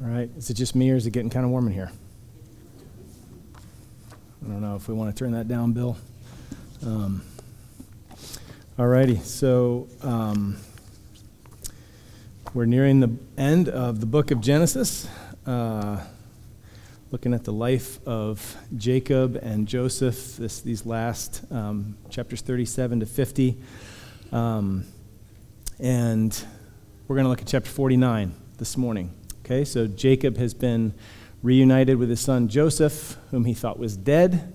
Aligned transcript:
All 0.00 0.06
right. 0.06 0.30
Is 0.36 0.48
it 0.48 0.54
just 0.54 0.76
me 0.76 0.92
or 0.92 0.94
is 0.94 1.08
it 1.08 1.10
getting 1.10 1.28
kind 1.28 1.44
of 1.44 1.50
warm 1.50 1.66
in 1.66 1.72
here? 1.72 1.90
I 4.44 4.48
don't 4.48 4.60
know 4.60 4.76
if 4.76 4.86
we 4.86 4.94
want 4.94 5.12
to 5.12 5.18
turn 5.18 5.32
that 5.32 5.48
down, 5.48 5.72
Bill. 5.72 5.96
Um, 6.86 7.22
all 8.78 8.86
righty. 8.86 9.16
So 9.16 9.88
um, 10.02 10.56
we're 12.54 12.66
nearing 12.66 13.00
the 13.00 13.10
end 13.36 13.68
of 13.68 13.98
the 13.98 14.06
book 14.06 14.30
of 14.30 14.40
Genesis, 14.40 15.08
uh, 15.46 15.98
looking 17.10 17.34
at 17.34 17.42
the 17.42 17.52
life 17.52 17.98
of 18.06 18.56
Jacob 18.76 19.34
and 19.42 19.66
Joseph, 19.66 20.36
this, 20.36 20.60
these 20.60 20.86
last 20.86 21.42
um, 21.50 21.96
chapters 22.08 22.40
37 22.40 23.00
to 23.00 23.06
50. 23.06 23.58
Um, 24.30 24.84
and 25.80 26.44
we're 27.08 27.16
going 27.16 27.24
to 27.24 27.30
look 27.30 27.40
at 27.40 27.48
chapter 27.48 27.68
49 27.68 28.32
this 28.58 28.76
morning. 28.76 29.17
Okay, 29.50 29.64
so 29.64 29.86
Jacob 29.86 30.36
has 30.36 30.52
been 30.52 30.92
reunited 31.42 31.96
with 31.96 32.10
his 32.10 32.20
son 32.20 32.48
Joseph, 32.48 33.16
whom 33.30 33.46
he 33.46 33.54
thought 33.54 33.78
was 33.78 33.96
dead. 33.96 34.52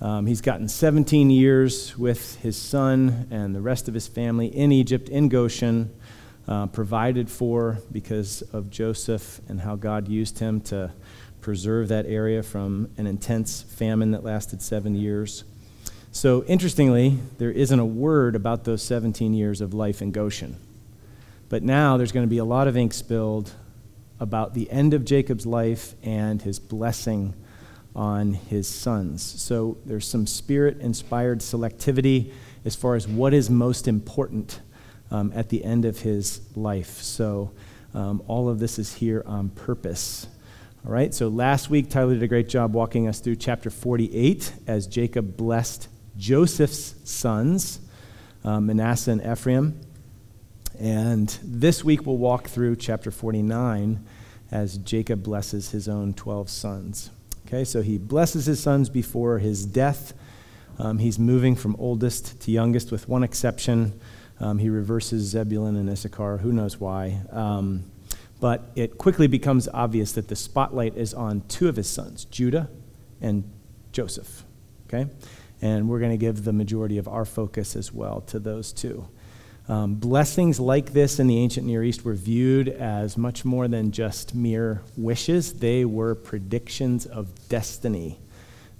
Um, 0.00 0.26
he's 0.26 0.40
gotten 0.40 0.66
17 0.66 1.30
years 1.30 1.96
with 1.96 2.34
his 2.40 2.56
son 2.56 3.28
and 3.30 3.54
the 3.54 3.60
rest 3.60 3.86
of 3.86 3.94
his 3.94 4.08
family 4.08 4.48
in 4.48 4.72
Egypt, 4.72 5.08
in 5.08 5.28
Goshen, 5.28 5.94
uh, 6.48 6.66
provided 6.66 7.30
for 7.30 7.78
because 7.92 8.42
of 8.52 8.70
Joseph 8.70 9.40
and 9.48 9.60
how 9.60 9.76
God 9.76 10.08
used 10.08 10.40
him 10.40 10.60
to 10.62 10.90
preserve 11.40 11.86
that 11.86 12.04
area 12.06 12.42
from 12.42 12.90
an 12.96 13.06
intense 13.06 13.62
famine 13.62 14.10
that 14.10 14.24
lasted 14.24 14.60
seven 14.60 14.96
years. 14.96 15.44
So, 16.10 16.42
interestingly, 16.46 17.20
there 17.38 17.52
isn't 17.52 17.78
a 17.78 17.86
word 17.86 18.34
about 18.34 18.64
those 18.64 18.82
17 18.82 19.32
years 19.32 19.60
of 19.60 19.72
life 19.72 20.02
in 20.02 20.10
Goshen. 20.10 20.56
But 21.48 21.62
now 21.62 21.96
there's 21.96 22.10
going 22.10 22.26
to 22.26 22.30
be 22.30 22.38
a 22.38 22.44
lot 22.44 22.66
of 22.66 22.76
ink 22.76 22.94
spilled 22.94 23.52
about 24.24 24.54
the 24.54 24.70
end 24.70 24.94
of 24.94 25.04
Jacob's 25.04 25.44
life 25.44 25.94
and 26.02 26.40
his 26.40 26.58
blessing 26.58 27.34
on 27.94 28.32
his 28.32 28.66
sons. 28.66 29.22
So 29.22 29.76
there's 29.84 30.08
some 30.08 30.26
spirit 30.26 30.80
inspired 30.80 31.40
selectivity 31.40 32.32
as 32.64 32.74
far 32.74 32.94
as 32.94 33.06
what 33.06 33.34
is 33.34 33.50
most 33.50 33.86
important 33.86 34.60
um, 35.10 35.30
at 35.34 35.50
the 35.50 35.62
end 35.62 35.84
of 35.84 36.00
his 36.00 36.40
life. 36.56 37.02
So 37.02 37.52
um, 37.92 38.22
all 38.26 38.48
of 38.48 38.58
this 38.58 38.78
is 38.78 38.94
here 38.94 39.22
on 39.26 39.50
purpose. 39.50 40.26
All 40.86 40.92
right, 40.92 41.12
so 41.12 41.28
last 41.28 41.68
week 41.68 41.90
Tyler 41.90 42.14
did 42.14 42.22
a 42.22 42.26
great 42.26 42.48
job 42.48 42.72
walking 42.72 43.06
us 43.06 43.20
through 43.20 43.36
chapter 43.36 43.68
48 43.68 44.54
as 44.66 44.86
Jacob 44.86 45.36
blessed 45.36 45.88
Joseph's 46.16 46.94
sons, 47.04 47.78
um, 48.42 48.66
Manasseh 48.66 49.10
and 49.10 49.20
Ephraim. 49.20 49.78
And 50.80 51.28
this 51.44 51.84
week 51.84 52.06
we'll 52.06 52.16
walk 52.16 52.48
through 52.48 52.76
chapter 52.76 53.10
49 53.10 54.04
as 54.54 54.78
Jacob 54.78 55.24
blesses 55.24 55.72
his 55.72 55.88
own 55.88 56.14
12 56.14 56.48
sons. 56.48 57.10
Okay, 57.44 57.64
so 57.64 57.82
he 57.82 57.98
blesses 57.98 58.46
his 58.46 58.62
sons 58.62 58.88
before 58.88 59.40
his 59.40 59.66
death. 59.66 60.14
Um, 60.78 60.98
he's 60.98 61.18
moving 61.18 61.56
from 61.56 61.74
oldest 61.76 62.40
to 62.42 62.52
youngest, 62.52 62.92
with 62.92 63.08
one 63.08 63.24
exception. 63.24 64.00
Um, 64.38 64.58
he 64.58 64.70
reverses 64.70 65.24
Zebulun 65.24 65.74
and 65.74 65.90
Issachar. 65.90 66.38
Who 66.38 66.52
knows 66.52 66.78
why? 66.78 67.22
Um, 67.30 67.90
but 68.40 68.70
it 68.76 68.96
quickly 68.96 69.26
becomes 69.26 69.68
obvious 69.74 70.12
that 70.12 70.28
the 70.28 70.36
spotlight 70.36 70.96
is 70.96 71.12
on 71.12 71.42
two 71.48 71.68
of 71.68 71.74
his 71.74 71.90
sons, 71.90 72.24
Judah 72.24 72.70
and 73.20 73.50
Joseph. 73.90 74.44
Okay? 74.86 75.10
And 75.60 75.88
we're 75.88 75.98
going 75.98 76.12
to 76.12 76.16
give 76.16 76.44
the 76.44 76.52
majority 76.52 76.98
of 76.98 77.08
our 77.08 77.24
focus 77.24 77.74
as 77.74 77.92
well 77.92 78.20
to 78.22 78.38
those 78.38 78.72
two. 78.72 79.08
Um, 79.66 79.94
blessings 79.94 80.60
like 80.60 80.92
this 80.92 81.18
in 81.18 81.26
the 81.26 81.38
ancient 81.38 81.66
Near 81.66 81.82
East 81.82 82.04
were 82.04 82.14
viewed 82.14 82.68
as 82.68 83.16
much 83.16 83.46
more 83.46 83.66
than 83.66 83.92
just 83.92 84.34
mere 84.34 84.82
wishes, 84.94 85.54
they 85.54 85.86
were 85.86 86.14
predictions 86.14 87.06
of 87.06 87.48
destiny 87.48 88.18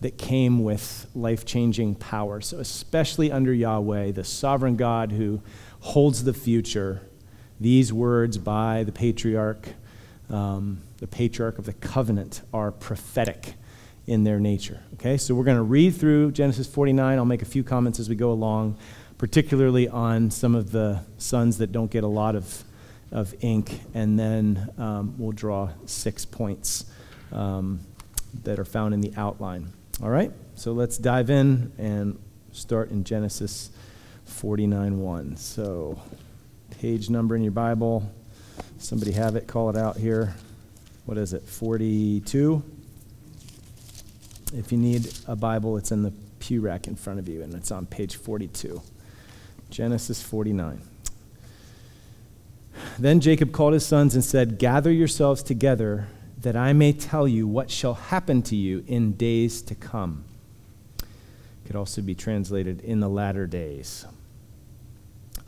that 0.03 0.19
came 0.19 0.63
with 0.63 1.07
life 1.15 1.47
changing 1.47 1.95
power. 1.95 2.43
So, 2.43 2.59
especially 2.59 3.33
under 3.33 3.55
Yahweh, 3.55 4.13
the 4.13 4.25
sovereign 4.25 4.77
God 4.77 5.13
who 5.13 5.41
holds 5.81 6.25
the 6.25 6.35
future, 6.35 7.01
these 7.59 7.91
words 7.91 8.37
by 8.37 8.85
the 8.85 8.93
patriarch, 8.93 9.69
um, 10.29 10.83
the 10.99 11.07
patriarch 11.07 11.59
of 11.59 11.65
the 11.65 11.73
covenant, 11.73 12.43
are 12.53 12.71
prophetic 12.71 13.55
in 14.07 14.25
their 14.25 14.39
nature. 14.39 14.83
Okay, 14.95 15.17
so 15.17 15.35
we're 15.35 15.45
going 15.45 15.57
to 15.57 15.63
read 15.63 15.95
through 15.95 16.33
Genesis 16.33 16.67
49. 16.67 17.17
I'll 17.17 17.25
make 17.25 17.41
a 17.41 17.47
few 17.47 17.65
comments 17.65 17.99
as 17.99 18.11
we 18.11 18.17
go 18.17 18.31
along 18.31 18.77
particularly 19.25 19.89
on 19.89 20.31
some 20.31 20.55
of 20.55 20.71
the 20.71 21.01
sons 21.17 21.57
that 21.57 21.73
don't 21.73 21.91
get 21.91 22.05
a 22.05 22.07
lot 22.07 22.37
of, 22.37 22.63
of 23.11 23.35
ink, 23.41 23.81
and 23.95 24.19
then 24.19 24.69
um, 24.77 25.15
we'll 25.17 25.33
draw 25.33 25.67
six 25.87 26.27
points 26.27 26.85
um, 27.33 27.81
that 28.43 28.59
are 28.59 28.67
found 28.67 28.93
in 28.93 29.01
the 29.01 29.11
outline. 29.17 29.73
All 30.03 30.11
right, 30.11 30.31
so 30.57 30.73
let's 30.73 30.99
dive 30.99 31.31
in 31.31 31.73
and 31.79 32.19
start 32.53 32.91
in 32.91 33.03
Genesis 33.03 33.71
49:1. 34.29 35.39
So, 35.39 35.99
page 36.83 37.09
number 37.09 37.35
in 37.35 37.43
your 37.43 37.51
Bible. 37.51 38.07
Somebody 38.77 39.13
have 39.13 39.37
it, 39.37 39.47
call 39.47 39.71
it 39.71 39.77
out 39.77 39.97
here. 39.97 40.35
What 41.07 41.17
is 41.17 41.33
it, 41.33 41.49
42? 41.49 42.63
If 44.53 44.71
you 44.71 44.77
need 44.77 45.11
a 45.27 45.35
Bible, 45.35 45.79
it's 45.79 45.93
in 45.93 46.03
the 46.03 46.13
pew 46.41 46.61
rack 46.61 46.87
in 46.87 46.95
front 46.95 47.19
of 47.19 47.27
you, 47.27 47.41
and 47.41 47.55
it's 47.55 47.71
on 47.71 47.87
page 47.87 48.17
42. 48.17 48.83
Genesis 49.75 50.23
49. 50.23 50.81
Then 52.97 53.19
Jacob 53.19 53.51
called 53.51 53.73
his 53.73 53.85
sons 53.85 54.15
and 54.15 54.25
said, 54.25 54.61
Gather 54.61 54.93
yourselves 54.93 55.43
together, 55.43 56.07
that 56.41 56.55
I 56.55 56.73
may 56.73 56.93
tell 56.93 57.27
you 57.27 57.49
what 57.49 57.73
shall 57.73 57.95
happen 57.95 58.41
to 58.43 58.55
you 58.55 58.85
in 58.87 59.15
days 59.15 59.63
to 59.63 59.75
come. 59.75 60.23
Could 61.67 61.75
also 61.75 62.03
be 62.03 62.15
translated 62.15 62.83
in 62.83 63.01
the 63.01 63.09
latter 63.09 63.49
days. 63.49 64.07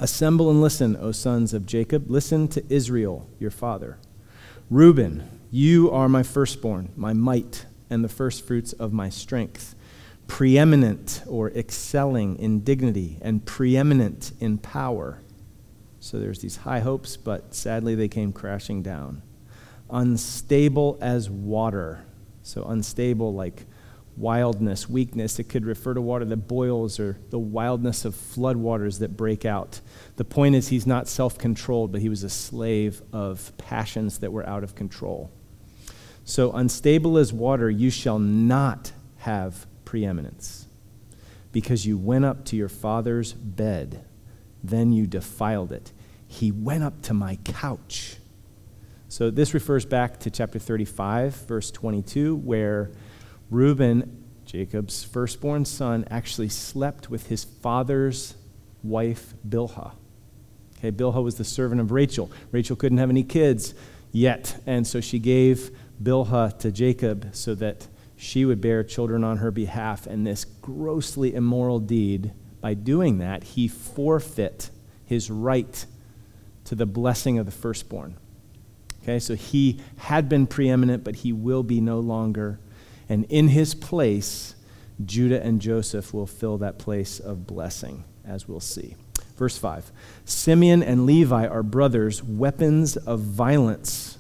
Assemble 0.00 0.50
and 0.50 0.60
listen, 0.60 0.96
O 0.96 1.12
sons 1.12 1.54
of 1.54 1.64
Jacob. 1.64 2.10
Listen 2.10 2.48
to 2.48 2.64
Israel, 2.68 3.28
your 3.38 3.52
father. 3.52 3.96
Reuben, 4.68 5.22
you 5.52 5.88
are 5.92 6.08
my 6.08 6.24
firstborn, 6.24 6.88
my 6.96 7.12
might, 7.12 7.64
and 7.88 8.02
the 8.02 8.08
firstfruits 8.08 8.72
of 8.72 8.92
my 8.92 9.08
strength 9.08 9.76
preeminent 10.26 11.22
or 11.26 11.50
excelling 11.50 12.38
in 12.38 12.60
dignity 12.60 13.18
and 13.22 13.44
preeminent 13.44 14.32
in 14.40 14.58
power. 14.58 15.20
So 16.00 16.18
there's 16.18 16.40
these 16.40 16.56
high 16.56 16.80
hopes, 16.80 17.16
but 17.16 17.54
sadly 17.54 17.94
they 17.94 18.08
came 18.08 18.32
crashing 18.32 18.82
down. 18.82 19.22
Unstable 19.90 20.98
as 21.00 21.30
water. 21.30 22.04
So 22.42 22.64
unstable 22.64 23.34
like 23.34 23.64
wildness, 24.16 24.88
weakness. 24.88 25.38
It 25.38 25.44
could 25.44 25.64
refer 25.64 25.94
to 25.94 26.00
water 26.00 26.24
that 26.24 26.48
boils 26.48 26.98
or 26.98 27.18
the 27.30 27.38
wildness 27.38 28.04
of 28.04 28.14
floodwaters 28.14 28.98
that 29.00 29.16
break 29.16 29.44
out. 29.44 29.80
The 30.16 30.24
point 30.24 30.54
is, 30.54 30.68
he's 30.68 30.86
not 30.86 31.08
self 31.08 31.38
controlled, 31.38 31.92
but 31.92 32.00
he 32.00 32.08
was 32.08 32.22
a 32.22 32.30
slave 32.30 33.02
of 33.12 33.52
passions 33.58 34.18
that 34.18 34.32
were 34.32 34.46
out 34.46 34.64
of 34.64 34.74
control. 34.74 35.30
So, 36.24 36.52
unstable 36.52 37.18
as 37.18 37.32
water, 37.32 37.70
you 37.70 37.90
shall 37.90 38.18
not 38.18 38.92
have 39.18 39.66
preeminence. 39.86 40.66
Because 41.52 41.86
you 41.86 41.96
went 41.96 42.26
up 42.26 42.44
to 42.46 42.56
your 42.56 42.68
father's 42.68 43.32
bed, 43.32 44.04
then 44.62 44.92
you 44.92 45.06
defiled 45.06 45.72
it. 45.72 45.92
He 46.28 46.52
went 46.52 46.84
up 46.84 47.00
to 47.02 47.14
my 47.14 47.36
couch. 47.44 48.16
So 49.08 49.30
this 49.30 49.54
refers 49.54 49.86
back 49.86 50.20
to 50.20 50.30
chapter 50.30 50.58
35, 50.58 51.34
verse 51.46 51.70
22, 51.70 52.36
where 52.36 52.90
Reuben, 53.50 54.24
Jacob's 54.44 55.04
firstborn 55.04 55.64
son, 55.64 56.04
actually 56.10 56.50
slept 56.50 57.08
with 57.08 57.28
his 57.28 57.44
father's 57.44 58.34
wife, 58.82 59.34
Bilhah. 59.48 59.92
Okay, 60.78 60.90
Bilhah 60.90 61.22
was 61.22 61.36
the 61.36 61.44
servant 61.44 61.80
of 61.80 61.90
Rachel. 61.90 62.30
Rachel 62.52 62.76
couldn't 62.76 62.98
have 62.98 63.08
any 63.08 63.22
kids 63.22 63.74
yet, 64.12 64.60
and 64.66 64.86
so 64.86 65.00
she 65.00 65.18
gave 65.18 65.70
Bilhah 66.02 66.58
to 66.58 66.70
Jacob 66.70 67.28
so 67.32 67.54
that 67.54 67.86
she 68.16 68.44
would 68.44 68.60
bear 68.60 68.82
children 68.82 69.22
on 69.22 69.38
her 69.38 69.50
behalf. 69.50 70.06
And 70.06 70.26
this 70.26 70.44
grossly 70.44 71.34
immoral 71.34 71.78
deed, 71.78 72.32
by 72.60 72.74
doing 72.74 73.18
that, 73.18 73.44
he 73.44 73.68
forfeit 73.68 74.70
his 75.04 75.30
right 75.30 75.86
to 76.64 76.74
the 76.74 76.86
blessing 76.86 77.38
of 77.38 77.46
the 77.46 77.52
firstborn. 77.52 78.16
Okay, 79.02 79.18
so 79.18 79.34
he 79.34 79.80
had 79.98 80.28
been 80.28 80.46
preeminent, 80.46 81.04
but 81.04 81.16
he 81.16 81.32
will 81.32 81.62
be 81.62 81.80
no 81.80 82.00
longer. 82.00 82.58
And 83.08 83.24
in 83.28 83.48
his 83.48 83.74
place, 83.74 84.56
Judah 85.04 85.40
and 85.42 85.60
Joseph 85.60 86.12
will 86.12 86.26
fill 86.26 86.58
that 86.58 86.78
place 86.78 87.20
of 87.20 87.46
blessing, 87.46 88.02
as 88.24 88.48
we'll 88.48 88.60
see. 88.60 88.96
Verse 89.36 89.58
5 89.58 89.92
Simeon 90.24 90.82
and 90.82 91.06
Levi 91.06 91.46
are 91.46 91.62
brothers, 91.62 92.22
weapons 92.22 92.96
of 92.96 93.20
violence 93.20 94.18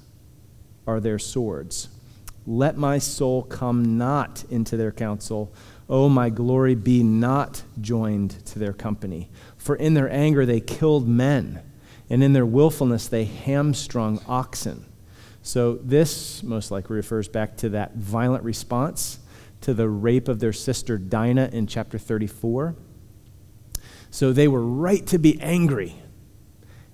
are 0.86 1.00
their 1.00 1.18
swords. 1.18 1.88
Let 2.46 2.76
my 2.76 2.98
soul 2.98 3.42
come 3.42 3.98
not 3.98 4.44
into 4.50 4.76
their 4.76 4.92
counsel. 4.92 5.52
O 5.88 6.08
my 6.08 6.30
glory, 6.30 6.74
be 6.74 7.02
not 7.02 7.62
joined 7.80 8.44
to 8.46 8.58
their 8.58 8.72
company. 8.72 9.30
For 9.56 9.74
in 9.76 9.94
their 9.94 10.10
anger 10.10 10.46
they 10.46 10.60
killed 10.60 11.08
men, 11.08 11.62
and 12.08 12.22
in 12.22 12.32
their 12.32 12.46
willfulness 12.46 13.08
they 13.08 13.24
hamstrung 13.24 14.20
oxen. 14.28 14.84
So, 15.42 15.76
this 15.76 16.42
most 16.42 16.70
likely 16.72 16.96
refers 16.96 17.28
back 17.28 17.56
to 17.58 17.68
that 17.70 17.94
violent 17.94 18.42
response 18.42 19.20
to 19.60 19.74
the 19.74 19.88
rape 19.88 20.26
of 20.28 20.40
their 20.40 20.52
sister 20.52 20.98
Dinah 20.98 21.50
in 21.52 21.66
chapter 21.66 21.98
34. 21.98 22.74
So, 24.10 24.32
they 24.32 24.48
were 24.48 24.64
right 24.64 25.06
to 25.06 25.18
be 25.18 25.40
angry 25.40 25.94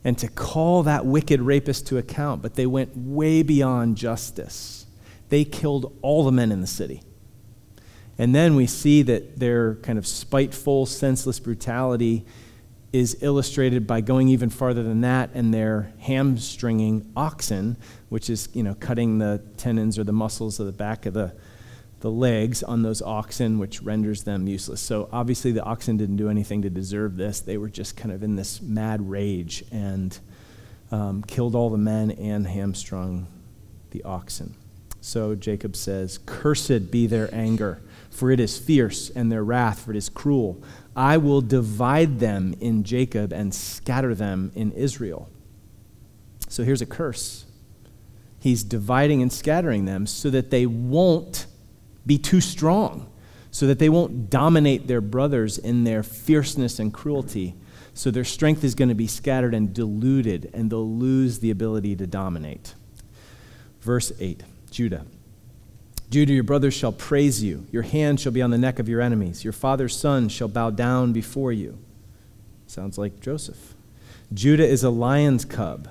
and 0.05 0.19
to 0.19 0.29
call 0.29 0.83
that 0.83 1.07
wicked 1.07 1.41
rapist 1.41 1.87
to 1.89 1.99
account, 1.99 2.43
but 2.43 2.55
they 2.55 2.67
went 2.67 2.97
way 2.97 3.43
beyond 3.43 3.97
justice. 3.97 4.82
They 5.33 5.47
killed 5.47 5.97
all 6.03 6.25
the 6.25 6.31
men 6.31 6.53
in 6.53 6.61
the 6.61 6.67
city. 6.67 7.01
And 8.19 8.35
then 8.35 8.55
we 8.55 8.67
see 8.67 9.01
that 9.01 9.39
their 9.39 9.77
kind 9.77 9.99
of 9.99 10.07
spiteful, 10.07 10.85
senseless 10.85 11.41
brutality 11.41 12.27
is 12.93 13.17
illustrated 13.23 13.87
by 13.87 14.03
going 14.03 14.29
even 14.29 14.51
farther 14.51 14.83
than 14.83 15.01
that 15.01 15.31
and 15.33 15.55
they're 15.55 15.91
hamstringing 16.01 17.11
oxen, 17.17 17.79
which 18.11 18.29
is, 18.29 18.51
you 18.53 18.63
know, 18.63 18.75
cutting 18.75 19.21
the 19.21 19.43
tendons 19.57 19.99
or 19.99 20.05
the 20.05 20.13
muscles 20.13 20.61
of 20.61 20.67
the 20.67 20.73
back 20.73 21.07
of 21.07 21.15
the, 21.15 21.35
the 22.01 22.11
legs 22.11 22.63
on 22.63 22.83
those 22.83 23.01
oxen, 23.01 23.59
which 23.59 23.81
renders 23.81 24.25
them 24.25 24.47
useless. 24.47 24.83
So 24.83 25.09
obviously 25.11 25.51
the 25.51 25.65
oxen 25.65 25.97
didn't 25.97 26.17
do 26.17 26.29
anything 26.29 26.61
to 26.61 26.69
deserve 26.69 27.17
this. 27.17 27.41
They 27.41 27.57
were 27.57 27.71
just 27.71 27.97
kind 27.97 28.13
of 28.13 28.23
in 28.23 28.37
this 28.37 28.61
mad 28.61 29.09
rage 29.09 29.65
and 29.73 30.19
um, 30.91 31.23
killed 31.23 31.55
all 31.55 31.71
the 31.71 31.79
men 31.79 32.11
and 32.11 32.47
hamstrung 32.47 33.29
the 33.93 34.05
oxen. 34.05 34.57
So 35.03 35.35
Jacob 35.35 35.75
says, 35.75 36.21
Cursed 36.27 36.93
be 36.93 37.09
their 37.09 37.29
anger, 37.35 37.83
for 38.09 38.31
it 38.31 38.39
is 38.39 38.57
fierce, 38.57 39.11
and 39.11 39.31
their 39.31 39.43
wrath, 39.43 39.81
for 39.81 39.91
it 39.91 39.97
is 39.97 40.09
cruel. 40.09 40.63
I 40.95 41.17
will 41.17 41.41
divide 41.41 42.21
them 42.21 42.55
in 42.61 42.85
Jacob 42.85 43.33
and 43.33 43.53
scatter 43.53 44.15
them 44.15 44.53
in 44.55 44.71
Israel. 44.73 45.29
So 46.49 46.63
here's 46.63 46.81
a 46.81 46.87
curse. 46.87 47.47
He's 48.39 48.63
dividing 48.63 49.23
and 49.23 49.33
scattering 49.33 49.87
them 49.87 50.07
so 50.07 50.31
that 50.31 50.51
they 50.51 50.67
won't 50.67 51.47
be 52.07 52.17
too 52.17 52.41
strong, 52.41 53.13
so 53.51 53.67
that 53.67 53.81
they 53.81 53.89
won't 53.89 54.31
dominate 54.31 54.87
their 54.87 55.01
brothers 55.01 55.59
in 55.59 55.83
their 55.83 56.05
fierceness 56.05 56.79
and 56.79 56.95
cruelty. 56.95 57.55
So 57.93 58.13
their 58.13 58.25
strength 58.25 58.63
is 58.63 58.77
going 58.77 58.89
to 58.89 58.95
be 58.95 59.09
scattered 59.09 59.53
and 59.53 59.75
diluted, 59.75 60.49
and 60.55 60.71
they'll 60.71 60.89
lose 60.89 61.41
the 61.41 61.51
ability 61.51 61.97
to 61.97 62.07
dominate. 62.07 62.75
Verse 63.81 64.13
8 64.21 64.45
Judah. 64.73 65.07
Judah, 66.11 66.33
your 66.33 66.43
brothers 66.43 66.75
shall 66.75 66.93
praise 66.93 67.43
you. 67.43 67.67
Your 67.71 67.83
hand 67.83 68.21
shall 68.21 68.33
be 68.33 68.43
on 68.43 68.51
the 68.51 68.59
neck 68.59 68.79
of 68.79 68.89
your 68.89 69.01
enemies. 69.01 69.45
Your 69.45 69.53
father's 69.53 69.97
son 69.97 70.29
shall 70.29 70.49
bow 70.49 70.71
down 70.71 71.13
before 71.13 71.53
you. 71.53 71.79
Sounds 72.67 72.99
like 72.99 73.21
Joseph. 73.21 73.75
Judah 74.35 74.67
is 74.67 74.83
a 74.83 74.91
lion's 74.91 75.45
cub. 75.45 75.89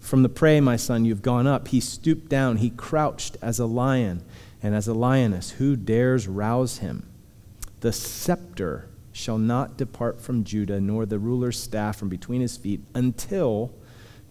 From 0.00 0.22
the 0.22 0.28
prey, 0.28 0.60
my 0.60 0.76
son, 0.76 1.04
you've 1.04 1.22
gone 1.22 1.46
up. 1.46 1.68
He 1.68 1.80
stooped 1.80 2.28
down. 2.28 2.56
He 2.56 2.70
crouched 2.70 3.36
as 3.40 3.58
a 3.58 3.66
lion 3.66 4.24
and 4.62 4.74
as 4.74 4.88
a 4.88 4.94
lioness. 4.94 5.52
Who 5.52 5.76
dares 5.76 6.26
rouse 6.26 6.78
him? 6.78 7.08
The 7.80 7.92
scepter 7.92 8.88
shall 9.12 9.38
not 9.38 9.76
depart 9.76 10.20
from 10.20 10.44
Judah, 10.44 10.80
nor 10.80 11.06
the 11.06 11.18
ruler's 11.18 11.58
staff 11.58 11.98
from 11.98 12.08
between 12.08 12.40
his 12.40 12.56
feet, 12.56 12.80
until 12.94 13.72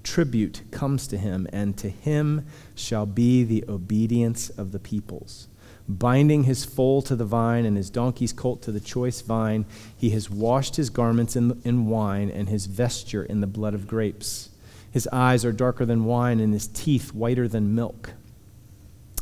tribute 0.04 0.62
comes 0.72 1.08
to 1.08 1.18
him, 1.18 1.48
and 1.52 1.78
to 1.78 1.90
him 1.90 2.46
shall 2.76 3.06
be 3.06 3.44
the 3.44 3.64
obedience 3.68 4.50
of 4.50 4.72
the 4.72 4.80
peoples. 4.80 5.48
Binding 5.88 6.44
his 6.44 6.64
foal 6.64 7.02
to 7.04 7.16
the 7.16 7.26
vine 7.26 7.66
and 7.66 7.76
his 7.76 7.90
donkey's 7.90 8.34
colt 8.34 8.62
to 8.64 8.72
the 8.72 8.80
choice 8.80 9.22
vine, 9.22 9.66
he 9.98 10.12
has 10.12 10.30
washed 10.30 10.76
his 10.76 10.90
garments 10.90 11.36
in, 11.36 11.60
in 11.64 11.88
wine 11.88 12.30
and 12.30 12.48
his 12.48 12.66
vesture 12.66 13.24
in 13.24 13.42
the 13.42 13.48
blood 13.48 13.74
of 13.74 13.88
grapes. 13.88 14.50
His 14.92 15.08
eyes 15.12 15.44
are 15.44 15.52
darker 15.52 15.86
than 15.86 16.06
wine 16.06 16.40
and 16.40 16.54
his 16.54 16.68
teeth 16.68 17.14
whiter 17.14 17.48
than 17.48 17.76
milk. 17.76 18.12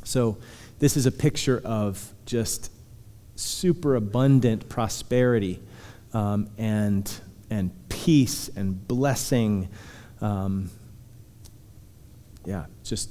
So, 0.04 0.38
this 0.80 0.96
is 0.96 1.06
a 1.06 1.12
picture 1.12 1.62
of 1.66 2.14
just 2.26 2.72
super 3.36 3.96
abundant 3.96 4.70
prosperity 4.70 5.60
um, 6.14 6.50
and, 6.58 7.12
and 7.50 7.72
peace 7.90 8.50
and 8.56 8.88
blessing 8.88 9.70
um, 10.22 10.70
yeah, 12.46 12.66
just 12.84 13.10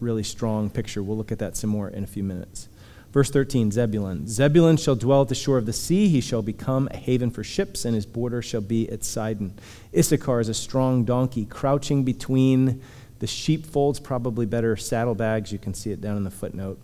really 0.00 0.22
strong 0.22 0.70
picture. 0.70 1.02
We'll 1.02 1.16
look 1.16 1.32
at 1.32 1.38
that 1.38 1.56
some 1.56 1.70
more 1.70 1.88
in 1.88 2.04
a 2.04 2.06
few 2.06 2.22
minutes. 2.22 2.68
Verse 3.12 3.30
13 3.30 3.72
Zebulun. 3.72 4.26
Zebulun 4.28 4.76
shall 4.76 4.94
dwell 4.94 5.22
at 5.22 5.28
the 5.28 5.34
shore 5.34 5.58
of 5.58 5.66
the 5.66 5.72
sea. 5.72 6.08
He 6.08 6.20
shall 6.20 6.42
become 6.42 6.88
a 6.92 6.96
haven 6.96 7.30
for 7.30 7.42
ships, 7.42 7.84
and 7.84 7.94
his 7.94 8.06
border 8.06 8.40
shall 8.40 8.60
be 8.60 8.88
at 8.88 9.02
Sidon. 9.02 9.58
Issachar 9.96 10.40
is 10.40 10.48
a 10.48 10.54
strong 10.54 11.04
donkey, 11.04 11.44
crouching 11.44 12.04
between 12.04 12.80
the 13.18 13.26
sheepfolds, 13.26 13.98
probably 13.98 14.46
better 14.46 14.76
saddlebags. 14.76 15.52
You 15.52 15.58
can 15.58 15.74
see 15.74 15.90
it 15.90 16.00
down 16.00 16.16
in 16.16 16.24
the 16.24 16.30
footnote. 16.30 16.80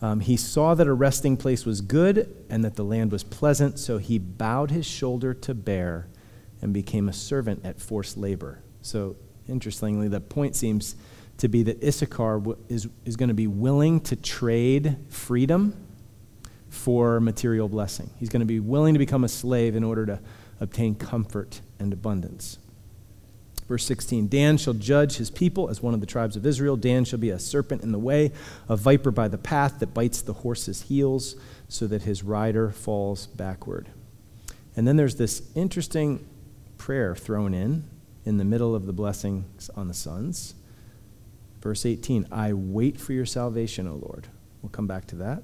Um, 0.00 0.20
he 0.20 0.36
saw 0.36 0.74
that 0.74 0.86
a 0.88 0.92
resting 0.92 1.36
place 1.36 1.64
was 1.64 1.80
good 1.80 2.34
and 2.50 2.64
that 2.64 2.74
the 2.74 2.82
land 2.82 3.12
was 3.12 3.22
pleasant, 3.22 3.78
so 3.78 3.98
he 3.98 4.18
bowed 4.18 4.70
his 4.70 4.86
shoulder 4.86 5.32
to 5.34 5.54
bear 5.54 6.08
and 6.60 6.72
became 6.72 7.08
a 7.08 7.12
servant 7.12 7.64
at 7.64 7.80
forced 7.80 8.16
labor. 8.16 8.62
So, 8.82 9.16
interestingly, 9.48 10.08
the 10.08 10.20
point 10.20 10.56
seems 10.56 10.96
to 11.38 11.48
be 11.48 11.62
that 11.64 11.82
Issachar 11.82 12.42
is, 12.68 12.88
is 13.04 13.16
going 13.16 13.28
to 13.28 13.34
be 13.34 13.46
willing 13.46 14.00
to 14.02 14.16
trade 14.16 14.96
freedom 15.08 15.74
for 16.68 17.20
material 17.20 17.68
blessing. 17.68 18.10
He's 18.18 18.28
going 18.28 18.40
to 18.40 18.46
be 18.46 18.60
willing 18.60 18.94
to 18.94 18.98
become 18.98 19.24
a 19.24 19.28
slave 19.28 19.76
in 19.76 19.84
order 19.84 20.06
to 20.06 20.20
obtain 20.60 20.94
comfort 20.94 21.60
and 21.78 21.92
abundance. 21.92 22.58
Verse 23.68 23.84
16 23.84 24.26
Dan 24.26 24.58
shall 24.58 24.74
judge 24.74 25.16
his 25.16 25.30
people 25.30 25.68
as 25.68 25.82
one 25.82 25.94
of 25.94 26.00
the 26.00 26.06
tribes 26.06 26.36
of 26.36 26.44
Israel. 26.44 26.76
Dan 26.76 27.04
shall 27.04 27.18
be 27.18 27.30
a 27.30 27.38
serpent 27.38 27.82
in 27.82 27.92
the 27.92 27.98
way, 27.98 28.32
a 28.68 28.76
viper 28.76 29.10
by 29.10 29.28
the 29.28 29.38
path 29.38 29.78
that 29.80 29.94
bites 29.94 30.22
the 30.22 30.32
horse's 30.32 30.82
heels, 30.82 31.36
so 31.68 31.86
that 31.86 32.02
his 32.02 32.22
rider 32.22 32.70
falls 32.70 33.26
backward. 33.28 33.88
And 34.76 34.86
then 34.86 34.96
there's 34.96 35.16
this 35.16 35.42
interesting 35.54 36.26
prayer 36.78 37.14
thrown 37.14 37.54
in 37.54 37.84
in 38.24 38.38
the 38.38 38.44
middle 38.44 38.74
of 38.74 38.86
the 38.86 38.92
blessings 38.92 39.70
on 39.74 39.88
the 39.88 39.94
sons. 39.94 40.54
Verse 41.60 41.86
18, 41.86 42.26
I 42.30 42.52
wait 42.52 43.00
for 43.00 43.12
your 43.12 43.26
salvation, 43.26 43.86
O 43.86 43.94
Lord. 43.94 44.28
We'll 44.62 44.70
come 44.70 44.86
back 44.86 45.06
to 45.08 45.16
that. 45.16 45.42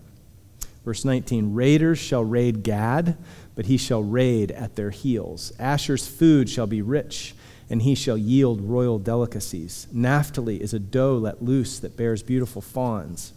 Verse 0.85 1.05
19, 1.05 1.55
raiders 1.55 1.99
shall 1.99 2.25
raid 2.25 2.63
Gad, 2.63 3.17
but 3.55 3.67
he 3.67 3.77
shall 3.77 4.03
raid 4.03 4.51
at 4.53 4.77
their 4.77 4.91
heels. 4.91 5.53
Asher's 5.59 6.09
food 6.09 6.49
shall 6.49 6.67
be 6.67 6.83
rich, 6.83 7.35
and 7.69 7.83
he 7.83 7.95
shall 7.95 8.17
yield 8.17 8.61
royal 8.63 8.99
delicacies. 8.99 9.87
Naphtali 9.93 10.63
is 10.63 10.73
a 10.73 10.79
doe 10.79 11.19
let 11.19 11.43
loose 11.43 11.79
that 11.81 11.97
bears 11.97 12.23
beautiful 12.23 12.63
fawns. 12.63 13.33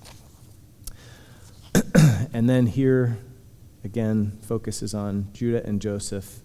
and 2.34 2.50
then 2.50 2.68
here, 2.68 3.18
again, 3.84 4.38
focuses 4.42 4.94
on 4.94 5.28
Judah 5.34 5.66
and 5.66 5.82
Joseph 5.82 6.42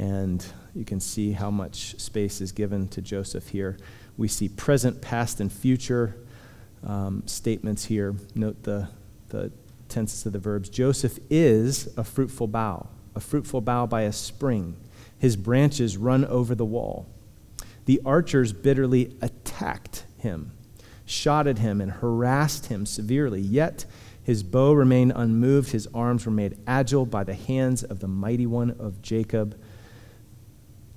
and 0.00 0.42
you 0.74 0.86
can 0.86 0.98
see 0.98 1.32
how 1.32 1.50
much 1.50 1.94
space 2.00 2.40
is 2.40 2.52
given 2.52 2.88
to 2.88 3.02
Joseph 3.02 3.48
here. 3.48 3.76
We 4.16 4.28
see 4.28 4.48
present, 4.48 5.02
past, 5.02 5.40
and 5.40 5.52
future 5.52 6.16
um, 6.86 7.22
statements 7.26 7.84
here. 7.84 8.14
Note 8.34 8.62
the, 8.62 8.88
the 9.28 9.52
tenses 9.90 10.24
of 10.24 10.32
the 10.32 10.38
verbs. 10.38 10.70
Joseph 10.70 11.18
is 11.28 11.94
a 11.98 12.04
fruitful 12.04 12.46
bough, 12.46 12.88
a 13.14 13.20
fruitful 13.20 13.60
bough 13.60 13.86
by 13.86 14.02
a 14.02 14.12
spring. 14.12 14.74
His 15.18 15.36
branches 15.36 15.98
run 15.98 16.24
over 16.24 16.54
the 16.54 16.64
wall. 16.64 17.06
The 17.84 18.00
archers 18.06 18.54
bitterly 18.54 19.14
attacked 19.20 20.06
him, 20.16 20.52
shot 21.04 21.46
at 21.46 21.58
him, 21.58 21.82
and 21.82 21.92
harassed 21.92 22.66
him 22.66 22.86
severely. 22.86 23.42
Yet 23.42 23.84
his 24.22 24.42
bow 24.42 24.72
remained 24.72 25.12
unmoved, 25.14 25.72
his 25.72 25.88
arms 25.92 26.24
were 26.24 26.32
made 26.32 26.56
agile 26.66 27.04
by 27.04 27.22
the 27.22 27.34
hands 27.34 27.82
of 27.82 28.00
the 28.00 28.08
mighty 28.08 28.46
one 28.46 28.70
of 28.78 29.02
Jacob 29.02 29.60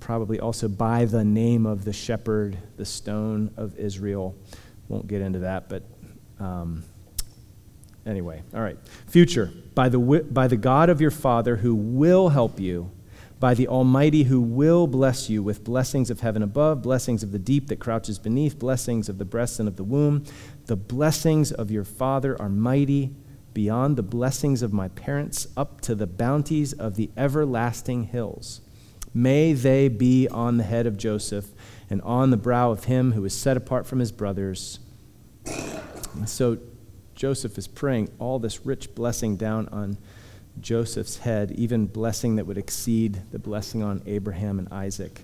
probably 0.04 0.38
also 0.38 0.68
by 0.68 1.06
the 1.06 1.24
name 1.24 1.64
of 1.64 1.86
the 1.86 1.92
shepherd, 1.92 2.58
the 2.76 2.84
stone 2.84 3.50
of 3.56 3.74
Israel. 3.78 4.36
Won't 4.88 5.06
get 5.06 5.22
into 5.22 5.38
that, 5.38 5.70
but 5.70 5.82
um, 6.38 6.84
anyway, 8.04 8.42
all 8.52 8.60
right. 8.60 8.76
Future, 9.06 9.50
by 9.74 9.88
the, 9.88 9.98
by 9.98 10.46
the 10.46 10.58
God 10.58 10.90
of 10.90 11.00
your 11.00 11.10
Father 11.10 11.56
who 11.56 11.74
will 11.74 12.28
help 12.28 12.60
you, 12.60 12.90
by 13.40 13.54
the 13.54 13.66
Almighty 13.66 14.24
who 14.24 14.42
will 14.42 14.86
bless 14.86 15.30
you 15.30 15.42
with 15.42 15.64
blessings 15.64 16.10
of 16.10 16.20
heaven 16.20 16.42
above, 16.42 16.82
blessings 16.82 17.22
of 17.22 17.32
the 17.32 17.38
deep 17.38 17.68
that 17.68 17.76
crouches 17.76 18.18
beneath, 18.18 18.58
blessings 18.58 19.08
of 19.08 19.16
the 19.16 19.24
breast 19.24 19.58
and 19.58 19.66
of 19.66 19.76
the 19.76 19.84
womb. 19.84 20.22
The 20.66 20.76
blessings 20.76 21.50
of 21.50 21.70
your 21.70 21.84
Father 21.84 22.40
are 22.40 22.50
mighty 22.50 23.14
beyond 23.54 23.96
the 23.96 24.02
blessings 24.02 24.60
of 24.60 24.70
my 24.70 24.88
parents, 24.88 25.48
up 25.56 25.80
to 25.80 25.94
the 25.94 26.06
bounties 26.06 26.74
of 26.74 26.96
the 26.96 27.10
everlasting 27.16 28.04
hills. 28.04 28.60
May 29.14 29.52
they 29.52 29.88
be 29.88 30.28
on 30.28 30.56
the 30.56 30.64
head 30.64 30.86
of 30.86 30.96
Joseph 30.96 31.46
and 31.88 32.02
on 32.02 32.30
the 32.30 32.36
brow 32.36 32.72
of 32.72 32.84
him 32.84 33.12
who 33.12 33.24
is 33.24 33.32
set 33.32 33.56
apart 33.56 33.86
from 33.86 34.00
his 34.00 34.10
brothers. 34.10 34.80
And 35.46 36.28
so 36.28 36.58
Joseph 37.14 37.56
is 37.56 37.68
praying 37.68 38.10
all 38.18 38.40
this 38.40 38.66
rich 38.66 38.94
blessing 38.94 39.36
down 39.36 39.68
on 39.68 39.98
Joseph's 40.60 41.18
head, 41.18 41.52
even 41.52 41.86
blessing 41.86 42.36
that 42.36 42.46
would 42.46 42.58
exceed 42.58 43.22
the 43.30 43.38
blessing 43.38 43.82
on 43.82 44.02
Abraham 44.06 44.58
and 44.58 44.68
Isaac. 44.72 45.22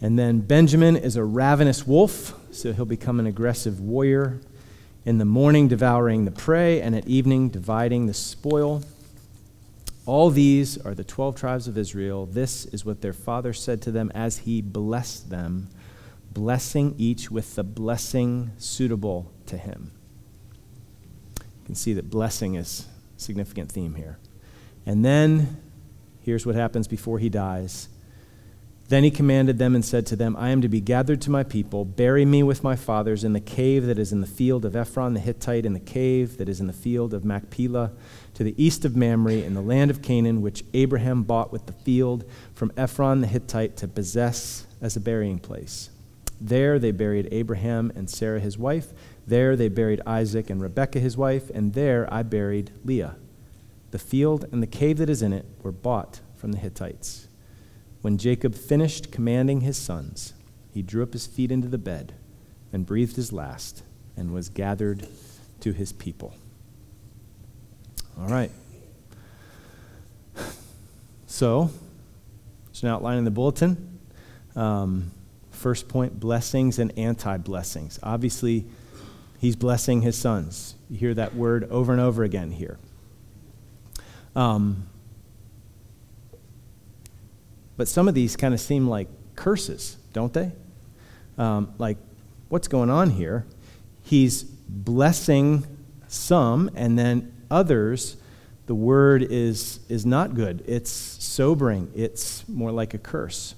And 0.00 0.18
then 0.18 0.40
Benjamin 0.40 0.96
is 0.96 1.16
a 1.16 1.24
ravenous 1.24 1.86
wolf. 1.86 2.34
so 2.50 2.72
he'll 2.72 2.84
become 2.86 3.20
an 3.20 3.26
aggressive 3.26 3.80
warrior. 3.80 4.40
In 5.04 5.18
the 5.18 5.24
morning, 5.24 5.68
devouring 5.68 6.24
the 6.24 6.30
prey, 6.30 6.80
and 6.80 6.94
at 6.94 7.06
evening, 7.06 7.48
dividing 7.48 8.06
the 8.06 8.14
spoil. 8.14 8.82
All 10.06 10.30
these 10.30 10.78
are 10.78 10.94
the 10.94 11.04
12 11.04 11.36
tribes 11.36 11.68
of 11.68 11.76
Israel. 11.76 12.26
This 12.26 12.64
is 12.66 12.84
what 12.84 13.00
their 13.00 13.12
father 13.12 13.52
said 13.52 13.82
to 13.82 13.90
them 13.90 14.10
as 14.14 14.38
he 14.38 14.62
blessed 14.62 15.30
them, 15.30 15.68
blessing 16.32 16.94
each 16.98 17.30
with 17.30 17.54
the 17.54 17.64
blessing 17.64 18.52
suitable 18.56 19.30
to 19.46 19.56
him. 19.56 19.92
You 21.38 21.66
can 21.66 21.74
see 21.74 21.92
that 21.94 22.10
blessing 22.10 22.54
is 22.54 22.86
a 23.16 23.20
significant 23.20 23.70
theme 23.70 23.94
here. 23.94 24.18
And 24.86 25.04
then 25.04 25.62
here's 26.20 26.46
what 26.46 26.54
happens 26.54 26.88
before 26.88 27.18
he 27.18 27.28
dies. 27.28 27.88
Then 28.90 29.04
he 29.04 29.12
commanded 29.12 29.58
them 29.58 29.76
and 29.76 29.84
said 29.84 30.04
to 30.06 30.16
them, 30.16 30.34
I 30.36 30.48
am 30.48 30.62
to 30.62 30.68
be 30.68 30.80
gathered 30.80 31.20
to 31.22 31.30
my 31.30 31.44
people. 31.44 31.84
Bury 31.84 32.24
me 32.24 32.42
with 32.42 32.64
my 32.64 32.74
fathers 32.74 33.22
in 33.22 33.34
the 33.34 33.40
cave 33.40 33.86
that 33.86 34.00
is 34.00 34.10
in 34.10 34.20
the 34.20 34.26
field 34.26 34.64
of 34.64 34.74
Ephron 34.74 35.14
the 35.14 35.20
Hittite, 35.20 35.64
in 35.64 35.74
the 35.74 35.78
cave 35.78 36.38
that 36.38 36.48
is 36.48 36.58
in 36.58 36.66
the 36.66 36.72
field 36.72 37.14
of 37.14 37.24
Machpelah, 37.24 37.92
to 38.34 38.42
the 38.42 38.60
east 38.60 38.84
of 38.84 38.96
Mamre, 38.96 39.34
in 39.34 39.54
the 39.54 39.60
land 39.60 39.92
of 39.92 40.02
Canaan, 40.02 40.42
which 40.42 40.64
Abraham 40.74 41.22
bought 41.22 41.52
with 41.52 41.66
the 41.66 41.72
field 41.72 42.24
from 42.52 42.72
Ephron 42.76 43.20
the 43.20 43.28
Hittite 43.28 43.76
to 43.76 43.86
possess 43.86 44.66
as 44.82 44.96
a 44.96 45.00
burying 45.00 45.38
place. 45.38 45.90
There 46.40 46.80
they 46.80 46.90
buried 46.90 47.28
Abraham 47.30 47.92
and 47.94 48.10
Sarah 48.10 48.40
his 48.40 48.58
wife. 48.58 48.88
There 49.24 49.54
they 49.54 49.68
buried 49.68 50.00
Isaac 50.04 50.50
and 50.50 50.60
Rebekah 50.60 50.98
his 50.98 51.16
wife. 51.16 51.48
And 51.50 51.74
there 51.74 52.12
I 52.12 52.24
buried 52.24 52.72
Leah. 52.84 53.14
The 53.92 54.00
field 54.00 54.46
and 54.50 54.60
the 54.60 54.66
cave 54.66 54.98
that 54.98 55.08
is 55.08 55.22
in 55.22 55.32
it 55.32 55.46
were 55.62 55.70
bought 55.70 56.22
from 56.34 56.50
the 56.50 56.58
Hittites. 56.58 57.28
When 58.02 58.16
Jacob 58.16 58.54
finished 58.54 59.12
commanding 59.12 59.60
his 59.60 59.76
sons, 59.76 60.32
he 60.72 60.82
drew 60.82 61.02
up 61.02 61.12
his 61.12 61.26
feet 61.26 61.52
into 61.52 61.68
the 61.68 61.78
bed 61.78 62.14
and 62.72 62.86
breathed 62.86 63.16
his 63.16 63.32
last 63.32 63.82
and 64.16 64.32
was 64.32 64.48
gathered 64.48 65.06
to 65.60 65.72
his 65.72 65.92
people. 65.92 66.34
All 68.18 68.28
right. 68.28 68.50
So, 71.26 71.70
it's 72.70 72.82
an 72.82 72.88
outline 72.88 73.18
in 73.18 73.24
the 73.24 73.30
bulletin. 73.30 73.98
Um, 74.56 75.12
first 75.50 75.88
point 75.88 76.18
blessings 76.18 76.78
and 76.78 76.96
anti 76.98 77.36
blessings. 77.36 77.98
Obviously, 78.02 78.66
he's 79.38 79.56
blessing 79.56 80.02
his 80.02 80.16
sons. 80.16 80.74
You 80.88 80.98
hear 80.98 81.14
that 81.14 81.34
word 81.34 81.70
over 81.70 81.92
and 81.92 82.00
over 82.00 82.24
again 82.24 82.50
here. 82.50 82.78
Um, 84.34 84.86
but 87.80 87.88
some 87.88 88.08
of 88.08 88.14
these 88.14 88.36
kind 88.36 88.52
of 88.52 88.60
seem 88.60 88.86
like 88.86 89.08
curses, 89.36 89.96
don't 90.12 90.34
they? 90.34 90.52
Um, 91.38 91.72
like, 91.78 91.96
what's 92.50 92.68
going 92.68 92.90
on 92.90 93.08
here? 93.08 93.46
He's 94.02 94.42
blessing 94.42 95.64
some, 96.06 96.68
and 96.74 96.98
then 96.98 97.32
others, 97.50 98.18
the 98.66 98.74
word 98.74 99.22
is, 99.22 99.80
is 99.88 100.04
not 100.04 100.34
good. 100.34 100.62
It's 100.66 100.90
sobering, 100.90 101.90
it's 101.94 102.46
more 102.50 102.70
like 102.70 102.92
a 102.92 102.98
curse. 102.98 103.54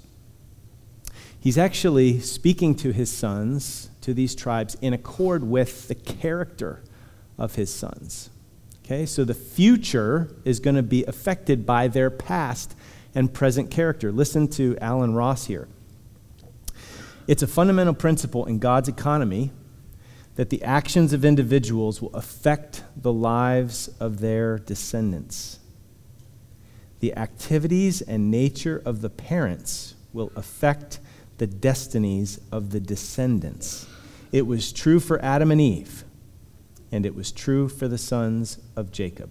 He's 1.41 1.59
actually 1.59 2.21
speaking 2.21 2.77
to 2.77 2.93
his 2.93 3.11
sons, 3.11 3.91
to 4.03 4.15
these 4.15 4.37
tribes, 4.37 4.77
in 4.81 4.93
accord 4.93 5.43
with 5.43 5.89
the 5.89 5.97
character 5.97 6.85
of 7.37 7.57
his 7.57 7.75
sons. 7.75 8.31
Okay, 8.85 9.05
so 9.05 9.25
the 9.25 9.35
future 9.35 10.33
is 10.45 10.61
going 10.61 10.77
to 10.77 10.83
be 10.85 11.05
affected 11.07 11.67
by 11.67 11.89
their 11.89 12.09
past 12.09 12.77
and 13.15 13.33
present 13.33 13.71
character. 13.71 14.11
Listen 14.13 14.49
to 14.49 14.77
Allen 14.81 15.15
Ross 15.15 15.47
here. 15.47 15.69
It's 17.29 17.43
a 17.43 17.47
fundamental 17.47 17.95
principle 17.95 18.47
in 18.47 18.59
God's 18.59 18.89
economy 18.89 19.53
that 20.35 20.51
the 20.51 20.63
actions 20.63 21.13
of 21.13 21.25
individuals 21.25 22.01
will 22.01 22.15
affect 22.15 22.83
the 22.97 23.13
lives 23.13 23.89
of 24.01 24.21
their 24.21 24.59
descendants. 24.59 25.59
The 27.01 27.17
activities 27.17 28.01
and 28.01 28.31
nature 28.31 28.81
of 28.85 29.03
the 29.03 29.11
parents 29.11 29.95
will 30.13 30.33
affect 30.37 31.01
the 31.39 31.47
destinies 31.47 32.41
of 32.51 32.71
the 32.71 32.81
descendants. 32.81 33.87
It 34.31 34.47
was 34.47 34.73
true 34.73 35.01
for 35.01 35.23
Adam 35.23 35.51
and 35.51 35.61
Eve, 35.61 36.05
and 36.91 37.05
it 37.05 37.15
was 37.15 37.33
true 37.33 37.69
for 37.69 37.89
the 37.89 37.99
sons 37.99 38.59
of 38.77 38.91
Jacob. 38.91 39.31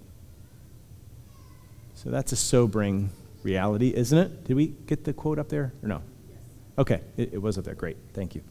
So 1.96 2.10
that's 2.10 2.32
a 2.32 2.36
sobering 2.36 3.12
reality, 3.44 3.94
isn't 3.96 4.18
it? 4.18 4.44
Did 4.46 4.56
we 4.56 4.68
get 4.68 5.04
the 5.04 5.14
quote 5.14 5.40
up 5.40 5.50
there 5.50 5.74
or 5.82 5.88
no? 5.88 6.02
Yes. 6.30 6.40
Okay, 6.78 7.02
it, 7.18 7.34
it 7.34 7.42
was 7.42 7.58
up 7.58 7.66
there. 7.66 7.76
Great, 7.76 7.98
thank 8.14 8.36
you. 8.36 8.44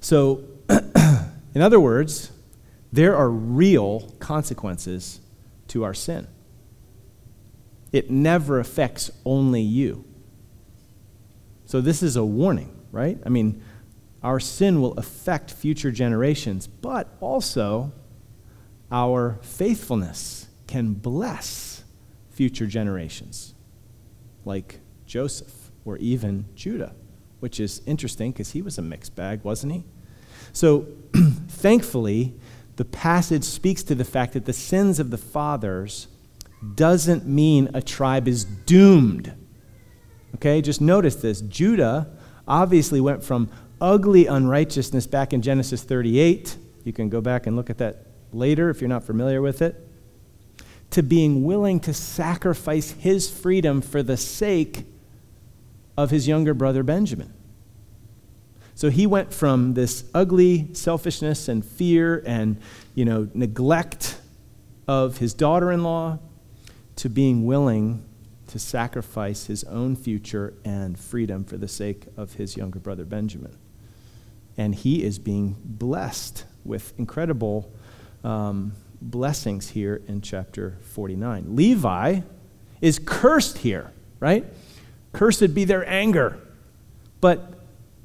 So, 0.00 0.44
in 1.54 1.62
other 1.62 1.80
words, 1.80 2.32
there 2.92 3.16
are 3.16 3.30
real 3.30 4.14
consequences 4.18 5.20
to 5.68 5.84
our 5.84 5.94
sin. 5.94 6.28
It 7.92 8.10
never 8.10 8.60
affects 8.60 9.10
only 9.24 9.62
you. 9.62 10.04
So, 11.66 11.80
this 11.80 12.02
is 12.02 12.16
a 12.16 12.24
warning, 12.24 12.76
right? 12.92 13.18
I 13.24 13.28
mean, 13.28 13.62
our 14.22 14.40
sin 14.40 14.80
will 14.80 14.94
affect 14.94 15.50
future 15.50 15.90
generations, 15.90 16.66
but 16.66 17.16
also 17.20 17.92
our 18.90 19.38
faithfulness 19.42 20.48
can 20.66 20.94
bless 20.94 21.75
future 22.36 22.66
generations, 22.66 23.54
like 24.44 24.80
Joseph 25.06 25.70
or 25.86 25.96
even 25.96 26.44
Judah, 26.54 26.94
which 27.40 27.58
is 27.58 27.80
interesting 27.86 28.30
because 28.30 28.50
he 28.50 28.60
was 28.60 28.76
a 28.76 28.82
mixed 28.82 29.16
bag, 29.16 29.42
wasn't 29.42 29.72
he? 29.72 29.84
So, 30.52 30.86
thankfully, 31.48 32.34
the 32.76 32.84
passage 32.84 33.42
speaks 33.42 33.82
to 33.84 33.94
the 33.94 34.04
fact 34.04 34.34
that 34.34 34.44
the 34.44 34.52
sins 34.52 35.00
of 35.00 35.10
the 35.10 35.16
fathers 35.16 36.08
doesn't 36.74 37.26
mean 37.26 37.70
a 37.72 37.80
tribe 37.80 38.28
is 38.28 38.44
doomed. 38.44 39.32
Okay, 40.34 40.60
just 40.60 40.82
notice 40.82 41.16
this. 41.16 41.40
Judah 41.40 42.06
obviously 42.46 43.00
went 43.00 43.24
from 43.24 43.48
ugly 43.80 44.26
unrighteousness 44.26 45.06
back 45.06 45.32
in 45.32 45.40
Genesis 45.40 45.82
38. 45.82 46.58
You 46.84 46.92
can 46.92 47.08
go 47.08 47.22
back 47.22 47.46
and 47.46 47.56
look 47.56 47.70
at 47.70 47.78
that 47.78 48.08
later 48.30 48.68
if 48.68 48.82
you're 48.82 48.88
not 48.88 49.04
familiar 49.04 49.40
with 49.40 49.62
it 49.62 49.85
to 50.90 51.02
being 51.02 51.44
willing 51.44 51.80
to 51.80 51.92
sacrifice 51.92 52.92
his 52.92 53.30
freedom 53.30 53.80
for 53.80 54.02
the 54.02 54.16
sake 54.16 54.84
of 55.96 56.10
his 56.10 56.28
younger 56.28 56.54
brother 56.54 56.82
Benjamin. 56.82 57.32
So 58.74 58.90
he 58.90 59.06
went 59.06 59.32
from 59.32 59.74
this 59.74 60.04
ugly 60.14 60.68
selfishness 60.74 61.48
and 61.48 61.64
fear 61.64 62.22
and, 62.26 62.60
you 62.94 63.06
know, 63.06 63.28
neglect 63.32 64.20
of 64.86 65.18
his 65.18 65.32
daughter-in-law 65.32 66.18
to 66.96 67.08
being 67.08 67.46
willing 67.46 68.04
to 68.48 68.58
sacrifice 68.58 69.46
his 69.46 69.64
own 69.64 69.96
future 69.96 70.54
and 70.64 70.98
freedom 70.98 71.44
for 71.44 71.56
the 71.56 71.68
sake 71.68 72.04
of 72.16 72.34
his 72.34 72.56
younger 72.56 72.78
brother 72.78 73.04
Benjamin. 73.04 73.56
And 74.56 74.74
he 74.74 75.02
is 75.02 75.18
being 75.18 75.56
blessed 75.64 76.44
with 76.64 76.92
incredible 76.98 77.72
um, 78.24 78.72
blessings 79.00 79.70
here 79.70 80.02
in 80.06 80.20
chapter 80.20 80.78
49. 80.82 81.56
Levi 81.56 82.20
is 82.80 82.98
cursed 82.98 83.58
here, 83.58 83.92
right? 84.20 84.44
Cursed 85.12 85.54
be 85.54 85.64
their 85.64 85.88
anger. 85.88 86.38
But 87.20 87.54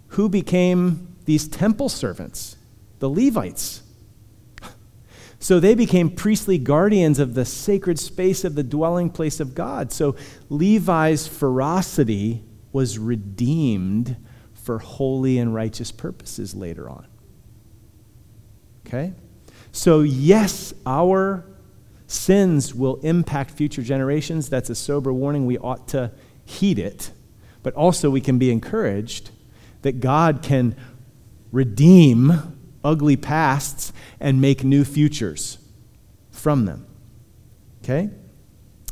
who 0.10 0.29
became 0.29 1.15
these 1.25 1.48
temple 1.48 1.89
servants? 1.89 2.57
The 3.00 3.10
Levites. 3.10 3.83
So 5.39 5.60
they 5.60 5.74
became 5.74 6.12
priestly 6.12 6.60
guardians 6.60 7.17
of 7.17 7.33
the 7.33 7.45
sacred 7.45 7.98
space 7.98 8.43
of 8.43 8.53
the 8.53 8.62
dwelling 8.62 9.10
place 9.10 9.39
of 9.39 9.55
God. 9.55 9.91
So 9.91 10.15
Levi's 10.50 11.25
ferocity 11.25 12.43
was 12.71 13.00
redeemed 13.00 14.17
for 14.53 14.77
holy 14.77 15.39
and 15.39 15.55
righteous 15.55 15.91
purposes 15.91 16.53
later 16.53 16.88
on. 16.88 17.07
Okay? 18.86 19.13
So, 19.71 20.01
yes, 20.01 20.73
our 20.85 21.45
sins 22.07 22.75
will 22.75 22.97
impact 22.97 23.51
future 23.51 23.81
generations. 23.81 24.49
That's 24.49 24.69
a 24.69 24.75
sober 24.75 25.13
warning. 25.13 25.45
We 25.45 25.57
ought 25.57 25.87
to 25.89 26.11
heed 26.43 26.77
it. 26.77 27.11
But 27.63 27.73
also, 27.75 28.09
we 28.09 28.21
can 28.21 28.37
be 28.37 28.51
encouraged 28.51 29.31
that 29.81 29.99
God 29.99 30.41
can 30.41 30.75
redeem 31.51 32.57
ugly 32.83 33.15
pasts 33.15 33.93
and 34.19 34.41
make 34.41 34.63
new 34.63 34.83
futures 34.83 35.57
from 36.31 36.65
them. 36.65 36.85
Okay? 37.83 38.09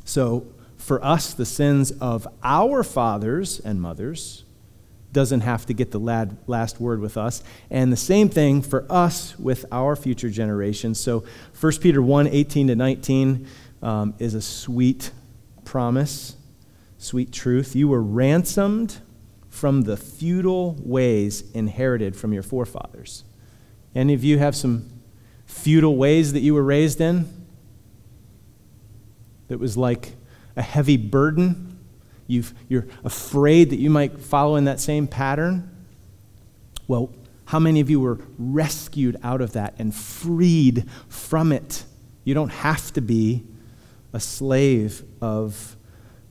So, 0.05 0.47
for 0.77 1.03
us, 1.03 1.33
the 1.33 1.45
sins 1.45 1.91
of 1.91 2.27
our 2.43 2.83
fathers 2.83 3.59
and 3.59 3.81
mothers 3.81 4.45
doesn't 5.11 5.41
have 5.41 5.65
to 5.65 5.73
get 5.73 5.91
the 5.91 5.99
last 6.47 6.79
word 6.79 6.99
with 6.99 7.17
us. 7.17 7.43
And 7.69 7.91
the 7.91 7.97
same 7.97 8.29
thing 8.29 8.61
for 8.61 8.85
us 8.89 9.37
with 9.39 9.65
our 9.71 9.95
future 9.95 10.29
generations. 10.29 10.99
So 10.99 11.23
1 11.59 11.73
Peter 11.81 12.01
1 12.01 12.27
18 12.27 12.67
to 12.67 12.75
19 12.75 13.47
um, 13.81 14.13
is 14.19 14.33
a 14.33 14.41
sweet 14.41 15.11
promise, 15.65 16.35
sweet 16.97 17.31
truth. 17.31 17.75
You 17.75 17.87
were 17.87 18.01
ransomed 18.01 18.99
from 19.49 19.81
the 19.81 19.97
feudal 19.97 20.75
ways 20.79 21.43
inherited 21.53 22.15
from 22.15 22.33
your 22.33 22.43
forefathers. 22.43 23.23
Any 23.95 24.13
of 24.13 24.23
you 24.23 24.37
have 24.37 24.55
some 24.55 24.89
feudal 25.45 25.97
ways 25.97 26.33
that 26.33 26.41
you 26.41 26.53
were 26.53 26.63
raised 26.63 27.01
in? 27.01 27.27
That 29.47 29.59
was 29.59 29.75
like 29.75 30.13
a 30.55 30.61
heavy 30.61 30.97
burden? 30.97 31.68
You 32.29 32.43
are 32.71 32.87
afraid 33.03 33.71
that 33.71 33.79
you 33.79 33.89
might 33.89 34.19
follow 34.19 34.55
in 34.55 34.65
that 34.65 34.79
same 34.79 35.07
pattern? 35.07 35.69
Well, 36.87 37.11
how 37.45 37.59
many 37.59 37.79
of 37.79 37.89
you 37.89 37.99
were 37.99 38.19
rescued 38.37 39.17
out 39.23 39.41
of 39.41 39.53
that 39.53 39.73
and 39.79 39.93
freed 39.93 40.87
from 41.09 41.51
it? 41.51 41.83
You 42.23 42.35
don't 42.35 42.51
have 42.51 42.93
to 42.93 43.01
be 43.01 43.43
a 44.13 44.19
slave 44.19 45.03
of 45.19 45.75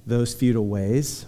those 0.06 0.32
feudal 0.32 0.66
ways. 0.66 1.26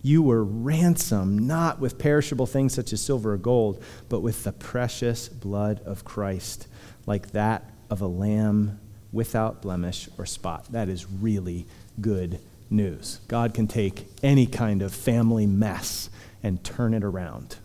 You 0.00 0.22
were 0.22 0.42
ransomed 0.42 1.42
not 1.42 1.78
with 1.78 1.98
perishable 1.98 2.46
things 2.46 2.72
such 2.72 2.92
as 2.94 3.02
silver 3.02 3.34
or 3.34 3.36
gold, 3.36 3.82
but 4.08 4.20
with 4.20 4.44
the 4.44 4.52
precious 4.52 5.28
blood 5.28 5.80
of 5.84 6.04
Christ, 6.04 6.66
like 7.04 7.32
that 7.32 7.70
of 7.90 8.00
a 8.00 8.06
lamb 8.06 8.80
without 9.12 9.60
blemish 9.60 10.08
or 10.16 10.24
spot. 10.24 10.66
That 10.70 10.88
is 10.88 11.06
really 11.10 11.66
good 12.00 12.40
news. 12.70 13.20
God 13.28 13.54
can 13.54 13.66
take 13.66 14.06
any 14.22 14.46
kind 14.46 14.82
of 14.82 14.94
family 14.94 15.46
mess 15.46 16.10
and 16.42 16.62
turn 16.62 16.94
it 16.94 17.04
around 17.04 17.56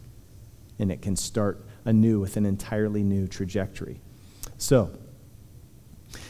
and 0.79 0.91
it 0.91 1.01
can 1.01 1.15
start 1.15 1.65
anew 1.85 2.19
with 2.19 2.37
an 2.37 2.45
entirely 2.45 3.03
new 3.03 3.27
trajectory. 3.27 3.99
So, 4.57 4.91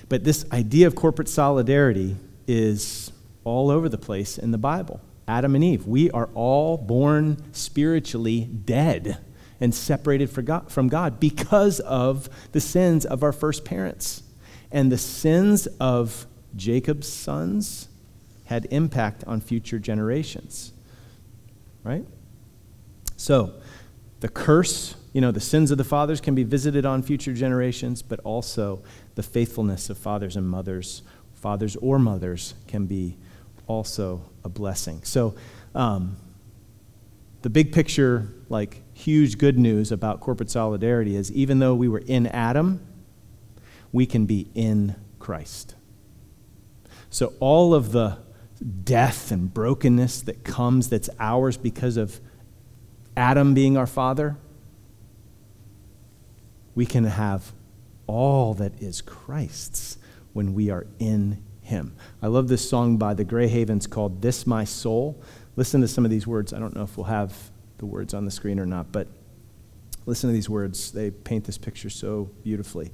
but 0.10 0.24
this 0.24 0.46
idea 0.52 0.88
of 0.88 0.96
corporate 0.96 1.30
solidarity 1.30 2.18
is 2.48 3.12
all 3.44 3.70
over 3.70 3.90
the 3.90 3.98
place 3.98 4.38
in 4.38 4.52
the 4.52 4.58
Bible. 4.58 5.02
Adam 5.28 5.56
and 5.56 5.64
Eve, 5.64 5.88
we 5.88 6.12
are 6.12 6.30
all 6.34 6.78
born 6.78 7.38
spiritually 7.54 8.42
dead 8.42 9.18
and 9.60 9.74
separated 9.74 10.30
from 10.30 10.88
God 10.88 11.20
because 11.20 11.80
of 11.80 12.30
the 12.52 12.60
sins 12.60 13.06
of 13.06 13.24
our 13.24 13.32
first 13.32 13.64
parents. 13.64 14.24
And 14.72 14.92
the 14.92 14.98
sins 14.98 15.68
of 15.80 16.26
Jacob's 16.56 17.08
sons 17.08 17.88
had 18.46 18.68
impact 18.72 19.24
on 19.26 19.42
future 19.42 19.80
generations. 19.80 20.74
Right? 21.84 22.06
So, 23.18 23.54
the 24.20 24.30
curse, 24.30 24.96
you 25.12 25.22
know, 25.22 25.32
the 25.32 25.42
sins 25.42 25.70
of 25.72 25.78
the 25.78 25.84
fathers 25.84 26.22
can 26.22 26.34
be 26.34 26.44
visited 26.44 26.86
on 26.86 27.04
future 27.04 27.34
generations, 27.34 28.02
but 28.02 28.20
also 28.22 28.82
the 29.16 29.24
faithfulness 29.24 29.90
of 29.90 29.98
fathers 29.98 30.36
and 30.36 30.48
mothers, 30.48 31.04
fathers 31.34 31.76
or 31.78 32.00
mothers, 32.00 32.54
can 32.68 32.86
be 32.86 33.18
also 33.68 34.22
a 34.44 34.50
blessing. 34.50 35.02
So, 35.04 35.36
um, 35.76 36.18
the 37.42 37.50
big 37.50 37.74
picture, 37.74 38.30
like 38.48 38.82
huge 38.94 39.38
good 39.38 39.60
news 39.60 39.92
about 39.92 40.22
corporate 40.22 40.50
solidarity 40.50 41.16
is 41.16 41.32
even 41.34 41.60
though 41.60 41.76
we 41.76 41.90
were 41.90 42.04
in 42.06 42.28
Adam, 42.28 42.80
we 43.92 44.06
can 44.06 44.26
be 44.26 44.48
in 44.56 44.96
Christ. 45.20 45.76
So, 47.10 47.34
all 47.40 47.74
of 47.74 47.92
the 47.92 48.18
death 48.64 49.32
and 49.32 49.54
brokenness 49.54 50.22
that 50.22 50.44
comes 50.44 50.90
that's 50.90 51.10
ours 51.20 51.58
because 51.58 51.98
of 51.98 52.20
Adam 53.16 53.54
being 53.54 53.78
our 53.78 53.88
father, 53.88 54.38
we 56.76 56.86
can 56.86 57.04
have 57.04 57.52
all 58.08 58.54
that 58.56 58.82
is 58.82 59.02
Christ's 59.02 59.98
when 60.34 60.54
we 60.54 60.70
are 60.70 60.88
in 61.00 61.44
Him. 61.62 61.96
I 62.22 62.28
love 62.28 62.48
this 62.48 62.68
song 62.68 62.98
by 62.98 63.14
the 63.14 63.24
Gray 63.24 63.48
Havens 63.48 63.86
called 63.86 64.22
This 64.22 64.48
My 64.48 64.64
Soul. 64.64 65.22
Listen 65.56 65.82
to 65.82 65.88
some 65.88 66.06
of 66.06 66.12
these 66.12 66.26
words. 66.26 66.54
I 66.54 66.60
don't 66.60 66.76
know 66.76 66.84
if 66.84 66.98
we'll 66.98 67.06
have 67.06 67.52
the 67.78 67.86
words 67.86 68.14
on 68.14 68.26
the 68.26 68.32
screen 68.32 68.60
or 68.60 68.66
not, 68.66 68.92
but 68.92 69.08
listen 70.06 70.30
to 70.30 70.34
these 70.34 70.50
words. 70.50 70.92
They 70.92 71.12
paint 71.12 71.46
this 71.46 71.58
picture 71.58 71.90
so 71.90 72.32
beautifully. 72.44 72.92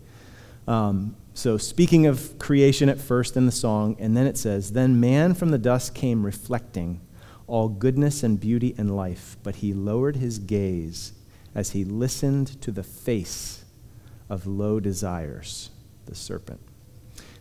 Um, 0.69 1.15
so, 1.33 1.57
speaking 1.57 2.05
of 2.05 2.37
creation 2.37 2.89
at 2.89 3.01
first 3.01 3.35
in 3.35 3.47
the 3.47 3.51
song, 3.51 3.95
and 3.97 4.15
then 4.15 4.27
it 4.27 4.37
says, 4.37 4.73
Then 4.73 4.99
man 4.99 5.33
from 5.33 5.49
the 5.49 5.57
dust 5.57 5.95
came 5.95 6.23
reflecting 6.23 7.01
all 7.47 7.69
goodness 7.69 8.21
and 8.21 8.39
beauty 8.39 8.75
and 8.77 8.95
life, 8.95 9.35
but 9.41 9.57
he 9.57 9.73
lowered 9.73 10.17
his 10.17 10.37
gaze 10.37 11.13
as 11.55 11.71
he 11.71 11.83
listened 11.83 12.61
to 12.61 12.71
the 12.71 12.83
face 12.83 13.65
of 14.29 14.45
low 14.45 14.79
desires, 14.79 15.71
the 16.05 16.13
serpent. 16.13 16.61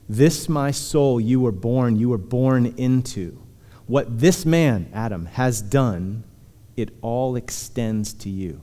This, 0.08 0.48
my 0.48 0.70
soul, 0.70 1.20
you 1.20 1.38
were 1.38 1.52
born, 1.52 1.96
you 1.96 2.08
were 2.08 2.16
born 2.16 2.72
into. 2.78 3.38
What 3.86 4.20
this 4.20 4.46
man, 4.46 4.88
Adam, 4.94 5.26
has 5.26 5.60
done, 5.60 6.24
it 6.78 6.96
all 7.02 7.36
extends 7.36 8.14
to 8.14 8.30
you. 8.30 8.62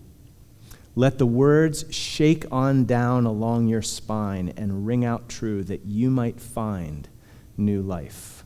Let 0.97 1.17
the 1.17 1.25
words 1.25 1.86
shake 1.89 2.45
on 2.51 2.86
down 2.86 3.25
along 3.25 3.67
your 3.67 3.81
spine 3.81 4.53
and 4.55 4.88
ring 4.88 5.03
out 5.03 5.27
true 5.27 5.62
that 5.65 5.86
you 5.86 6.10
might 6.10 6.39
find 6.39 7.10
new 7.58 7.81
life. 7.81 8.45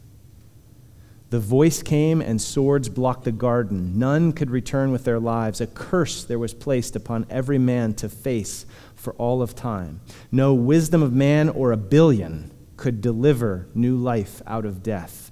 The 1.29 1.39
voice 1.39 1.83
came, 1.83 2.21
and 2.21 2.41
swords 2.41 2.89
blocked 2.89 3.23
the 3.23 3.31
garden. 3.31 3.99
None 3.99 4.33
could 4.33 4.49
return 4.49 4.91
with 4.91 5.03
their 5.03 5.19
lives. 5.19 5.61
A 5.61 5.67
curse 5.67 6.23
there 6.23 6.39
was 6.39 6.55
placed 6.55 6.95
upon 6.95 7.27
every 7.29 7.59
man 7.59 7.93
to 7.95 8.09
face 8.09 8.65
for 8.95 9.13
all 9.13 9.43
of 9.43 9.53
time. 9.53 10.01
No 10.31 10.55
wisdom 10.55 11.03
of 11.03 11.13
man 11.13 11.47
or 11.49 11.71
a 11.71 11.77
billion 11.77 12.49
could 12.77 12.99
deliver 12.99 13.67
new 13.75 13.95
life 13.95 14.41
out 14.47 14.65
of 14.65 14.81
death. 14.81 15.31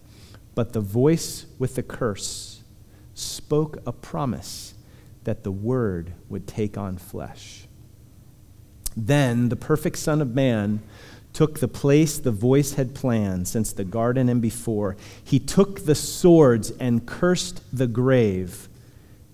But 0.54 0.74
the 0.74 0.82
voice 0.82 1.48
with 1.58 1.74
the 1.74 1.84
curse 1.84 2.62
spoke 3.16 3.80
a 3.88 3.92
promise 3.92 4.76
that 5.28 5.44
the 5.44 5.52
word 5.52 6.14
would 6.30 6.48
take 6.48 6.78
on 6.78 6.96
flesh. 6.98 7.68
Then 8.96 9.50
the 9.50 9.58
perfect 9.58 9.98
Son 9.98 10.22
of 10.22 10.34
Man 10.34 10.82
took 11.34 11.60
the 11.60 11.68
place 11.68 12.18
the 12.18 12.32
voice 12.32 12.76
had 12.76 12.96
planned 12.96 13.46
since 13.46 13.74
the 13.74 13.84
garden 13.84 14.30
and 14.30 14.42
before. 14.42 14.96
He 15.22 15.38
took 15.38 15.84
the 15.84 15.96
swords 15.96 16.72
and 16.80 17.06
cursed 17.06 17.62
the 17.78 17.88
grave. 17.88 18.70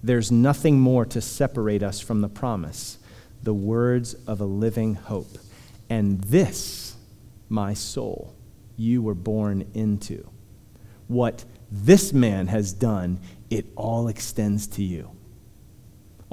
There's 0.01 0.31
nothing 0.31 0.79
more 0.79 1.05
to 1.05 1.21
separate 1.21 1.83
us 1.83 1.99
from 1.99 2.21
the 2.21 2.27
promise, 2.27 2.97
the 3.43 3.53
words 3.53 4.15
of 4.25 4.41
a 4.41 4.45
living 4.45 4.95
hope. 4.95 5.37
And 5.91 6.21
this, 6.21 6.95
my 7.49 7.75
soul, 7.75 8.33
you 8.77 9.03
were 9.03 9.13
born 9.13 9.69
into. 9.75 10.27
What 11.07 11.45
this 11.71 12.13
man 12.13 12.47
has 12.47 12.73
done, 12.73 13.19
it 13.51 13.67
all 13.75 14.07
extends 14.07 14.65
to 14.69 14.83
you. 14.83 15.11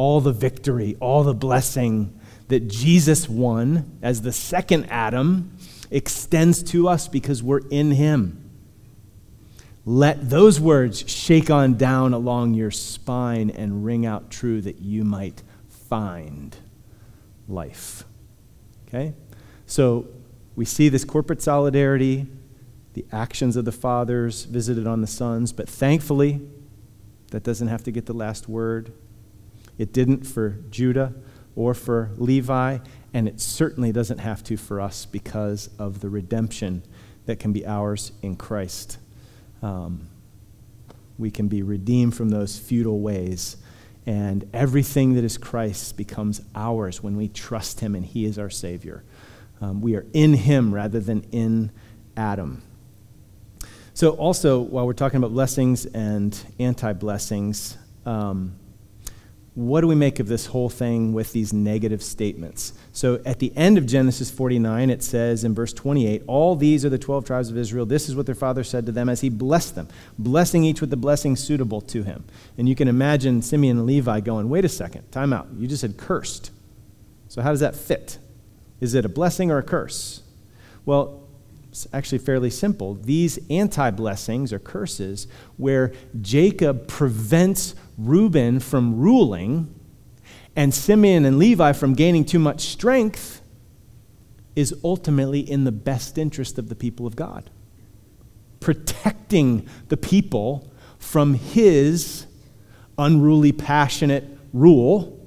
All 0.00 0.22
the 0.22 0.32
victory, 0.32 0.96
all 0.98 1.24
the 1.24 1.34
blessing 1.34 2.18
that 2.48 2.68
Jesus 2.68 3.28
won 3.28 3.98
as 4.00 4.22
the 4.22 4.32
second 4.32 4.86
Adam 4.86 5.54
extends 5.90 6.62
to 6.62 6.88
us 6.88 7.06
because 7.06 7.42
we're 7.42 7.68
in 7.68 7.90
Him. 7.90 8.50
Let 9.84 10.30
those 10.30 10.58
words 10.58 11.04
shake 11.06 11.50
on 11.50 11.74
down 11.74 12.14
along 12.14 12.54
your 12.54 12.70
spine 12.70 13.50
and 13.50 13.84
ring 13.84 14.06
out 14.06 14.30
true 14.30 14.62
that 14.62 14.80
you 14.80 15.04
might 15.04 15.42
find 15.68 16.56
life. 17.46 18.04
Okay? 18.88 19.12
So 19.66 20.08
we 20.56 20.64
see 20.64 20.88
this 20.88 21.04
corporate 21.04 21.42
solidarity, 21.42 22.26
the 22.94 23.04
actions 23.12 23.54
of 23.54 23.66
the 23.66 23.72
fathers 23.72 24.44
visited 24.44 24.86
on 24.86 25.02
the 25.02 25.06
sons, 25.06 25.52
but 25.52 25.68
thankfully, 25.68 26.40
that 27.32 27.42
doesn't 27.42 27.68
have 27.68 27.84
to 27.84 27.90
get 27.90 28.06
the 28.06 28.14
last 28.14 28.48
word. 28.48 28.94
It 29.80 29.94
didn't 29.94 30.26
for 30.26 30.58
Judah 30.70 31.14
or 31.56 31.72
for 31.72 32.10
Levi, 32.18 32.80
and 33.14 33.26
it 33.26 33.40
certainly 33.40 33.92
doesn't 33.92 34.18
have 34.18 34.44
to 34.44 34.58
for 34.58 34.78
us 34.78 35.06
because 35.06 35.70
of 35.78 36.00
the 36.00 36.10
redemption 36.10 36.82
that 37.24 37.38
can 37.38 37.54
be 37.54 37.66
ours 37.66 38.12
in 38.20 38.36
Christ. 38.36 38.98
Um, 39.62 40.10
we 41.16 41.30
can 41.30 41.48
be 41.48 41.62
redeemed 41.62 42.14
from 42.14 42.28
those 42.28 42.58
futile 42.58 43.00
ways, 43.00 43.56
and 44.04 44.46
everything 44.52 45.14
that 45.14 45.24
is 45.24 45.38
Christ 45.38 45.96
becomes 45.96 46.42
ours 46.54 47.02
when 47.02 47.16
we 47.16 47.28
trust 47.28 47.80
Him 47.80 47.94
and 47.94 48.04
He 48.04 48.26
is 48.26 48.38
our 48.38 48.50
Savior. 48.50 49.02
Um, 49.62 49.80
we 49.80 49.96
are 49.96 50.04
in 50.12 50.34
Him 50.34 50.74
rather 50.74 51.00
than 51.00 51.22
in 51.32 51.72
Adam. 52.18 52.62
So, 53.94 54.10
also, 54.10 54.60
while 54.60 54.86
we're 54.86 54.92
talking 54.92 55.16
about 55.16 55.32
blessings 55.32 55.86
and 55.86 56.38
anti 56.58 56.92
blessings, 56.92 57.78
um, 58.04 58.59
what 59.60 59.82
do 59.82 59.86
we 59.86 59.94
make 59.94 60.20
of 60.20 60.26
this 60.26 60.46
whole 60.46 60.70
thing 60.70 61.12
with 61.12 61.34
these 61.34 61.52
negative 61.52 62.02
statements? 62.02 62.72
So 62.94 63.20
at 63.26 63.40
the 63.40 63.54
end 63.54 63.76
of 63.76 63.84
Genesis 63.84 64.30
49, 64.30 64.88
it 64.88 65.02
says 65.02 65.44
in 65.44 65.54
verse 65.54 65.74
28 65.74 66.22
All 66.26 66.56
these 66.56 66.82
are 66.82 66.88
the 66.88 66.98
12 66.98 67.26
tribes 67.26 67.50
of 67.50 67.58
Israel. 67.58 67.84
This 67.84 68.08
is 68.08 68.16
what 68.16 68.24
their 68.24 68.34
father 68.34 68.64
said 68.64 68.86
to 68.86 68.92
them 68.92 69.10
as 69.10 69.20
he 69.20 69.28
blessed 69.28 69.74
them, 69.74 69.88
blessing 70.18 70.64
each 70.64 70.80
with 70.80 70.88
the 70.88 70.96
blessing 70.96 71.36
suitable 71.36 71.82
to 71.82 72.02
him. 72.02 72.24
And 72.56 72.70
you 72.70 72.74
can 72.74 72.88
imagine 72.88 73.42
Simeon 73.42 73.76
and 73.76 73.86
Levi 73.86 74.20
going, 74.20 74.48
Wait 74.48 74.64
a 74.64 74.68
second, 74.68 75.12
time 75.12 75.30
out. 75.30 75.48
You 75.54 75.66
just 75.66 75.82
said 75.82 75.98
cursed. 75.98 76.52
So 77.28 77.42
how 77.42 77.50
does 77.50 77.60
that 77.60 77.76
fit? 77.76 78.16
Is 78.80 78.94
it 78.94 79.04
a 79.04 79.10
blessing 79.10 79.50
or 79.50 79.58
a 79.58 79.62
curse? 79.62 80.22
Well, 80.86 81.28
it's 81.68 81.86
actually 81.92 82.18
fairly 82.18 82.50
simple. 82.50 82.94
These 82.94 83.38
anti 83.50 83.90
blessings 83.90 84.54
or 84.54 84.58
curses, 84.58 85.28
where 85.58 85.92
Jacob 86.20 86.88
prevents 86.88 87.74
Reuben 88.06 88.60
from 88.60 88.98
ruling 88.98 89.74
and 90.56 90.74
Simeon 90.74 91.24
and 91.24 91.38
Levi 91.38 91.72
from 91.72 91.94
gaining 91.94 92.24
too 92.24 92.38
much 92.38 92.62
strength 92.62 93.42
is 94.56 94.74
ultimately 94.82 95.40
in 95.40 95.64
the 95.64 95.72
best 95.72 96.18
interest 96.18 96.58
of 96.58 96.68
the 96.68 96.74
people 96.74 97.06
of 97.06 97.16
God. 97.16 97.50
Protecting 98.58 99.68
the 99.88 99.96
people 99.96 100.70
from 100.98 101.34
his 101.34 102.26
unruly, 102.98 103.52
passionate 103.52 104.24
rule 104.52 105.18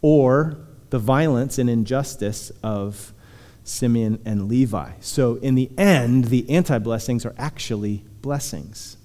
or 0.00 0.58
the 0.90 0.98
violence 0.98 1.58
and 1.58 1.68
injustice 1.68 2.50
of 2.62 3.12
Simeon 3.64 4.20
and 4.24 4.48
Levi. 4.48 4.92
So, 5.00 5.36
in 5.36 5.54
the 5.54 5.70
end, 5.78 6.26
the 6.26 6.48
anti 6.50 6.78
blessings 6.78 7.26
are 7.26 7.34
actually 7.38 8.04
blessings. 8.20 8.98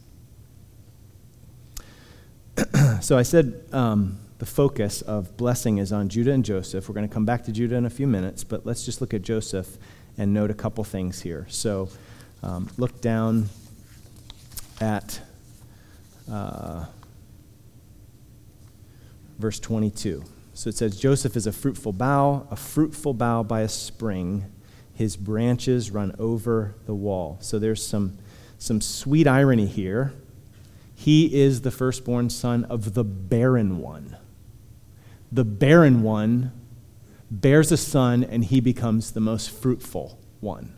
so, 3.01 3.17
I 3.17 3.23
said 3.23 3.63
um, 3.71 4.17
the 4.39 4.45
focus 4.45 5.01
of 5.01 5.35
blessing 5.37 5.77
is 5.77 5.91
on 5.91 6.09
Judah 6.09 6.31
and 6.31 6.43
Joseph. 6.43 6.87
We're 6.87 6.95
going 6.95 7.07
to 7.07 7.13
come 7.13 7.25
back 7.25 7.43
to 7.45 7.51
Judah 7.51 7.75
in 7.75 7.85
a 7.85 7.89
few 7.89 8.07
minutes, 8.07 8.43
but 8.43 8.65
let's 8.65 8.85
just 8.85 9.01
look 9.01 9.13
at 9.13 9.21
Joseph 9.21 9.77
and 10.17 10.33
note 10.33 10.51
a 10.51 10.53
couple 10.53 10.83
things 10.83 11.21
here. 11.21 11.45
So, 11.49 11.89
um, 12.43 12.69
look 12.77 13.01
down 13.01 13.49
at 14.81 15.19
uh, 16.31 16.85
verse 19.37 19.59
22. 19.59 20.23
So 20.53 20.69
it 20.69 20.75
says, 20.75 20.99
Joseph 20.99 21.37
is 21.37 21.47
a 21.47 21.51
fruitful 21.51 21.93
bough, 21.93 22.45
a 22.51 22.55
fruitful 22.55 23.13
bough 23.13 23.43
by 23.43 23.61
a 23.61 23.69
spring. 23.69 24.45
His 24.93 25.15
branches 25.15 25.91
run 25.91 26.13
over 26.19 26.75
the 26.85 26.93
wall. 26.93 27.37
So 27.39 27.59
there's 27.59 27.85
some, 27.85 28.17
some 28.57 28.81
sweet 28.81 29.25
irony 29.25 29.65
here. 29.65 30.13
He 30.99 31.33
is 31.33 31.61
the 31.61 31.71
firstborn 31.71 32.29
son 32.29 32.65
of 32.65 32.93
the 32.93 33.05
barren 33.05 33.79
one. 33.79 34.17
The 35.31 35.45
barren 35.45 36.03
one 36.03 36.51
bears 37.31 37.71
a 37.71 37.77
son, 37.77 38.21
and 38.21 38.43
he 38.43 38.59
becomes 38.59 39.11
the 39.11 39.21
most 39.21 39.49
fruitful 39.49 40.19
one. 40.41 40.77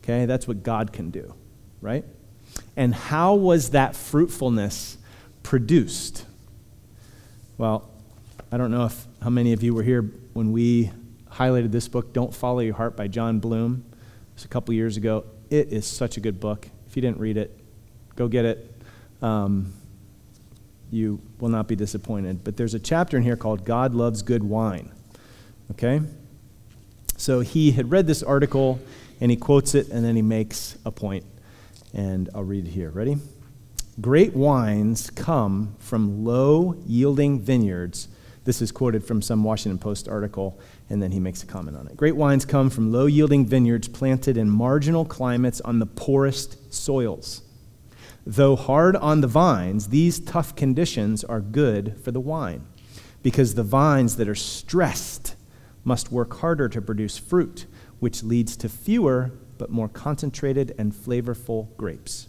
Okay, 0.00 0.26
that's 0.26 0.46
what 0.46 0.62
God 0.62 0.92
can 0.92 1.10
do, 1.10 1.34
right? 1.80 2.04
And 2.76 2.94
how 2.94 3.34
was 3.34 3.70
that 3.70 3.96
fruitfulness 3.96 4.96
produced? 5.42 6.24
Well, 7.56 7.90
I 8.52 8.58
don't 8.58 8.70
know 8.70 8.84
if 8.84 9.08
how 9.20 9.30
many 9.30 9.52
of 9.52 9.64
you 9.64 9.74
were 9.74 9.82
here 9.82 10.02
when 10.34 10.52
we 10.52 10.92
highlighted 11.32 11.72
this 11.72 11.88
book, 11.88 12.12
Don't 12.12 12.32
Follow 12.32 12.60
Your 12.60 12.74
Heart 12.74 12.96
by 12.96 13.08
Jon 13.08 13.40
Bloom. 13.40 13.84
It 13.90 14.34
was 14.36 14.44
a 14.44 14.48
couple 14.48 14.72
years 14.72 14.96
ago. 14.96 15.24
It 15.50 15.72
is 15.72 15.84
such 15.84 16.16
a 16.16 16.20
good 16.20 16.38
book. 16.38 16.68
If 16.86 16.94
you 16.94 17.02
didn't 17.02 17.18
read 17.18 17.36
it, 17.36 17.58
go 18.14 18.28
get 18.28 18.44
it. 18.44 18.76
Um, 19.22 19.72
you 20.90 21.20
will 21.38 21.48
not 21.48 21.68
be 21.68 21.76
disappointed. 21.76 22.44
But 22.44 22.56
there's 22.56 22.74
a 22.74 22.78
chapter 22.78 23.16
in 23.16 23.22
here 23.22 23.36
called 23.36 23.64
God 23.64 23.94
Loves 23.94 24.22
Good 24.22 24.42
Wine. 24.42 24.90
Okay? 25.72 26.00
So 27.16 27.40
he 27.40 27.72
had 27.72 27.90
read 27.90 28.06
this 28.06 28.22
article 28.22 28.80
and 29.20 29.30
he 29.30 29.36
quotes 29.36 29.74
it 29.74 29.88
and 29.88 30.04
then 30.04 30.16
he 30.16 30.22
makes 30.22 30.78
a 30.84 30.90
point. 30.90 31.24
And 31.92 32.30
I'll 32.34 32.44
read 32.44 32.66
it 32.66 32.70
here. 32.70 32.90
Ready? 32.90 33.16
Great 34.00 34.34
wines 34.34 35.10
come 35.10 35.74
from 35.78 36.24
low 36.24 36.76
yielding 36.86 37.40
vineyards 37.40 38.08
this 38.48 38.62
is 38.62 38.72
quoted 38.72 39.04
from 39.04 39.20
some 39.20 39.44
Washington 39.44 39.78
Post 39.78 40.08
article, 40.08 40.58
and 40.88 41.02
then 41.02 41.10
he 41.12 41.20
makes 41.20 41.42
a 41.42 41.46
comment 41.46 41.76
on 41.76 41.86
it. 41.86 41.98
Great 41.98 42.16
wines 42.16 42.46
come 42.46 42.70
from 42.70 42.90
low 42.90 43.04
yielding 43.04 43.44
vineyards 43.44 43.88
planted 43.88 44.38
in 44.38 44.48
marginal 44.48 45.04
climates 45.04 45.60
on 45.60 45.80
the 45.80 45.84
poorest 45.84 46.72
soils. 46.72 47.42
Though 48.30 48.56
hard 48.56 48.94
on 48.94 49.22
the 49.22 49.26
vines, 49.26 49.88
these 49.88 50.20
tough 50.20 50.54
conditions 50.54 51.24
are 51.24 51.40
good 51.40 51.98
for 52.04 52.10
the 52.10 52.20
wine, 52.20 52.66
because 53.22 53.54
the 53.54 53.62
vines 53.62 54.16
that 54.16 54.28
are 54.28 54.34
stressed 54.34 55.34
must 55.82 56.12
work 56.12 56.34
harder 56.40 56.68
to 56.68 56.82
produce 56.82 57.16
fruit, 57.16 57.64
which 58.00 58.22
leads 58.22 58.54
to 58.58 58.68
fewer 58.68 59.30
but 59.56 59.70
more 59.70 59.88
concentrated 59.88 60.74
and 60.76 60.92
flavorful 60.92 61.74
grapes. 61.78 62.28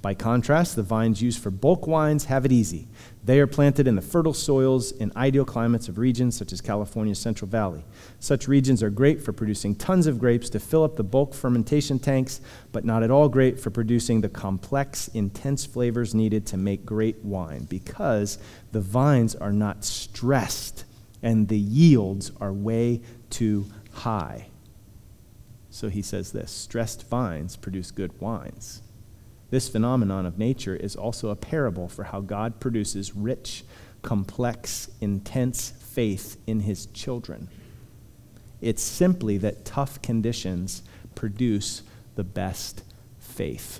By 0.00 0.14
contrast, 0.14 0.76
the 0.76 0.82
vines 0.82 1.20
used 1.20 1.42
for 1.42 1.50
bulk 1.50 1.86
wines 1.86 2.24
have 2.24 2.46
it 2.46 2.52
easy. 2.52 2.88
They 3.24 3.40
are 3.40 3.46
planted 3.46 3.88
in 3.88 3.96
the 3.96 4.02
fertile 4.02 4.34
soils 4.34 4.92
in 4.92 5.10
ideal 5.16 5.46
climates 5.46 5.88
of 5.88 5.96
regions 5.96 6.36
such 6.36 6.52
as 6.52 6.60
California's 6.60 7.18
Central 7.18 7.48
Valley. 7.48 7.82
Such 8.20 8.48
regions 8.48 8.82
are 8.82 8.90
great 8.90 9.22
for 9.22 9.32
producing 9.32 9.74
tons 9.74 10.06
of 10.06 10.18
grapes 10.18 10.50
to 10.50 10.60
fill 10.60 10.84
up 10.84 10.96
the 10.96 11.04
bulk 11.04 11.32
fermentation 11.32 11.98
tanks, 11.98 12.42
but 12.70 12.84
not 12.84 13.02
at 13.02 13.10
all 13.10 13.30
great 13.30 13.58
for 13.58 13.70
producing 13.70 14.20
the 14.20 14.28
complex, 14.28 15.08
intense 15.08 15.64
flavors 15.64 16.14
needed 16.14 16.44
to 16.48 16.58
make 16.58 16.84
great 16.84 17.24
wine 17.24 17.64
because 17.64 18.36
the 18.72 18.80
vines 18.80 19.34
are 19.34 19.52
not 19.52 19.84
stressed 19.84 20.84
and 21.22 21.48
the 21.48 21.58
yields 21.58 22.30
are 22.40 22.52
way 22.52 23.00
too 23.30 23.64
high. 23.92 24.48
So 25.70 25.88
he 25.88 26.02
says 26.02 26.32
this 26.32 26.52
stressed 26.52 27.08
vines 27.08 27.56
produce 27.56 27.90
good 27.90 28.20
wines. 28.20 28.82
This 29.54 29.68
phenomenon 29.68 30.26
of 30.26 30.36
nature 30.36 30.74
is 30.74 30.96
also 30.96 31.28
a 31.28 31.36
parable 31.36 31.86
for 31.86 32.02
how 32.02 32.20
God 32.20 32.58
produces 32.58 33.14
rich, 33.14 33.62
complex, 34.02 34.90
intense 35.00 35.70
faith 35.70 36.38
in 36.44 36.58
his 36.58 36.86
children. 36.86 37.48
It's 38.60 38.82
simply 38.82 39.38
that 39.38 39.64
tough 39.64 40.02
conditions 40.02 40.82
produce 41.14 41.82
the 42.16 42.24
best 42.24 42.82
faith. 43.20 43.78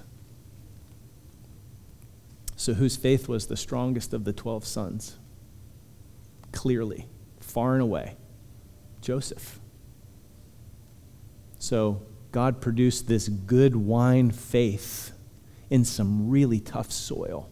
So, 2.55 2.75
whose 2.75 2.97
faith 2.97 3.27
was 3.27 3.49
the 3.49 3.57
strongest 3.57 4.15
of 4.15 4.23
the 4.23 4.33
12 4.33 4.65
sons? 4.65 5.17
Clearly, 6.53 7.09
far 7.41 7.73
and 7.73 7.83
away, 7.83 8.15
Joseph. 9.01 9.59
So, 11.59 12.03
God 12.31 12.61
produced 12.61 13.09
this 13.09 13.27
good 13.29 13.75
wine 13.75 14.31
faith 14.31 15.11
in 15.75 15.85
some 15.85 16.31
really 16.31 16.61
tough 16.61 16.93
soil. 16.93 17.51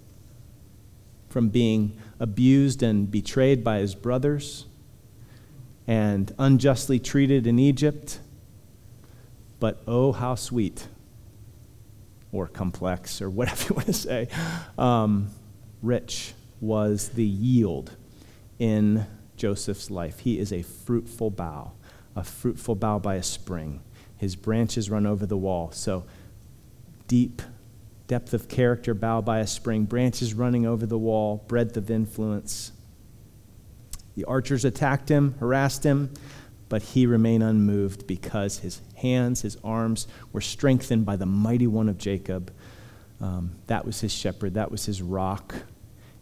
From 1.28 1.48
being 1.48 1.98
abused 2.20 2.80
and 2.80 3.10
betrayed 3.10 3.64
by 3.64 3.80
his 3.80 3.96
brothers 3.96 4.66
and 5.88 6.32
unjustly 6.38 7.00
treated 7.00 7.48
in 7.48 7.58
Egypt. 7.58 8.20
But 9.58 9.82
oh, 9.88 10.12
how 10.12 10.36
sweet, 10.36 10.86
or 12.30 12.46
complex, 12.46 13.20
or 13.20 13.28
whatever 13.38 13.64
you 13.70 13.74
want 13.74 13.86
to 13.86 13.92
say, 13.92 14.28
um, 14.78 15.30
rich 15.82 16.34
was 16.60 17.08
the 17.08 17.26
yield 17.26 17.96
in 18.60 19.04
Joseph's 19.36 19.90
life. 19.90 20.20
He 20.20 20.38
is 20.38 20.52
a 20.52 20.62
fruitful 20.62 21.30
bough, 21.30 21.72
a 22.14 22.22
fruitful 22.22 22.76
bough 22.76 23.00
by 23.00 23.16
a 23.16 23.22
spring. 23.24 23.80
His 24.16 24.36
branches 24.36 24.88
run 24.88 25.06
over 25.06 25.26
the 25.26 25.36
wall. 25.36 25.72
So 25.72 26.04
deep 27.08 27.42
depth 28.06 28.34
of 28.34 28.48
character 28.48 28.94
bough 28.94 29.20
by 29.20 29.38
a 29.38 29.46
spring, 29.46 29.84
branches 29.84 30.34
running 30.34 30.66
over 30.66 30.86
the 30.86 30.98
wall, 30.98 31.44
breadth 31.48 31.76
of 31.76 31.90
influence. 31.90 32.72
The 34.14 34.24
archers 34.24 34.64
attacked 34.64 35.08
him, 35.08 35.34
harassed 35.40 35.84
him, 35.84 36.12
but 36.68 36.82
he 36.82 37.06
remained 37.06 37.42
unmoved 37.42 38.06
because 38.06 38.58
his 38.58 38.80
hands, 38.96 39.42
his 39.42 39.56
arms 39.62 40.06
were 40.32 40.40
strengthened 40.40 41.04
by 41.04 41.16
the 41.16 41.26
mighty 41.26 41.66
one 41.66 41.88
of 41.88 41.98
Jacob. 41.98 42.52
Um, 43.20 43.56
that 43.66 43.84
was 43.84 44.00
his 44.00 44.12
shepherd, 44.12 44.54
that 44.54 44.70
was 44.70 44.86
his 44.86 45.02
rock. 45.02 45.54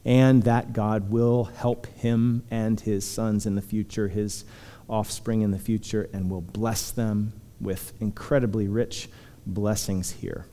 And 0.05 0.43
that 0.45 0.73
God 0.73 1.11
will 1.11 1.45
help 1.45 1.87
him 1.87 2.45
and 2.51 2.81
his 2.81 3.05
sons 3.07 3.47
in 3.47 3.55
the 3.55 3.63
future, 3.63 4.09
his 4.09 4.45
offspring 4.89 5.43
in 5.43 5.51
the 5.51 5.59
future, 5.59 6.09
and 6.13 6.31
will 6.31 6.41
bless 6.41 6.91
them 6.91 7.33
with 7.61 7.93
incredibly 8.01 8.67
rich 8.67 9.09
blessings 9.47 10.11
here. 10.11 10.47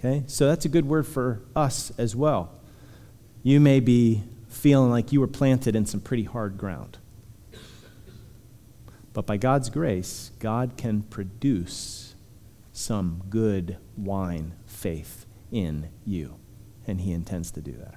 Okay? 0.00 0.24
So 0.26 0.46
that's 0.48 0.64
a 0.64 0.68
good 0.68 0.86
word 0.86 1.06
for 1.06 1.42
us 1.54 1.92
as 1.98 2.16
well. 2.16 2.52
You 3.42 3.60
may 3.60 3.80
be 3.80 4.22
feeling 4.48 4.90
like 4.90 5.12
you 5.12 5.20
were 5.20 5.28
planted 5.28 5.76
in 5.76 5.84
some 5.84 6.00
pretty 6.00 6.24
hard 6.24 6.56
ground. 6.56 6.98
But 9.12 9.26
by 9.26 9.36
God's 9.36 9.68
grace, 9.68 10.30
God 10.38 10.76
can 10.76 11.02
produce 11.02 12.14
some 12.72 13.22
good 13.28 13.76
wine 13.96 14.54
faith 14.64 15.26
in 15.52 15.90
you. 16.06 16.36
And 16.86 17.02
He 17.02 17.12
intends 17.12 17.50
to 17.52 17.60
do 17.60 17.72
that. 17.72 17.96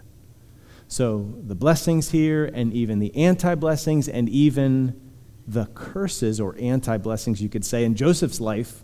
So 0.89 1.33
the 1.41 1.55
blessings 1.55 2.11
here, 2.11 2.45
and 2.45 2.73
even 2.73 2.99
the 2.99 3.15
anti 3.15 3.55
blessings, 3.55 4.09
and 4.09 4.27
even 4.27 4.99
the 5.47 5.67
curses 5.67 6.39
or 6.41 6.55
anti 6.59 6.97
blessings, 6.97 7.41
you 7.41 7.49
could 7.49 7.63
say, 7.63 7.85
in 7.85 7.95
Joseph's 7.95 8.41
life 8.41 8.82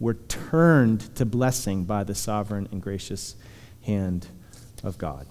were 0.00 0.14
turned 0.14 1.14
to 1.14 1.26
blessing 1.26 1.84
by 1.84 2.02
the 2.02 2.14
sovereign 2.14 2.66
and 2.72 2.82
gracious 2.82 3.36
hand 3.82 4.26
of 4.82 4.98
God. 4.98 5.26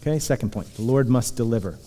Okay, 0.00 0.18
second 0.18 0.52
point 0.52 0.74
the 0.76 0.82
Lord 0.82 1.08
must 1.08 1.36
deliver. 1.36 1.78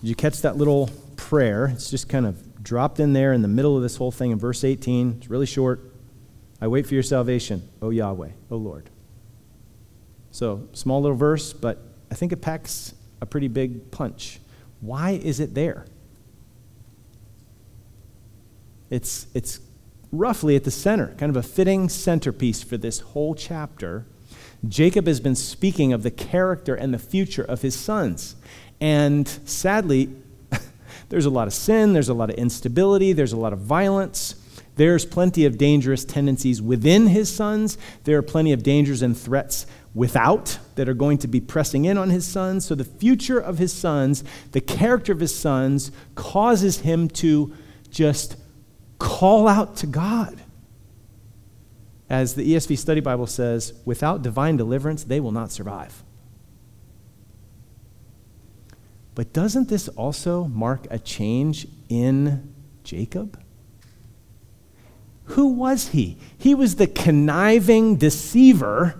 Did 0.00 0.08
you 0.08 0.14
catch 0.14 0.42
that 0.42 0.56
little 0.56 0.90
prayer? 1.16 1.66
It's 1.66 1.90
just 1.90 2.08
kind 2.08 2.26
of 2.26 2.62
dropped 2.62 3.00
in 3.00 3.12
there 3.12 3.32
in 3.32 3.42
the 3.42 3.48
middle 3.48 3.76
of 3.76 3.82
this 3.82 3.96
whole 3.96 4.10
thing 4.10 4.30
in 4.30 4.38
verse 4.38 4.64
18. 4.64 5.16
It's 5.18 5.30
really 5.30 5.46
short. 5.46 5.92
I 6.60 6.68
wait 6.68 6.86
for 6.86 6.94
your 6.94 7.02
salvation, 7.02 7.68
O 7.82 7.90
Yahweh, 7.90 8.30
O 8.50 8.56
Lord. 8.56 8.90
So, 10.30 10.68
small 10.72 11.00
little 11.00 11.16
verse, 11.16 11.52
but 11.52 11.78
I 12.10 12.14
think 12.14 12.32
it 12.32 12.42
packs 12.42 12.94
a 13.20 13.26
pretty 13.26 13.48
big 13.48 13.90
punch. 13.90 14.40
Why 14.80 15.12
is 15.12 15.40
it 15.40 15.54
there? 15.54 15.86
It's, 18.90 19.26
it's 19.34 19.60
roughly 20.12 20.56
at 20.56 20.64
the 20.64 20.70
center, 20.70 21.14
kind 21.18 21.30
of 21.30 21.36
a 21.36 21.42
fitting 21.42 21.88
centerpiece 21.88 22.62
for 22.62 22.76
this 22.76 23.00
whole 23.00 23.34
chapter. 23.34 24.06
Jacob 24.66 25.06
has 25.06 25.20
been 25.20 25.36
speaking 25.36 25.92
of 25.92 26.02
the 26.02 26.10
character 26.10 26.74
and 26.74 26.92
the 26.92 26.98
future 26.98 27.44
of 27.44 27.62
his 27.62 27.74
sons. 27.74 28.36
And 28.80 29.28
sadly, 29.44 30.10
there's 31.08 31.26
a 31.26 31.30
lot 31.30 31.46
of 31.46 31.54
sin, 31.54 31.92
there's 31.92 32.08
a 32.08 32.14
lot 32.14 32.30
of 32.30 32.36
instability, 32.36 33.12
there's 33.12 33.32
a 33.32 33.36
lot 33.36 33.52
of 33.52 33.60
violence. 33.60 34.34
There's 34.76 35.04
plenty 35.04 35.44
of 35.44 35.58
dangerous 35.58 36.04
tendencies 36.04 36.62
within 36.62 37.08
his 37.08 37.34
sons. 37.34 37.78
There 38.04 38.16
are 38.16 38.22
plenty 38.22 38.52
of 38.52 38.62
dangers 38.62 39.02
and 39.02 39.18
threats 39.18 39.66
without 39.92 40.60
that 40.76 40.88
are 40.88 40.94
going 40.94 41.18
to 41.18 41.26
be 41.26 41.40
pressing 41.40 41.84
in 41.84 41.98
on 41.98 42.10
his 42.10 42.24
sons. 42.24 42.64
So 42.64 42.76
the 42.76 42.84
future 42.84 43.40
of 43.40 43.58
his 43.58 43.72
sons, 43.72 44.22
the 44.52 44.60
character 44.60 45.12
of 45.12 45.18
his 45.18 45.34
sons, 45.34 45.90
causes 46.14 46.80
him 46.80 47.08
to 47.08 47.52
just 47.90 48.36
call 48.98 49.48
out 49.48 49.76
to 49.76 49.86
God. 49.86 50.40
As 52.10 52.34
the 52.34 52.54
ESV 52.54 52.78
Study 52.78 53.00
Bible 53.00 53.26
says, 53.26 53.74
without 53.84 54.22
divine 54.22 54.56
deliverance, 54.56 55.04
they 55.04 55.20
will 55.20 55.32
not 55.32 55.52
survive. 55.52 56.02
But 59.14 59.32
doesn't 59.32 59.68
this 59.68 59.88
also 59.88 60.44
mark 60.44 60.86
a 60.90 60.98
change 60.98 61.66
in 61.88 62.54
Jacob? 62.84 63.42
Who 65.24 65.48
was 65.48 65.88
he? 65.88 66.16
He 66.38 66.54
was 66.54 66.76
the 66.76 66.86
conniving 66.86 67.96
deceiver 67.96 68.98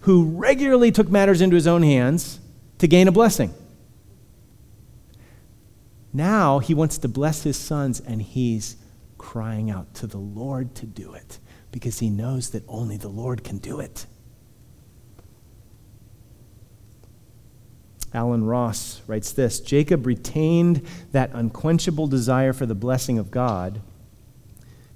who 0.00 0.24
regularly 0.24 0.92
took 0.92 1.08
matters 1.08 1.40
into 1.40 1.54
his 1.54 1.66
own 1.66 1.82
hands 1.82 2.40
to 2.78 2.86
gain 2.86 3.08
a 3.08 3.12
blessing. 3.12 3.54
Now 6.12 6.58
he 6.58 6.74
wants 6.74 6.98
to 6.98 7.08
bless 7.08 7.44
his 7.44 7.56
sons, 7.56 8.00
and 8.00 8.20
he's 8.20 8.76
crying 9.24 9.70
out 9.70 9.94
to 9.94 10.06
the 10.06 10.18
Lord 10.18 10.74
to 10.74 10.84
do 10.84 11.14
it 11.14 11.38
because 11.72 11.98
he 11.98 12.10
knows 12.10 12.50
that 12.50 12.62
only 12.68 12.98
the 12.98 13.08
Lord 13.08 13.42
can 13.42 13.56
do 13.56 13.80
it. 13.80 14.04
Allen 18.12 18.44
Ross 18.44 19.00
writes 19.06 19.32
this 19.32 19.60
Jacob 19.60 20.04
retained 20.04 20.86
that 21.12 21.30
unquenchable 21.32 22.06
desire 22.06 22.52
for 22.52 22.66
the 22.66 22.74
blessing 22.74 23.18
of 23.18 23.30
God. 23.30 23.80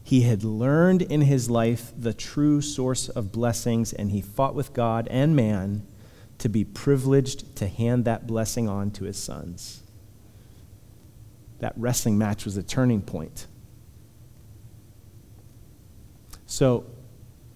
He 0.04 0.20
had 0.20 0.44
learned 0.44 1.00
in 1.00 1.22
his 1.22 1.48
life 1.48 1.90
the 1.96 2.12
true 2.12 2.60
source 2.60 3.08
of 3.08 3.32
blessings, 3.32 3.94
and 3.94 4.10
he 4.10 4.20
fought 4.20 4.54
with 4.54 4.74
God 4.74 5.08
and 5.10 5.34
man 5.34 5.86
to 6.36 6.50
be 6.50 6.64
privileged 6.64 7.56
to 7.56 7.66
hand 7.66 8.04
that 8.04 8.26
blessing 8.26 8.68
on 8.68 8.90
to 8.90 9.04
his 9.04 9.16
sons. 9.16 9.82
That 11.60 11.72
wrestling 11.76 12.18
match 12.18 12.44
was 12.44 12.58
a 12.58 12.62
turning 12.62 13.00
point. 13.00 13.46
So, 16.50 16.86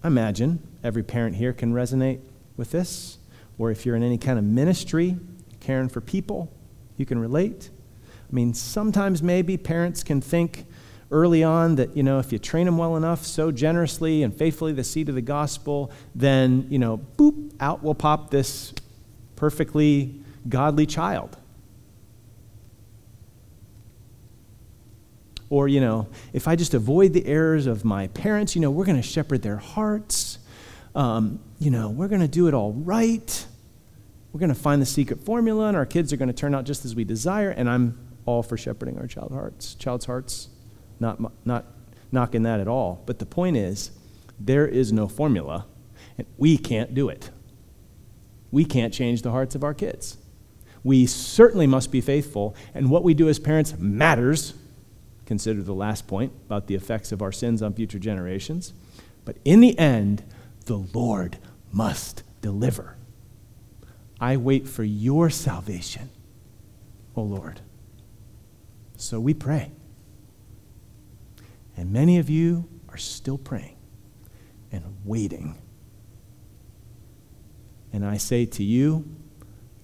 imagine 0.04 0.62
every 0.84 1.02
parent 1.02 1.36
here 1.36 1.54
can 1.54 1.72
resonate 1.72 2.20
with 2.58 2.72
this, 2.72 3.16
or 3.56 3.70
if 3.70 3.86
you're 3.86 3.96
in 3.96 4.02
any 4.02 4.18
kind 4.18 4.38
of 4.38 4.44
ministry, 4.44 5.16
caring 5.60 5.88
for 5.88 6.02
people, 6.02 6.52
you 6.98 7.06
can 7.06 7.18
relate. 7.18 7.70
I 8.30 8.34
mean, 8.34 8.52
sometimes 8.52 9.22
maybe 9.22 9.56
parents 9.56 10.02
can 10.02 10.20
think 10.20 10.66
early 11.10 11.42
on 11.42 11.76
that, 11.76 11.96
you 11.96 12.02
know, 12.02 12.18
if 12.18 12.32
you 12.32 12.38
train 12.38 12.66
them 12.66 12.76
well 12.76 12.94
enough, 12.96 13.24
so 13.24 13.50
generously 13.50 14.22
and 14.22 14.36
faithfully 14.36 14.74
the 14.74 14.84
seed 14.84 15.08
of 15.08 15.14
the 15.14 15.22
gospel, 15.22 15.90
then, 16.14 16.66
you 16.68 16.78
know, 16.78 16.98
boop, 17.16 17.50
out 17.60 17.82
will 17.82 17.94
pop 17.94 18.30
this 18.30 18.74
perfectly 19.36 20.20
godly 20.50 20.84
child. 20.84 21.38
Or, 25.52 25.68
you 25.68 25.82
know, 25.82 26.08
if 26.32 26.48
I 26.48 26.56
just 26.56 26.72
avoid 26.72 27.12
the 27.12 27.26
errors 27.26 27.66
of 27.66 27.84
my 27.84 28.06
parents, 28.06 28.54
you 28.54 28.62
know, 28.62 28.70
we're 28.70 28.86
going 28.86 28.96
to 28.96 29.06
shepherd 29.06 29.42
their 29.42 29.58
hearts. 29.58 30.38
Um, 30.94 31.40
you 31.58 31.70
know, 31.70 31.90
we're 31.90 32.08
going 32.08 32.22
to 32.22 32.26
do 32.26 32.48
it 32.48 32.54
all 32.54 32.72
right. 32.72 33.46
We're 34.32 34.40
going 34.40 34.48
to 34.48 34.58
find 34.58 34.80
the 34.80 34.86
secret 34.86 35.20
formula, 35.20 35.66
and 35.66 35.76
our 35.76 35.84
kids 35.84 36.10
are 36.10 36.16
going 36.16 36.30
to 36.30 36.34
turn 36.34 36.54
out 36.54 36.64
just 36.64 36.86
as 36.86 36.94
we 36.94 37.04
desire. 37.04 37.50
And 37.50 37.68
I'm 37.68 37.98
all 38.24 38.42
for 38.42 38.56
shepherding 38.56 38.98
our 38.98 39.06
child 39.06 39.30
hearts, 39.30 39.74
child's 39.74 40.06
hearts. 40.06 40.48
Not, 41.00 41.20
not 41.44 41.66
knocking 42.10 42.44
that 42.44 42.58
at 42.58 42.66
all. 42.66 43.02
But 43.04 43.18
the 43.18 43.26
point 43.26 43.58
is, 43.58 43.90
there 44.40 44.66
is 44.66 44.90
no 44.90 45.06
formula, 45.06 45.66
and 46.16 46.26
we 46.38 46.56
can't 46.56 46.94
do 46.94 47.10
it. 47.10 47.28
We 48.50 48.64
can't 48.64 48.94
change 48.94 49.20
the 49.20 49.32
hearts 49.32 49.54
of 49.54 49.62
our 49.62 49.74
kids. 49.74 50.16
We 50.82 51.04
certainly 51.04 51.66
must 51.66 51.92
be 51.92 52.00
faithful, 52.00 52.56
and 52.72 52.88
what 52.88 53.04
we 53.04 53.12
do 53.12 53.28
as 53.28 53.38
parents 53.38 53.74
matters 53.78 54.54
consider 55.32 55.62
the 55.62 55.72
last 55.72 56.06
point 56.06 56.30
about 56.44 56.66
the 56.66 56.74
effects 56.74 57.10
of 57.10 57.22
our 57.22 57.32
sins 57.32 57.62
on 57.62 57.72
future 57.72 57.98
generations. 57.98 58.74
But 59.24 59.38
in 59.46 59.60
the 59.60 59.78
end, 59.78 60.22
the 60.66 60.76
Lord 60.76 61.38
must 61.72 62.22
deliver. 62.42 62.98
I 64.20 64.36
wait 64.36 64.68
for 64.68 64.84
your 64.84 65.30
salvation, 65.30 66.10
O 67.16 67.22
Lord. 67.22 67.62
So 68.98 69.18
we 69.18 69.32
pray. 69.32 69.72
And 71.78 71.90
many 71.90 72.18
of 72.18 72.28
you 72.28 72.68
are 72.90 72.98
still 72.98 73.38
praying 73.38 73.78
and 74.70 74.84
waiting. 75.02 75.56
And 77.90 78.04
I 78.04 78.18
say 78.18 78.44
to 78.44 78.62
you, 78.62 79.06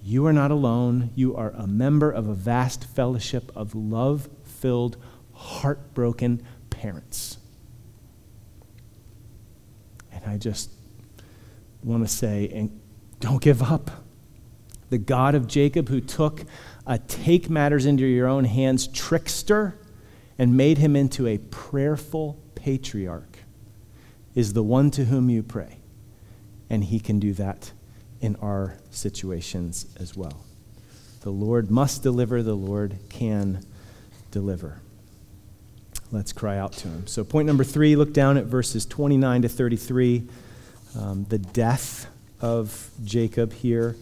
you 0.02 0.26
are 0.26 0.32
not 0.34 0.50
alone. 0.50 1.08
You 1.14 1.34
are 1.36 1.52
a 1.52 1.66
member 1.66 2.10
of 2.10 2.28
a 2.28 2.34
vast 2.34 2.84
fellowship 2.84 3.50
of 3.56 3.74
love 3.74 4.28
filled 4.44 4.98
heartbroken 5.38 6.42
parents. 6.68 7.38
And 10.12 10.24
I 10.26 10.36
just 10.36 10.70
want 11.82 12.02
to 12.06 12.12
say, 12.12 12.50
and 12.52 12.80
don't 13.20 13.40
give 13.40 13.62
up. 13.62 13.90
The 14.90 14.98
God 14.98 15.34
of 15.34 15.46
Jacob, 15.46 15.88
who 15.88 16.00
took 16.00 16.44
a 16.86 16.98
take 16.98 17.48
matters 17.48 17.86
into 17.86 18.04
your 18.04 18.26
own 18.26 18.44
hands 18.44 18.88
trickster 18.88 19.78
and 20.38 20.56
made 20.56 20.78
him 20.78 20.96
into 20.96 21.26
a 21.26 21.38
prayerful 21.38 22.38
patriarch, 22.54 23.38
is 24.34 24.54
the 24.54 24.62
one 24.62 24.90
to 24.92 25.04
whom 25.04 25.30
you 25.30 25.42
pray. 25.42 25.78
And 26.70 26.84
he 26.84 26.98
can 27.00 27.18
do 27.18 27.32
that 27.34 27.72
in 28.20 28.36
our 28.36 28.76
situations 28.90 29.86
as 30.00 30.16
well. 30.16 30.44
The 31.20 31.30
Lord 31.30 31.70
must 31.70 32.02
deliver, 32.02 32.42
the 32.42 32.54
Lord 32.54 32.98
can 33.08 33.64
deliver. 34.30 34.80
Let's 36.10 36.32
cry 36.32 36.56
out 36.56 36.72
to 36.74 36.88
him. 36.88 37.06
So, 37.06 37.22
point 37.22 37.46
number 37.46 37.64
three 37.64 37.94
look 37.94 38.14
down 38.14 38.38
at 38.38 38.46
verses 38.46 38.86
29 38.86 39.42
to 39.42 39.48
33. 39.48 40.26
Um, 40.98 41.26
the 41.28 41.38
death 41.38 42.06
of 42.40 42.90
Jacob 43.04 43.52
here. 43.52 43.94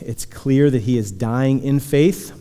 It's 0.00 0.24
clear 0.24 0.70
that 0.70 0.82
he 0.82 0.96
is 0.96 1.12
dying 1.12 1.62
in 1.62 1.80
faith. 1.80 2.40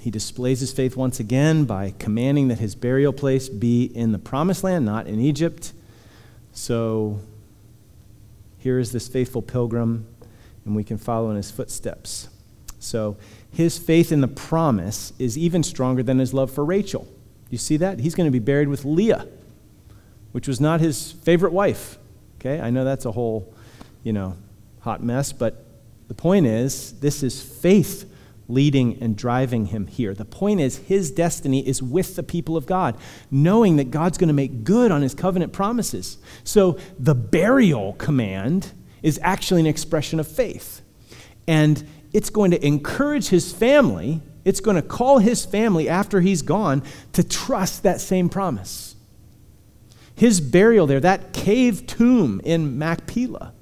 He 0.00 0.10
displays 0.10 0.60
his 0.60 0.72
faith 0.72 0.96
once 0.96 1.20
again 1.20 1.64
by 1.64 1.94
commanding 1.98 2.48
that 2.48 2.58
his 2.58 2.74
burial 2.74 3.12
place 3.12 3.48
be 3.48 3.84
in 3.84 4.12
the 4.12 4.18
promised 4.18 4.64
land, 4.64 4.84
not 4.84 5.06
in 5.06 5.20
Egypt. 5.20 5.72
So 6.52 7.20
here 8.58 8.78
is 8.78 8.92
this 8.92 9.08
faithful 9.08 9.42
pilgrim, 9.42 10.06
and 10.64 10.74
we 10.74 10.84
can 10.84 10.98
follow 10.98 11.30
in 11.30 11.36
his 11.36 11.50
footsteps. 11.50 12.28
So 12.82 13.16
his 13.50 13.78
faith 13.78 14.12
in 14.12 14.20
the 14.20 14.28
promise 14.28 15.12
is 15.18 15.38
even 15.38 15.62
stronger 15.62 16.02
than 16.02 16.18
his 16.18 16.34
love 16.34 16.50
for 16.50 16.64
Rachel. 16.64 17.06
You 17.50 17.58
see 17.58 17.76
that? 17.78 18.00
He's 18.00 18.14
going 18.14 18.26
to 18.26 18.32
be 18.32 18.38
buried 18.38 18.68
with 18.68 18.84
Leah, 18.84 19.26
which 20.32 20.48
was 20.48 20.60
not 20.60 20.80
his 20.80 21.12
favorite 21.12 21.52
wife. 21.52 21.98
Okay? 22.40 22.60
I 22.60 22.70
know 22.70 22.84
that's 22.84 23.04
a 23.04 23.12
whole, 23.12 23.54
you 24.02 24.12
know, 24.12 24.36
hot 24.80 25.02
mess, 25.02 25.32
but 25.32 25.64
the 26.08 26.14
point 26.14 26.46
is 26.46 26.98
this 27.00 27.22
is 27.22 27.42
faith 27.42 28.08
leading 28.48 29.00
and 29.00 29.16
driving 29.16 29.66
him 29.66 29.86
here. 29.86 30.14
The 30.14 30.24
point 30.24 30.60
is 30.60 30.76
his 30.78 31.10
destiny 31.10 31.66
is 31.66 31.82
with 31.82 32.16
the 32.16 32.22
people 32.22 32.56
of 32.56 32.66
God, 32.66 32.96
knowing 33.30 33.76
that 33.76 33.90
God's 33.90 34.18
going 34.18 34.28
to 34.28 34.34
make 34.34 34.64
good 34.64 34.90
on 34.90 35.02
his 35.02 35.14
covenant 35.14 35.52
promises. 35.52 36.18
So 36.44 36.78
the 36.98 37.14
burial 37.14 37.94
command 37.94 38.72
is 39.02 39.18
actually 39.22 39.60
an 39.60 39.66
expression 39.66 40.20
of 40.20 40.28
faith. 40.28 40.82
And 41.46 41.86
it's 42.12 42.30
going 42.30 42.50
to 42.50 42.66
encourage 42.66 43.28
his 43.28 43.52
family, 43.52 44.20
it's 44.44 44.60
going 44.60 44.76
to 44.76 44.82
call 44.82 45.18
his 45.18 45.44
family 45.44 45.88
after 45.88 46.20
he's 46.20 46.42
gone 46.42 46.82
to 47.12 47.22
trust 47.22 47.82
that 47.82 48.00
same 48.00 48.28
promise. 48.28 48.96
His 50.14 50.40
burial 50.40 50.86
there, 50.86 51.00
that 51.00 51.32
cave 51.32 51.86
tomb 51.86 52.40
in 52.44 52.78
Machpelah, 52.78 53.52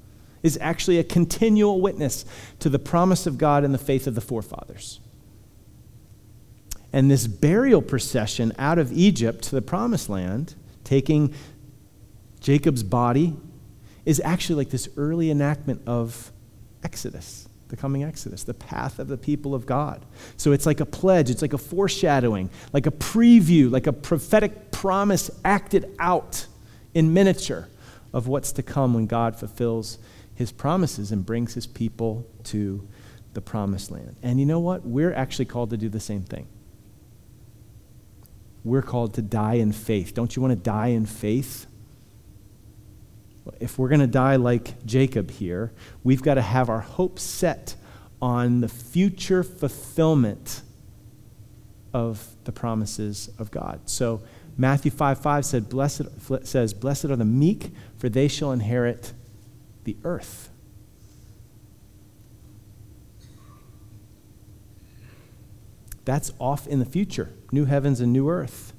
is 0.43 0.57
actually 0.59 0.97
a 0.97 1.03
continual 1.03 1.81
witness 1.81 2.25
to 2.59 2.69
the 2.69 2.79
promise 2.79 3.25
of 3.27 3.37
God 3.37 3.63
and 3.63 3.73
the 3.73 3.79
faith 3.79 4.07
of 4.07 4.15
the 4.15 4.21
forefathers. 4.21 4.99
And 6.91 7.09
this 7.09 7.27
burial 7.27 7.81
procession 7.81 8.51
out 8.57 8.77
of 8.77 8.91
Egypt 8.91 9.43
to 9.45 9.55
the 9.55 9.61
promised 9.61 10.09
land, 10.09 10.55
taking 10.83 11.33
Jacob's 12.41 12.83
body, 12.83 13.35
is 14.05 14.21
actually 14.25 14.55
like 14.55 14.71
this 14.71 14.89
early 14.97 15.31
enactment 15.31 15.81
of 15.85 16.31
Exodus, 16.83 17.47
the 17.71 17.77
coming 17.77 18.03
Exodus, 18.03 18.43
the 18.43 18.53
path 18.53 18.99
of 18.99 19.07
the 19.07 19.17
people 19.17 19.55
of 19.55 19.65
God. 19.65 20.05
So 20.37 20.51
it's 20.51 20.65
like 20.67 20.79
a 20.79 20.85
pledge, 20.85 21.29
it's 21.29 21.41
like 21.41 21.53
a 21.53 21.57
foreshadowing, 21.57 22.51
like 22.73 22.85
a 22.85 22.91
preview, 22.91 23.71
like 23.71 23.87
a 23.87 23.93
prophetic 23.93 24.71
promise 24.71 25.31
acted 25.43 25.89
out 25.97 26.45
in 26.93 27.13
miniature 27.13 27.69
of 28.13 28.27
what's 28.27 28.51
to 28.51 28.61
come 28.61 28.93
when 28.93 29.07
God 29.07 29.35
fulfills 29.35 29.97
his 30.35 30.51
promises 30.51 31.11
and 31.11 31.25
brings 31.25 31.53
his 31.53 31.65
people 31.65 32.27
to 32.43 32.87
the 33.33 33.41
promised 33.41 33.89
land. 33.89 34.17
And 34.21 34.39
you 34.39 34.45
know 34.45 34.59
what? 34.59 34.85
We're 34.85 35.13
actually 35.13 35.45
called 35.45 35.69
to 35.69 35.77
do 35.77 35.87
the 35.87 35.99
same 35.99 36.23
thing. 36.23 36.47
We're 38.63 38.81
called 38.81 39.13
to 39.15 39.21
die 39.21 39.55
in 39.55 39.71
faith. 39.71 40.13
Don't 40.13 40.35
you 40.35 40.41
want 40.41 40.51
to 40.51 40.61
die 40.61 40.87
in 40.87 41.05
faith? 41.05 41.67
If 43.59 43.79
we're 43.79 43.89
going 43.89 44.01
to 44.01 44.07
die 44.07 44.35
like 44.35 44.85
Jacob 44.85 45.31
here, 45.31 45.71
we've 46.03 46.21
got 46.21 46.35
to 46.35 46.41
have 46.41 46.69
our 46.69 46.81
hope 46.81 47.17
set 47.17 47.75
on 48.21 48.61
the 48.61 48.69
future 48.69 49.43
fulfillment 49.43 50.61
of 51.93 52.35
the 52.43 52.51
promises 52.51 53.29
of 53.39 53.51
God. 53.51 53.81
So 53.89 54.21
Matthew 54.57 54.91
5 54.91 55.19
5 55.19 55.45
said, 55.45 55.69
Blessed, 55.69 56.03
says, 56.43 56.73
Blessed 56.73 57.05
are 57.05 57.15
the 57.15 57.25
meek, 57.25 57.71
for 57.97 58.09
they 58.09 58.27
shall 58.27 58.51
inherit 58.51 59.13
the 59.83 59.97
earth. 60.03 60.49
That's 66.05 66.31
off 66.39 66.67
in 66.67 66.79
the 66.79 66.85
future. 66.85 67.29
New 67.51 67.65
heavens 67.65 68.01
and 68.01 68.11
new 68.11 68.29
earth. 68.29 68.73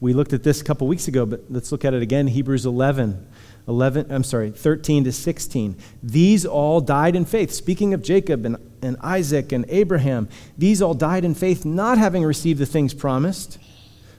We 0.00 0.12
looked 0.12 0.32
at 0.32 0.42
this 0.42 0.60
a 0.60 0.64
couple 0.64 0.86
weeks 0.86 1.08
ago, 1.08 1.24
but 1.24 1.44
let's 1.48 1.72
look 1.72 1.84
at 1.84 1.94
it 1.94 2.02
again. 2.02 2.26
Hebrews 2.26 2.66
11, 2.66 3.26
11, 3.68 4.12
I'm 4.12 4.22
sorry, 4.22 4.50
13 4.50 5.04
to 5.04 5.12
16. 5.12 5.76
These 6.02 6.46
all 6.46 6.80
died 6.80 7.16
in 7.16 7.24
faith. 7.24 7.50
Speaking 7.50 7.94
of 7.94 8.02
Jacob 8.02 8.44
and, 8.44 8.56
and 8.80 8.96
Isaac 9.00 9.50
and 9.50 9.64
Abraham, 9.68 10.28
these 10.56 10.80
all 10.80 10.94
died 10.94 11.24
in 11.24 11.34
faith, 11.34 11.64
not 11.64 11.98
having 11.98 12.24
received 12.24 12.60
the 12.60 12.66
things 12.66 12.94
promised, 12.94 13.58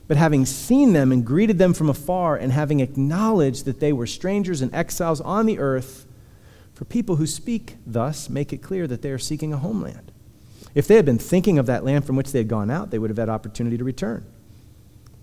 but 0.08 0.18
having 0.18 0.46
seen 0.46 0.94
them 0.94 1.12
and 1.12 1.26
greeted 1.26 1.58
them 1.58 1.74
from 1.74 1.90
afar, 1.90 2.36
and 2.36 2.52
having 2.52 2.82
acknowledged 2.82 3.66
that 3.66 3.80
they 3.80 3.94
were 3.94 4.08
strangers 4.08 4.62
and 4.62 4.74
exiles 4.76 5.22
on 5.22 5.46
the 5.46 5.60
earth. 5.60 6.06
For 6.74 6.86
people 6.86 7.16
who 7.16 7.26
speak 7.26 7.78
thus 7.86 8.30
make 8.30 8.52
it 8.52 8.62
clear 8.62 8.86
that 8.86 9.02
they 9.02 9.12
are 9.12 9.18
seeking 9.18 9.54
a 9.54 9.58
homeland. 9.58 10.12
If 10.76 10.88
they 10.88 10.96
had 10.96 11.06
been 11.06 11.18
thinking 11.18 11.58
of 11.58 11.66
that 11.66 11.84
land 11.84 12.06
from 12.06 12.18
which 12.18 12.32
they 12.32 12.40
had 12.40 12.48
gone 12.48 12.70
out, 12.70 12.92
they 12.92 13.00
would 13.00 13.10
have 13.10 13.18
had 13.18 13.30
opportunity 13.30 13.78
to 13.78 13.84
return. 13.84 14.26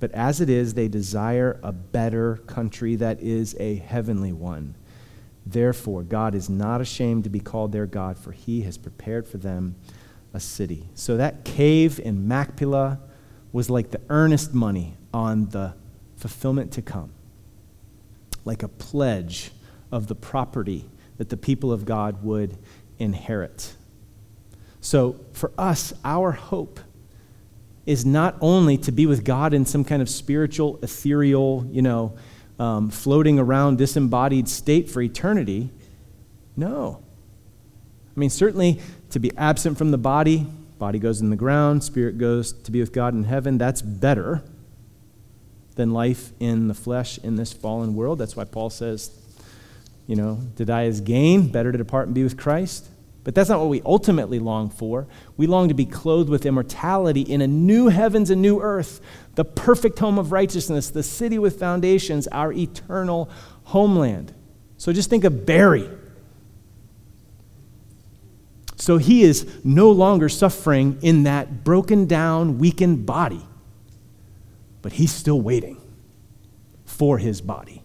But 0.01 0.13
as 0.13 0.41
it 0.41 0.51
is, 0.51 0.75
they 0.75 0.89
desire 0.89 1.59
a 1.63 1.73
better 1.73 2.37
country 2.47 2.97
that 2.97 3.21
is 3.21 3.57
a 3.59 3.77
heavenly 3.77 4.33
one. 4.33 4.75
Therefore, 5.47 6.03
God 6.03 6.35
is 6.35 6.49
not 6.49 6.81
ashamed 6.81 7.25
to 7.25 7.31
be 7.31 7.41
called 7.41 7.73
their 7.73 7.87
God, 7.87 8.19
for 8.19 8.33
he 8.33 8.63
has 8.63 8.79
prepared 8.79 9.27
for 9.29 9.39
them 9.39 9.77
a 10.33 10.41
city. 10.41 10.89
So 10.95 11.17
that 11.17 11.45
cave 11.45 12.01
in 12.01 12.27
Machpelah 12.27 12.99
was 13.53 13.71
like 13.71 13.91
the 13.91 14.01
earnest 14.09 14.53
money 14.53 14.97
on 15.13 15.49
the 15.51 15.75
fulfillment 16.17 16.73
to 16.73 16.83
come, 16.83 17.13
like 18.45 18.63
a 18.63 18.69
pledge 18.69 19.53
of 19.93 20.09
the 20.09 20.15
property 20.15 20.87
that 21.19 21.29
the 21.29 21.37
people 21.37 21.71
of 21.71 21.85
God 21.85 22.25
would 22.25 22.59
inherit. 22.99 23.75
So 24.81 25.21
for 25.33 25.53
us, 25.57 25.93
our 26.05 26.33
hope 26.33 26.81
is 27.87 28.07
not 28.07 28.37
only 28.41 28.79
to 28.79 28.93
be 28.93 29.07
with 29.07 29.25
God 29.25 29.53
in 29.53 29.67
some 29.67 29.85
kind 29.85 30.01
of 30.01 30.09
spiritual, 30.09 30.79
ethereal, 30.83 31.67
you 31.71 31.83
know, 31.83 32.17
um, 32.59 32.91
floating 32.91 33.39
around 33.39 33.79
disembodied 33.79 34.49
state 34.49 34.89
for 34.89 35.03
eternity. 35.03 35.71
No. 36.57 37.03
I 38.17 38.21
mean, 38.21 38.31
certainly 38.31 38.81
to 39.11 39.19
be 39.19 39.31
absent 39.37 39.77
from 39.77 39.91
the 39.91 39.99
body, 39.99 40.47
body 40.79 40.99
goes 40.99 41.21
in 41.21 41.31
the 41.31 41.37
ground, 41.37 41.83
spirit 41.83 42.17
goes 42.17 42.53
to 42.53 42.71
be 42.71 42.81
with 42.81 42.93
God 42.93 43.15
in 43.15 43.25
heaven, 43.25 43.59
that's 43.59 43.83
better 43.83 44.43
than 45.75 45.93
life 45.93 46.33
in 46.39 46.69
the 46.69 46.75
flesh 46.75 47.19
in 47.19 47.35
this 47.37 47.53
fallen 47.53 47.95
world. 47.95 48.19
That's 48.19 48.37
why 48.37 48.45
Paul 48.45 48.71
says, 48.71 49.11
you 50.07 50.15
know, 50.17 50.41
to 50.57 50.65
die 50.65 50.85
is 50.85 51.01
gain, 51.01 51.49
better 51.49 51.73
to 51.73 51.79
depart 51.79 52.07
and 52.07 52.15
be 52.15 52.23
with 52.23 52.37
Christ. 52.37 52.89
But 53.25 53.35
that's 53.35 53.49
not 53.49 53.59
what 53.59 53.71
we 53.71 53.81
ultimately 53.87 54.39
long 54.39 54.69
for. 54.69 55.07
We 55.39 55.47
long 55.47 55.69
to 55.69 55.75
be 55.75 55.87
clothed 55.87 56.29
with 56.29 56.45
immortality 56.45 57.23
in 57.23 57.41
a 57.41 57.47
new 57.47 57.89
heavens 57.89 58.29
and 58.29 58.43
new 58.43 58.61
earth, 58.61 59.01
the 59.35 59.47
perfect 59.47 59.99
home 59.99 60.19
of 60.19 60.31
righteousness, 60.31 60.91
the 60.91 61.03
city 61.03 61.39
with 61.39 61.59
foundations, 61.59 62.29
our 62.29 62.53
eternal 62.53 63.31
homeland. 63.65 64.35
So 64.77 64.93
just 64.93 65.09
think 65.09 65.25
of 65.25 65.47
Barry. 65.47 65.89
So 68.77 68.99
he 68.99 69.23
is 69.23 69.47
no 69.65 69.91
longer 69.91 70.29
suffering 70.29 70.99
in 71.01 71.23
that 71.23 71.65
broken 71.65 72.05
down, 72.05 72.59
weakened 72.59 73.07
body, 73.07 73.41
but 74.83 74.93
he's 74.93 75.13
still 75.13 75.41
waiting 75.41 75.81
for 76.85 77.17
his 77.17 77.41
body. 77.41 77.83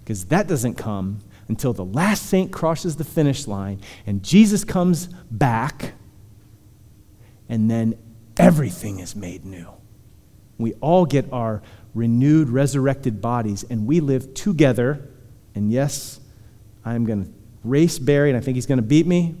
Because 0.00 0.24
that 0.26 0.48
doesn't 0.48 0.74
come 0.74 1.20
until 1.48 1.72
the 1.72 1.84
last 1.84 2.26
saint 2.26 2.52
crosses 2.52 2.96
the 2.96 3.04
finish 3.04 3.46
line 3.46 3.80
and 4.06 4.22
Jesus 4.22 4.64
comes 4.64 5.06
back, 5.30 5.92
and 7.48 7.70
then 7.70 7.96
everything 8.36 8.98
is 8.98 9.14
made 9.14 9.44
new. 9.44 9.68
We 10.58 10.74
all 10.74 11.06
get 11.06 11.32
our 11.32 11.62
renewed, 11.94 12.48
resurrected 12.48 13.20
bodies, 13.20 13.64
and 13.68 13.86
we 13.86 14.00
live 14.00 14.34
together. 14.34 15.08
And 15.54 15.72
yes, 15.72 16.20
I'm 16.84 17.04
going 17.04 17.24
to 17.24 17.32
race 17.64 17.98
Barry, 17.98 18.30
and 18.30 18.36
I 18.36 18.40
think 18.40 18.56
he's 18.56 18.66
going 18.66 18.78
to 18.78 18.82
beat 18.82 19.06
me. 19.06 19.34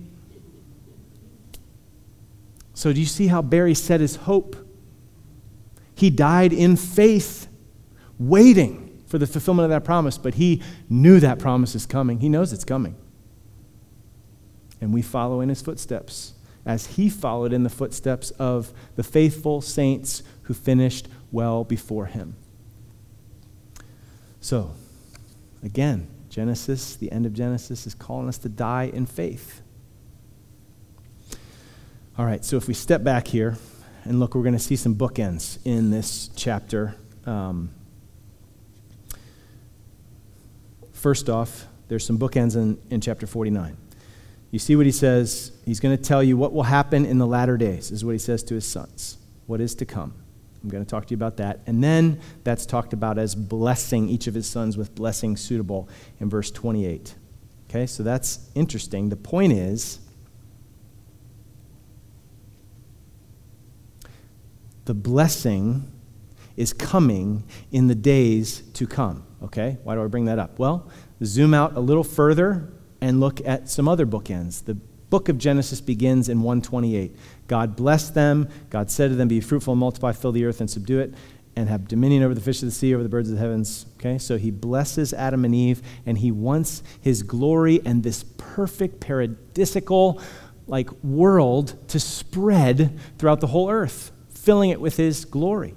So, 2.74 2.92
do 2.92 3.00
you 3.00 3.06
see 3.06 3.28
how 3.28 3.40
Barry 3.40 3.74
set 3.74 4.00
his 4.00 4.16
hope? 4.16 4.56
He 5.94 6.10
died 6.10 6.52
in 6.52 6.76
faith, 6.76 7.48
waiting 8.18 8.85
for 9.06 9.18
the 9.18 9.26
fulfillment 9.26 9.64
of 9.64 9.70
that 9.70 9.84
promise, 9.84 10.18
but 10.18 10.34
he 10.34 10.62
knew 10.88 11.20
that 11.20 11.38
promise 11.38 11.74
is 11.74 11.86
coming. 11.86 12.20
He 12.20 12.28
knows 12.28 12.52
it's 12.52 12.64
coming. 12.64 12.96
And 14.80 14.92
we 14.92 15.02
follow 15.02 15.40
in 15.40 15.48
his 15.48 15.62
footsteps 15.62 16.34
as 16.66 16.86
he 16.96 17.08
followed 17.08 17.52
in 17.52 17.62
the 17.62 17.70
footsteps 17.70 18.30
of 18.32 18.72
the 18.96 19.04
faithful 19.04 19.60
saints 19.60 20.22
who 20.42 20.54
finished 20.54 21.08
well 21.30 21.62
before 21.62 22.06
him. 22.06 22.34
So, 24.40 24.72
again, 25.62 26.08
Genesis, 26.28 26.96
the 26.96 27.10
end 27.12 27.24
of 27.24 27.32
Genesis, 27.32 27.86
is 27.86 27.94
calling 27.94 28.28
us 28.28 28.38
to 28.38 28.48
die 28.48 28.90
in 28.92 29.06
faith. 29.06 29.62
All 32.18 32.26
right, 32.26 32.44
so 32.44 32.56
if 32.56 32.66
we 32.66 32.74
step 32.74 33.04
back 33.04 33.28
here 33.28 33.56
and 34.04 34.18
look, 34.18 34.34
we're 34.34 34.42
going 34.42 34.52
to 34.52 34.58
see 34.58 34.76
some 34.76 34.94
bookends 34.94 35.58
in 35.64 35.90
this 35.90 36.30
chapter. 36.34 36.96
Um, 37.24 37.70
First 40.96 41.28
off, 41.28 41.66
there's 41.88 42.06
some 42.06 42.18
bookends 42.18 42.56
in, 42.56 42.78
in 42.90 43.02
chapter 43.02 43.26
49. 43.26 43.76
You 44.50 44.58
see 44.58 44.76
what 44.76 44.86
he 44.86 44.92
says? 44.92 45.52
He's 45.66 45.78
going 45.78 45.94
to 45.94 46.02
tell 46.02 46.22
you 46.22 46.38
what 46.38 46.54
will 46.54 46.62
happen 46.62 47.04
in 47.04 47.18
the 47.18 47.26
latter 47.26 47.58
days, 47.58 47.90
is 47.90 48.02
what 48.02 48.12
he 48.12 48.18
says 48.18 48.42
to 48.44 48.54
his 48.54 48.66
sons. 48.66 49.18
What 49.46 49.60
is 49.60 49.74
to 49.76 49.84
come. 49.84 50.14
I'm 50.62 50.70
going 50.70 50.84
to 50.84 50.88
talk 50.88 51.04
to 51.06 51.10
you 51.10 51.16
about 51.16 51.36
that. 51.36 51.60
And 51.66 51.84
then 51.84 52.18
that's 52.44 52.64
talked 52.64 52.94
about 52.94 53.18
as 53.18 53.34
blessing 53.34 54.08
each 54.08 54.26
of 54.26 54.32
his 54.32 54.46
sons 54.46 54.78
with 54.78 54.94
blessing 54.94 55.36
suitable 55.36 55.86
in 56.18 56.30
verse 56.30 56.50
28. 56.50 57.14
Okay, 57.68 57.86
so 57.86 58.02
that's 58.02 58.48
interesting. 58.54 59.10
The 59.10 59.16
point 59.16 59.52
is 59.52 60.00
the 64.86 64.94
blessing 64.94 65.92
is 66.56 66.72
coming 66.72 67.44
in 67.70 67.86
the 67.86 67.94
days 67.94 68.62
to 68.74 68.86
come. 68.86 69.24
Okay, 69.42 69.78
why 69.84 69.94
do 69.94 70.02
I 70.02 70.06
bring 70.06 70.24
that 70.26 70.38
up? 70.38 70.58
Well, 70.58 70.90
zoom 71.24 71.54
out 71.54 71.76
a 71.76 71.80
little 71.80 72.04
further 72.04 72.72
and 73.00 73.20
look 73.20 73.40
at 73.46 73.68
some 73.68 73.88
other 73.88 74.06
bookends. 74.06 74.64
The 74.64 74.74
book 74.74 75.28
of 75.28 75.38
Genesis 75.38 75.80
begins 75.80 76.28
in 76.28 76.42
128. 76.42 77.16
God 77.46 77.76
blessed 77.76 78.14
them. 78.14 78.48
God 78.70 78.90
said 78.90 79.10
to 79.10 79.16
them, 79.16 79.28
Be 79.28 79.40
fruitful 79.40 79.72
and 79.72 79.80
multiply, 79.80 80.12
fill 80.12 80.32
the 80.32 80.44
earth 80.44 80.60
and 80.60 80.70
subdue 80.70 81.00
it, 81.00 81.14
and 81.54 81.68
have 81.68 81.88
dominion 81.88 82.22
over 82.22 82.34
the 82.34 82.40
fish 82.40 82.62
of 82.62 82.68
the 82.68 82.72
sea, 82.72 82.94
over 82.94 83.02
the 83.02 83.08
birds 83.08 83.28
of 83.28 83.36
the 83.36 83.40
heavens. 83.40 83.86
Okay, 83.98 84.18
so 84.18 84.36
he 84.38 84.50
blesses 84.50 85.12
Adam 85.12 85.44
and 85.44 85.54
Eve, 85.54 85.82
and 86.04 86.18
he 86.18 86.30
wants 86.30 86.82
his 87.00 87.22
glory 87.22 87.80
and 87.84 88.02
this 88.02 88.24
perfect 88.36 89.00
paradisical 89.00 90.22
like 90.66 90.90
world 91.04 91.88
to 91.88 92.00
spread 92.00 92.98
throughout 93.18 93.40
the 93.40 93.46
whole 93.48 93.70
earth, 93.70 94.10
filling 94.30 94.70
it 94.70 94.80
with 94.80 94.96
his 94.96 95.24
glory. 95.24 95.74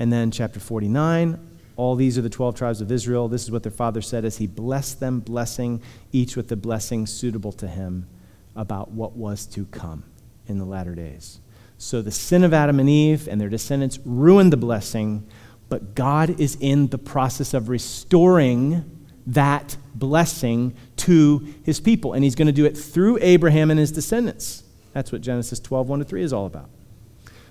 And 0.00 0.10
then 0.10 0.30
chapter 0.30 0.58
49, 0.58 1.38
all 1.76 1.94
these 1.94 2.16
are 2.16 2.22
the 2.22 2.30
12 2.30 2.56
tribes 2.56 2.80
of 2.80 2.90
Israel. 2.90 3.28
This 3.28 3.44
is 3.44 3.50
what 3.50 3.62
their 3.62 3.70
father 3.70 4.00
said 4.00 4.24
as 4.24 4.38
he 4.38 4.46
blessed 4.46 4.98
them, 4.98 5.20
blessing 5.20 5.82
each 6.10 6.36
with 6.36 6.48
the 6.48 6.56
blessing 6.56 7.06
suitable 7.06 7.52
to 7.52 7.68
him 7.68 8.08
about 8.56 8.90
what 8.90 9.12
was 9.12 9.44
to 9.48 9.66
come 9.66 10.04
in 10.46 10.58
the 10.58 10.64
latter 10.64 10.94
days. 10.94 11.38
So 11.76 12.00
the 12.00 12.10
sin 12.10 12.44
of 12.44 12.54
Adam 12.54 12.80
and 12.80 12.88
Eve 12.88 13.28
and 13.28 13.38
their 13.38 13.50
descendants 13.50 13.98
ruined 14.06 14.54
the 14.54 14.56
blessing, 14.56 15.26
but 15.68 15.94
God 15.94 16.40
is 16.40 16.56
in 16.60 16.88
the 16.88 16.98
process 16.98 17.52
of 17.52 17.68
restoring 17.68 19.06
that 19.26 19.76
blessing 19.94 20.74
to 20.96 21.46
his 21.62 21.78
people. 21.78 22.14
And 22.14 22.24
he's 22.24 22.34
going 22.34 22.46
to 22.46 22.52
do 22.52 22.64
it 22.64 22.76
through 22.76 23.18
Abraham 23.20 23.70
and 23.70 23.78
his 23.78 23.92
descendants. 23.92 24.62
That's 24.94 25.12
what 25.12 25.20
Genesis 25.20 25.60
12, 25.60 25.90
1 25.90 25.98
to 25.98 26.04
3 26.06 26.22
is 26.22 26.32
all 26.32 26.46
about. 26.46 26.70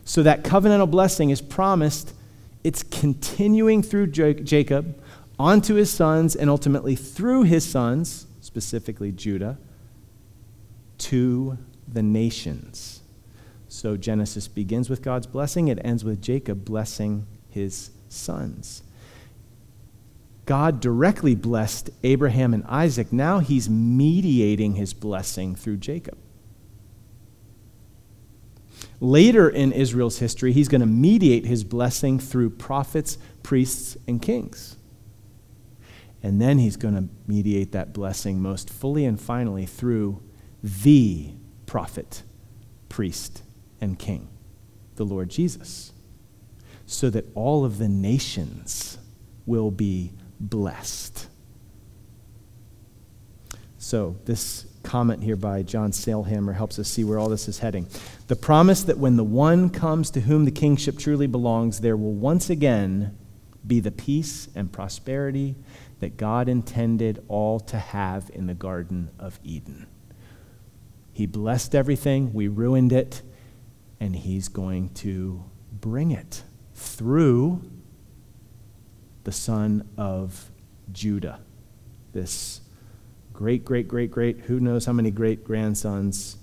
So 0.04 0.24
that 0.24 0.44
covenantal 0.44 0.90
blessing 0.90 1.30
is 1.30 1.42
promised, 1.42 2.16
it's 2.64 2.84
continuing 2.84 3.82
through 3.82 4.08
Jacob 4.08 5.02
onto 5.38 5.76
his 5.76 5.90
sons 5.90 6.36
and 6.36 6.50
ultimately 6.50 6.96
through 6.96 7.44
his 7.44 7.66
sons, 7.66 8.28
specifically 8.42 9.12
Judah, 9.12 9.58
to 10.98 11.58
the 11.88 12.04
nations. 12.04 13.02
So 13.68 13.96
Genesis 13.96 14.48
begins 14.48 14.90
with 14.90 15.02
God's 15.02 15.28
blessing, 15.28 15.68
it 15.68 15.80
ends 15.84 16.04
with 16.04 16.22
Jacob 16.22 16.66
blessing 16.66 17.26
his 17.50 17.92
sons. 18.10 18.84
God 20.46 20.80
directly 20.80 21.36
blessed 21.36 21.92
Abraham 22.04 22.56
and 22.56 22.66
Isaac. 22.66 23.14
Now 23.14 23.38
he's 23.38 23.70
mediating 23.70 24.74
his 24.74 24.96
blessing 24.96 25.56
through 25.56 25.78
Jacob. 25.78 26.18
Later 29.02 29.50
in 29.50 29.72
Israel's 29.72 30.20
history, 30.20 30.52
he's 30.52 30.68
going 30.68 30.82
to 30.82 30.88
mediate 30.88 31.46
his 31.46 31.64
blessing 31.64 32.20
through 32.20 32.52
prophets, 32.52 33.18
priests, 33.44 33.98
and 34.08 34.22
kings. 34.22 34.76
And 36.22 36.42
then 36.42 36.58
he's 36.58 36.76
going 36.76 36.96
to 36.96 37.08
mediate 37.26 37.72
that 37.72 37.94
blessing 37.94 38.42
most 38.42 38.70
fully 38.70 39.06
and 39.06 39.20
finally 39.20 39.66
through 39.66 40.22
the 40.62 41.32
prophet, 41.66 42.24
priest, 42.90 43.44
and 43.80 43.98
king, 43.98 44.28
the 44.96 45.06
Lord 45.06 45.30
Jesus, 45.30 45.94
so 46.86 47.10
that 47.10 47.26
all 47.36 47.64
of 47.64 47.78
the 47.78 47.88
nations 47.88 48.98
will 49.46 49.72
be 49.72 50.12
blessed. 50.42 51.28
So, 53.78 54.18
this 54.26 54.66
comment 54.84 55.24
here 55.24 55.36
by 55.36 55.64
John 55.64 55.92
Sailhamer 55.92 56.56
helps 56.56 56.80
us 56.80 56.88
see 56.88 57.04
where 57.04 57.20
all 57.20 57.30
this 57.30 57.48
is 57.48 57.60
heading. 57.60 57.88
The 58.28 58.36
promise 58.36 58.84
that 58.84 58.98
when 58.98 59.18
the 59.18 59.24
one 59.24 59.70
comes 59.70 60.10
to 60.12 60.22
whom 60.22 60.46
the 60.46 60.52
kingship 60.52 60.98
truly 60.98 61.28
belongs, 61.28 61.82
there 61.82 61.98
will 61.98 62.14
once 62.14 62.50
again 62.50 63.18
be 63.66 63.80
the 63.80 63.92
peace 63.92 64.48
and 64.56 64.72
prosperity 64.72 65.56
that 66.00 66.18
God 66.18 66.48
intended 66.48 67.24
all 67.28 67.60
to 67.62 67.78
have 67.78 68.32
in 68.34 68.48
the 68.48 68.54
Garden 68.54 69.10
of 69.20 69.40
Eden. 69.44 69.88
He 71.12 71.26
blessed 71.26 71.76
everything, 71.76 72.34
we 72.34 72.48
ruined 72.48 72.94
it, 72.94 73.22
and 74.00 74.16
He's 74.16 74.48
going 74.48 74.90
to 74.96 75.44
bring 75.72 76.12
it 76.12 76.44
through 76.74 77.70
the 79.26 79.32
son 79.32 79.90
of 79.98 80.50
Judah. 80.92 81.42
This 82.14 82.62
great, 83.40 83.64
great, 83.64 83.88
great, 83.88 84.12
great, 84.12 84.42
who 84.42 84.60
knows 84.60 84.86
how 84.86 84.92
many 84.92 85.10
great 85.10 85.46
grandsons 85.46 86.36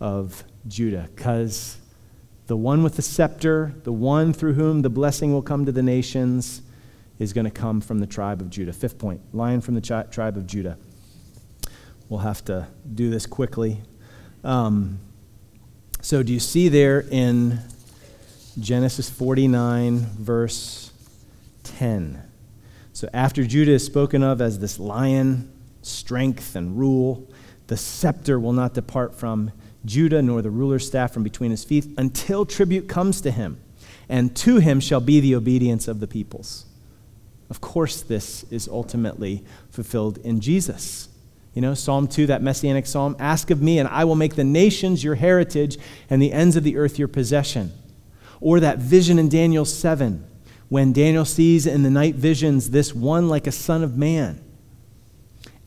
of 0.00 0.42
Judah. 0.66 1.06
Because 1.14 1.76
the 2.46 2.56
one 2.56 2.82
with 2.82 2.96
the 2.96 3.02
scepter, 3.02 3.74
the 3.84 3.92
one 3.92 4.32
through 4.32 4.54
whom 4.54 4.80
the 4.80 4.88
blessing 4.88 5.34
will 5.34 5.42
come 5.42 5.66
to 5.66 5.72
the 5.72 5.82
nations, 5.82 6.62
is 7.18 7.34
going 7.34 7.44
to 7.44 7.50
come 7.50 7.82
from 7.82 7.98
the 7.98 8.06
tribe 8.06 8.40
of 8.40 8.48
Judah. 8.48 8.72
Fifth 8.72 8.98
point 8.98 9.20
lion 9.34 9.60
from 9.60 9.74
the 9.74 9.82
tri- 9.82 10.04
tribe 10.04 10.38
of 10.38 10.46
Judah. 10.46 10.78
We'll 12.08 12.20
have 12.20 12.42
to 12.46 12.68
do 12.94 13.10
this 13.10 13.26
quickly. 13.26 13.82
Um, 14.42 14.98
so, 16.00 16.22
do 16.22 16.32
you 16.32 16.40
see 16.40 16.70
there 16.70 17.04
in 17.10 17.58
Genesis 18.58 19.10
49, 19.10 19.98
verse 19.98 20.90
10. 21.64 22.22
So 22.94 23.08
after 23.12 23.44
Judah 23.44 23.72
is 23.72 23.84
spoken 23.84 24.22
of 24.22 24.40
as 24.40 24.58
this 24.58 24.78
lion, 24.78 25.52
strength 25.82 26.56
and 26.56 26.78
rule, 26.78 27.28
the 27.66 27.76
scepter 27.76 28.38
will 28.38 28.52
not 28.52 28.74
depart 28.74 29.14
from 29.14 29.52
Judah, 29.84 30.22
nor 30.22 30.42
the 30.42 30.50
ruler's 30.50 30.86
staff 30.86 31.12
from 31.12 31.22
between 31.22 31.50
his 31.50 31.64
feet, 31.64 31.86
until 31.96 32.44
tribute 32.44 32.88
comes 32.88 33.20
to 33.22 33.30
him. 33.30 33.60
And 34.08 34.34
to 34.36 34.56
him 34.56 34.80
shall 34.80 35.00
be 35.00 35.20
the 35.20 35.34
obedience 35.34 35.86
of 35.86 36.00
the 36.00 36.08
peoples. 36.08 36.66
Of 37.48 37.60
course, 37.60 38.02
this 38.02 38.44
is 38.50 38.68
ultimately 38.68 39.44
fulfilled 39.70 40.18
in 40.18 40.40
Jesus. 40.40 41.08
You 41.54 41.62
know, 41.62 41.74
Psalm 41.74 42.06
2, 42.06 42.26
that 42.26 42.42
messianic 42.42 42.86
psalm 42.86 43.16
Ask 43.18 43.50
of 43.50 43.62
me, 43.62 43.78
and 43.78 43.88
I 43.88 44.04
will 44.04 44.14
make 44.14 44.36
the 44.36 44.44
nations 44.44 45.02
your 45.02 45.16
heritage 45.16 45.78
and 46.08 46.20
the 46.20 46.32
ends 46.32 46.56
of 46.56 46.64
the 46.64 46.76
earth 46.76 46.98
your 46.98 47.08
possession. 47.08 47.72
Or 48.40 48.60
that 48.60 48.78
vision 48.78 49.18
in 49.18 49.28
Daniel 49.28 49.64
7 49.64 50.24
when 50.68 50.92
Daniel 50.92 51.24
sees 51.24 51.66
in 51.66 51.82
the 51.82 51.90
night 51.90 52.14
visions 52.14 52.70
this 52.70 52.94
one 52.94 53.28
like 53.28 53.46
a 53.46 53.52
son 53.52 53.82
of 53.82 53.96
man. 53.96 54.40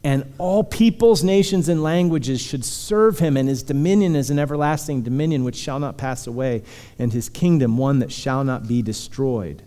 And 0.03 0.33
all 0.37 0.65
peoples, 0.65 1.23
nations, 1.23 1.69
and 1.69 1.81
languages 1.81 2.41
should 2.41 2.65
serve 2.65 3.19
him, 3.19 3.37
and 3.37 3.47
his 3.47 3.63
dominion 3.63 4.17
is 4.17 4.29
an 4.29 4.37
everlasting 4.37 5.01
dominion 5.01 5.45
which 5.45 5.55
shall 5.55 5.79
not 5.79 5.97
pass 5.97 6.27
away, 6.27 6.63
and 6.99 7.13
his 7.13 7.29
kingdom 7.29 7.77
one 7.77 7.99
that 7.99 8.11
shall 8.11 8.43
not 8.43 8.67
be 8.67 8.81
destroyed. 8.81 9.63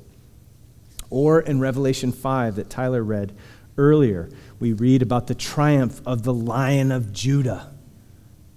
Or 1.08 1.40
in 1.40 1.58
Revelation 1.58 2.12
5, 2.12 2.56
that 2.56 2.68
Tyler 2.68 3.02
read 3.02 3.34
earlier, 3.78 4.28
we 4.60 4.74
read 4.74 5.00
about 5.00 5.26
the 5.26 5.34
triumph 5.34 6.02
of 6.04 6.22
the 6.24 6.34
Lion 6.34 6.92
of 6.92 7.12
Judah. 7.12 7.72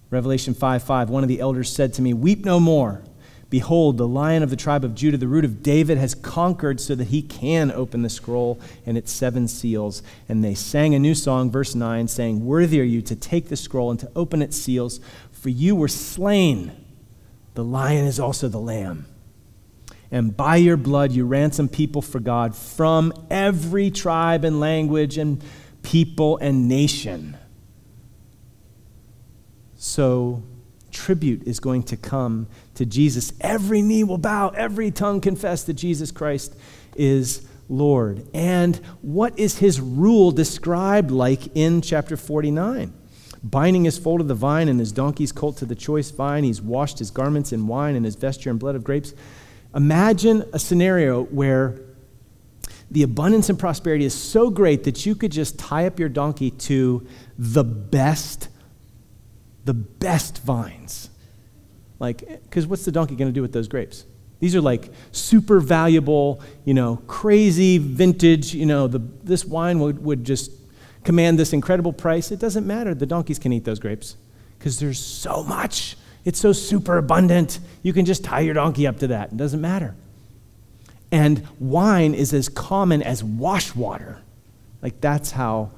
Revelation 0.09 0.53
5 0.53 0.84
5, 0.84 1.09
one 1.09 1.23
of 1.23 1.30
the 1.30 1.39
elders 1.39 1.71
said 1.71 1.93
to 1.93 2.01
me, 2.01 2.13
Weep 2.13 2.43
no 2.43 2.59
more. 2.59 3.03
Behold, 3.50 3.97
the 3.97 4.08
lion 4.08 4.43
of 4.43 4.52
the 4.52 4.56
tribe 4.56 4.84
of 4.84 4.93
Judah, 4.93 5.18
the 5.18 5.28
root 5.28 5.43
of 5.43 5.64
David, 5.64 5.97
has 5.97 6.14
conquered 6.14 6.80
so 6.80 6.93
that 6.93 7.08
he 7.08 7.24
can 7.24 7.72
open 7.72 8.04
the 8.04 8.10
scroll 8.10 8.60
and 8.86 8.95
its 8.95 9.12
seven 9.12 9.47
seals. 9.47 10.04
And 10.28 10.43
they 10.43 10.54
sang 10.54 10.93
a 10.93 11.00
new 11.00 11.16
song, 11.16 11.50
verse 11.50 11.74
9, 11.74 12.08
saying, 12.08 12.45
Worthy 12.45 12.80
are 12.80 12.84
you 12.84 13.02
to 13.02 13.16
take 13.16 13.50
the 13.50 13.56
scroll 13.56 13.89
and 13.89 14.00
to 14.02 14.12
open 14.16 14.43
its 14.43 14.56
seals, 14.56 15.00
for 15.32 15.50
you 15.50 15.76
were 15.76 15.88
slain. 15.88 16.72
The 17.56 17.64
lion 17.64 18.06
is 18.06 18.20
also 18.20 18.47
the 18.47 18.60
lamb. 18.60 19.08
And 20.12 20.36
by 20.36 20.58
your 20.58 20.78
blood 20.78 21.12
you 21.12 21.26
ransom 21.26 21.70
people 21.70 22.02
for 22.02 22.20
God 22.20 22.56
from 22.56 23.14
every 23.30 23.89
tribe 23.89 24.43
and 24.43 24.60
language 24.60 25.18
and 25.18 25.43
people 25.82 26.38
and 26.38 26.68
nation. 26.68 27.38
So, 29.76 30.43
tribute 30.92 31.44
is 31.44 31.60
going 31.60 31.84
to 31.84 31.98
come 31.98 32.48
to 32.76 32.86
Jesus. 32.86 33.34
Every 33.42 33.82
knee 33.82 34.04
will 34.04 34.18
bow, 34.18 34.50
every 34.50 34.92
tongue 34.92 35.22
confess 35.22 35.64
that 35.66 35.74
Jesus 35.74 36.12
Christ 36.12 36.56
is 36.96 37.48
Lord. 37.70 38.28
And 38.34 38.78
what 39.02 39.38
is 39.38 39.60
his 39.60 39.80
rule 39.80 40.32
described 40.32 41.12
like 41.12 41.56
in 41.56 41.82
chapter 41.82 42.18
49? 42.18 42.94
Binding 43.42 43.86
his 43.86 43.98
foal 43.98 44.18
to 44.18 44.24
the 44.24 44.34
vine 44.34 44.68
and 44.68 44.80
his 44.80 44.92
donkey's 44.92 45.32
colt 45.32 45.58
to 45.58 45.66
the 45.66 45.76
choice 45.76 46.12
vine, 46.12 46.44
he's 46.44 46.62
washed 46.62 47.00
his 47.00 47.12
garments 47.12 47.54
in 47.54 47.68
wine 47.68 47.96
and 47.96 48.04
his 48.04 48.16
vesture 48.16 48.50
in 48.50 48.58
blood 48.58 48.76
of 48.76 48.84
grapes. 48.84 49.14
Imagine 49.74 50.44
a 50.52 50.60
scenario 50.60 51.24
where 51.26 51.80
the 52.92 53.04
abundance 53.04 53.50
and 53.50 53.60
prosperity 53.60 54.04
is 54.04 54.16
so 54.16 54.50
great 54.50 54.84
that 54.86 55.06
you 55.06 55.16
could 55.16 55.32
just 55.32 55.60
tie 55.60 55.86
up 55.86 56.00
your 56.00 56.10
donkey 56.10 56.52
to 56.52 57.06
the 57.38 57.64
best, 57.64 58.49
the 59.70 59.74
best 59.76 60.39
vines 60.39 61.09
like, 61.99 62.43
because 62.43 62.65
what's 62.65 62.86
the 62.86 62.91
donkey 62.91 63.15
going 63.15 63.30
to 63.30 63.34
do 63.34 63.41
with 63.41 63.51
those 63.51 63.67
grapes? 63.67 64.05
These 64.39 64.55
are 64.55 64.61
like 64.61 64.89
super 65.11 65.59
valuable, 65.59 66.41
you 66.63 66.74
know, 66.74 67.01
crazy 67.07 67.78
vintage, 67.78 68.53
you 68.55 68.65
know, 68.65 68.88
the, 68.88 68.99
this 69.24 69.43
wine 69.43 69.80
would, 69.80 70.03
would 70.03 70.24
just 70.24 70.51
command 71.03 71.38
this 71.38 71.51
incredible 71.51 71.91
price. 71.91 72.32
It 72.32 72.39
doesn't 72.39 72.65
matter. 72.65 72.93
The 72.95 73.05
donkeys 73.05 73.38
can 73.38 73.51
eat 73.51 73.65
those 73.65 73.80
grapes 73.80 74.15
because 74.57 74.80
there's 74.80 74.99
so 74.99 75.43
much. 75.43 75.97
It's 76.24 76.39
so 76.39 76.53
super 76.53 76.97
abundant. 76.97 77.59
You 77.84 77.91
can 77.91 78.05
just 78.05 78.24
tie 78.24 78.41
your 78.41 78.53
donkey 78.53 78.88
up 78.88 78.99
to 78.99 79.07
that. 79.07 79.34
It 79.34 79.38
doesn't 79.38 79.61
matter. 79.61 79.95
And 81.11 81.45
wine 81.59 82.13
is 82.13 82.34
as 82.34 82.47
common 82.47 83.03
as 83.03 83.24
wash 83.24 83.76
water. 83.76 84.22
Like, 84.82 85.01
that's 85.01 85.32
how 85.32 85.72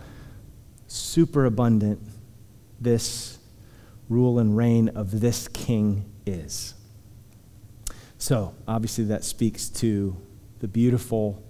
super 0.87 1.45
abundant 1.45 1.99
this 2.79 3.39
rule 4.11 4.39
and 4.39 4.57
reign 4.57 4.89
of 4.89 5.21
this 5.21 5.47
king 5.47 6.03
is. 6.25 6.73
So, 8.17 8.53
obviously, 8.67 9.05
that 9.05 9.23
speaks 9.23 9.69
to 9.69 10.17
the 10.59 10.67
beautiful, 10.67 11.41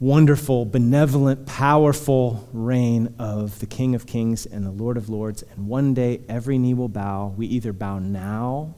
wonderful, 0.00 0.64
benevolent, 0.64 1.46
powerful 1.46 2.48
reign 2.54 3.14
of 3.18 3.60
the 3.60 3.66
King 3.66 3.94
of 3.94 4.06
Kings 4.06 4.46
and 4.46 4.64
the 4.64 4.70
Lord 4.70 4.96
of 4.96 5.10
Lords. 5.10 5.42
And 5.42 5.68
one 5.68 5.92
day, 5.92 6.22
every 6.26 6.56
knee 6.56 6.72
will 6.72 6.88
bow. 6.88 7.34
We 7.36 7.46
either 7.48 7.74
bow 7.74 7.98
now 7.98 8.74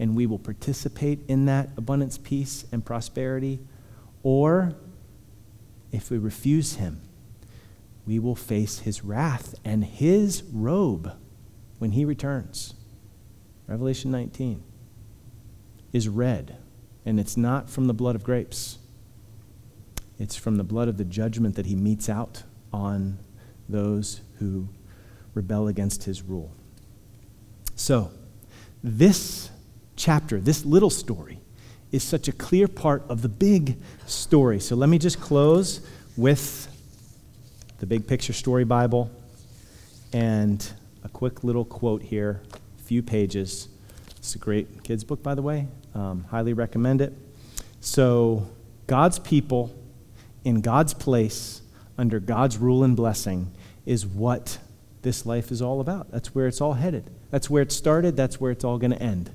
and 0.00 0.16
we 0.16 0.26
will 0.26 0.38
participate 0.38 1.20
in 1.28 1.44
that 1.46 1.70
abundance, 1.76 2.18
peace, 2.18 2.64
and 2.72 2.84
prosperity, 2.84 3.60
or 4.24 4.74
if 5.92 6.10
we 6.10 6.18
refuse 6.18 6.74
Him, 6.74 7.02
we 8.04 8.18
will 8.18 8.34
face 8.34 8.80
His 8.80 9.04
wrath 9.04 9.54
and 9.64 9.84
His 9.84 10.42
robe 10.52 11.12
when 11.80 11.90
He 11.90 12.04
returns. 12.04 12.74
Revelation 13.66 14.10
19, 14.10 14.62
is 15.92 16.08
red, 16.08 16.56
and 17.04 17.18
it's 17.18 17.36
not 17.36 17.70
from 17.70 17.86
the 17.86 17.94
blood 17.94 18.14
of 18.14 18.22
grapes. 18.22 18.78
It's 20.18 20.36
from 20.36 20.56
the 20.56 20.64
blood 20.64 20.88
of 20.88 20.98
the 20.98 21.04
judgment 21.04 21.54
that 21.54 21.66
he 21.66 21.74
metes 21.74 22.08
out 22.08 22.42
on 22.72 23.18
those 23.68 24.20
who 24.38 24.68
rebel 25.34 25.68
against 25.68 26.04
his 26.04 26.22
rule. 26.22 26.52
So, 27.76 28.10
this 28.82 29.50
chapter, 29.96 30.40
this 30.40 30.64
little 30.64 30.90
story, 30.90 31.40
is 31.92 32.02
such 32.02 32.28
a 32.28 32.32
clear 32.32 32.68
part 32.68 33.04
of 33.08 33.22
the 33.22 33.28
big 33.28 33.78
story. 34.06 34.60
So, 34.60 34.76
let 34.76 34.88
me 34.88 34.98
just 34.98 35.20
close 35.20 35.80
with 36.16 36.68
the 37.78 37.86
Big 37.86 38.06
Picture 38.06 38.32
Story 38.32 38.64
Bible 38.64 39.10
and 40.12 40.70
a 41.04 41.08
quick 41.08 41.44
little 41.44 41.64
quote 41.64 42.02
here, 42.02 42.42
a 42.78 42.82
few 42.82 43.02
pages. 43.02 43.68
It's 44.16 44.34
a 44.34 44.38
great 44.38 44.82
kids' 44.82 45.04
book, 45.04 45.22
by 45.22 45.34
the 45.34 45.42
way. 45.42 45.68
Um, 45.94 46.24
highly 46.30 46.52
recommend 46.52 47.00
it. 47.00 47.12
So, 47.80 48.48
God's 48.86 49.18
people 49.18 49.74
in 50.44 50.60
God's 50.60 50.94
place, 50.94 51.62
under 51.96 52.20
God's 52.20 52.58
rule 52.58 52.84
and 52.84 52.96
blessing, 52.96 53.52
is 53.86 54.06
what 54.06 54.58
this 55.02 55.24
life 55.24 55.50
is 55.50 55.62
all 55.62 55.80
about. 55.80 56.10
That's 56.10 56.34
where 56.34 56.46
it's 56.46 56.60
all 56.60 56.74
headed. 56.74 57.10
That's 57.30 57.48
where 57.48 57.62
it 57.62 57.72
started. 57.72 58.16
That's 58.16 58.40
where 58.40 58.50
it's 58.50 58.64
all 58.64 58.78
going 58.78 58.90
to 58.90 59.02
end. 59.02 59.30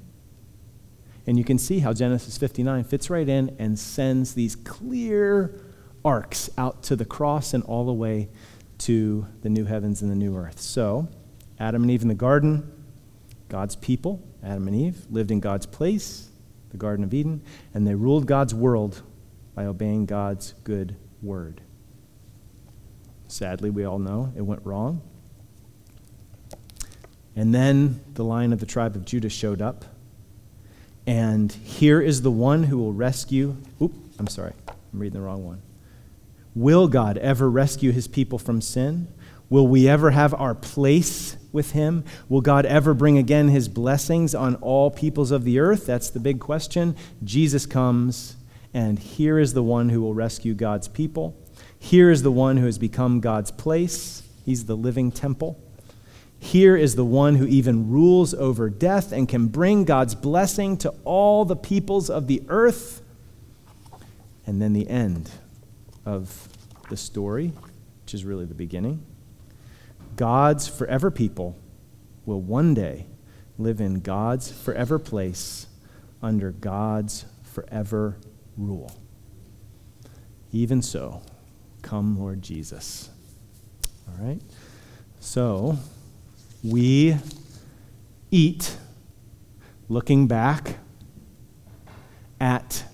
And 1.28 1.38
you 1.38 1.44
can 1.44 1.58
see 1.58 1.80
how 1.80 1.94
Genesis 1.94 2.38
59 2.38 2.84
fits 2.84 3.10
right 3.10 3.28
in 3.28 3.56
and 3.58 3.80
sends 3.80 4.36
these 4.36 4.56
clear 4.56 5.60
arcs 6.04 6.50
out 6.58 6.84
to 6.84 6.96
the 6.96 7.06
cross 7.06 7.54
and 7.54 7.64
all 7.64 7.86
the 7.86 7.94
way 7.94 8.30
to 8.78 9.26
the 9.42 9.50
new 9.50 9.66
heavens 9.66 10.02
and 10.02 10.12
the 10.12 10.16
new 10.16 10.38
earth. 10.38 10.60
So, 10.60 11.08
Adam 11.60 11.84
and 11.84 11.92
Eve 11.92 12.02
in 12.02 12.08
the 12.08 12.16
garden, 12.16 12.72
God's 13.50 13.76
people, 13.76 14.22
Adam 14.44 14.68
and 14.68 14.76
Eve, 14.76 15.06
lived 15.10 15.32
in 15.32 15.40
God's 15.40 15.66
place, 15.66 16.30
the 16.72 16.78
Garden 16.78 17.06
of 17.06 17.14
Eden, 17.14 17.42
and 17.74 17.88
they 17.88 17.96
ruled 17.96 18.26
God's 18.26 18.54
world 18.54 19.02
by 19.54 19.66
obeying 19.66 20.06
God's 20.06 20.54
good 20.64 20.96
word. 21.22 21.62
Sadly, 23.28 23.70
we 23.70 23.86
all 23.86 24.00
know 24.00 24.34
it 24.36 24.42
went 24.42 24.66
wrong. 24.66 25.02
And 27.36 27.54
then 27.54 28.02
the 28.14 28.24
lion 28.24 28.54
of 28.54 28.60
the 28.60 28.66
tribe 28.66 28.96
of 28.96 29.06
Judah 29.06 29.30
showed 29.30 29.62
up. 29.62 29.86
And 31.08 31.52
here 31.52 32.02
is 32.02 32.22
the 32.22 32.32
one 32.32 32.64
who 32.64 32.78
will 32.78 32.94
rescue. 32.94 33.58
Oop, 33.82 33.94
I'm 34.18 34.28
sorry. 34.28 34.54
I'm 34.68 35.00
reading 35.00 35.20
the 35.20 35.26
wrong 35.26 35.46
one. 35.46 35.62
Will 36.56 36.88
God 36.88 37.18
ever 37.18 37.50
rescue 37.50 37.92
his 37.92 38.08
people 38.08 38.40
from 38.40 38.62
sin? 38.62 39.08
Will 39.50 39.68
we 39.68 39.88
ever 39.88 40.12
have 40.12 40.34
our 40.34 40.56
place 40.56 41.38
with 41.52 41.72
him? 41.72 42.04
Will 42.30 42.42
God 42.42 42.66
ever 42.66 42.94
bring 42.94 43.18
again 43.18 43.48
his 43.48 43.68
blessings 43.68 44.34
on 44.34 44.56
all 44.56 44.92
peoples 44.92 45.32
of 45.32 45.44
the 45.44 45.60
earth? 45.60 45.86
That's 45.86 46.10
the 46.10 46.20
big 46.20 46.40
question. 46.40 46.96
Jesus 47.24 47.66
comes, 47.66 48.36
and 48.74 48.98
here 49.00 49.40
is 49.40 49.54
the 49.54 49.64
one 49.64 49.90
who 49.90 50.02
will 50.02 50.14
rescue 50.14 50.54
God's 50.54 50.88
people. 50.88 51.38
Here 51.78 52.10
is 52.10 52.24
the 52.24 52.32
one 52.32 52.58
who 52.58 52.66
has 52.66 52.78
become 52.80 53.20
God's 53.20 53.52
place. 53.52 54.24
He's 54.44 54.66
the 54.66 54.76
living 54.76 55.12
temple. 55.12 55.60
Here 56.40 56.76
is 56.76 56.96
the 56.96 57.06
one 57.06 57.36
who 57.36 57.46
even 57.48 57.90
rules 57.90 58.34
over 58.34 58.70
death 58.70 59.12
and 59.12 59.30
can 59.30 59.48
bring 59.48 59.84
God's 59.84 60.16
blessing 60.16 60.78
to 60.78 60.94
all 61.04 61.46
the 61.46 61.56
peoples 61.56 62.10
of 62.10 62.28
the 62.28 62.44
earth. 62.50 63.02
And 64.46 64.62
then 64.62 64.74
the 64.74 64.88
end 64.90 65.32
of 66.06 66.50
the 66.90 66.98
story, 66.98 67.54
which 68.04 68.14
is 68.14 68.26
really 68.26 68.46
the 68.46 68.54
beginning. 68.54 69.04
God's 70.16 70.68
forever 70.68 71.12
people 71.12 71.58
will 72.26 72.42
one 72.42 72.74
day 72.74 73.08
live 73.58 73.80
in 73.80 74.00
God's 74.00 74.52
forever 74.52 75.00
place 75.00 75.68
under 76.22 76.52
God's 76.52 77.26
forever 77.44 78.18
rule. 78.58 78.92
Even 80.52 80.82
so, 80.82 81.22
come, 81.82 82.20
Lord 82.20 82.42
Jesus. 82.42 83.10
All 84.08 84.26
right? 84.26 84.42
So, 85.20 85.78
we 86.64 87.18
eat 88.32 88.78
looking 89.90 90.28
back 90.28 90.78
at 92.40 92.86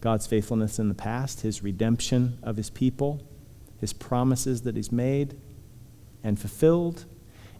God's 0.00 0.26
faithfulness 0.26 0.78
in 0.78 0.88
the 0.88 0.94
past, 0.94 1.40
his 1.40 1.62
redemption 1.62 2.38
of 2.42 2.56
his 2.56 2.68
people, 2.70 3.26
his 3.80 3.92
promises 3.92 4.62
that 4.62 4.76
he's 4.76 4.92
made 4.92 5.36
and 6.24 6.40
fulfilled, 6.40 7.04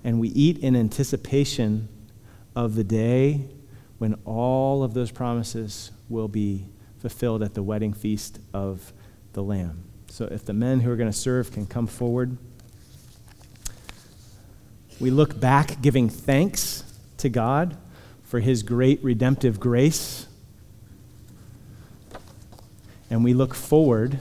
and 0.02 0.18
we 0.18 0.28
eat 0.30 0.58
in 0.58 0.74
anticipation 0.74 1.88
of 2.56 2.74
the 2.74 2.82
day 2.82 3.42
when 3.98 4.14
all 4.24 4.82
of 4.82 4.94
those 4.94 5.12
promises 5.12 5.92
will 6.08 6.26
be 6.26 6.66
fulfilled 6.98 7.42
at 7.42 7.54
the 7.54 7.62
wedding 7.62 7.92
feast 7.92 8.40
of 8.52 8.92
the 9.34 9.42
Lamb. 9.42 9.84
So 10.08 10.24
if 10.24 10.44
the 10.44 10.52
men 10.52 10.80
who 10.80 10.90
are 10.90 10.96
going 10.96 11.10
to 11.10 11.16
serve 11.16 11.52
can 11.52 11.66
come 11.66 11.86
forward. 11.86 12.36
We 15.00 15.10
look 15.10 15.38
back 15.38 15.80
giving 15.82 16.08
thanks 16.08 16.82
to 17.18 17.28
God 17.28 17.76
for 18.22 18.40
his 18.40 18.62
great 18.62 19.02
redemptive 19.04 19.60
grace 19.60 20.26
and 23.14 23.22
we 23.22 23.32
look 23.32 23.54
forward 23.54 24.18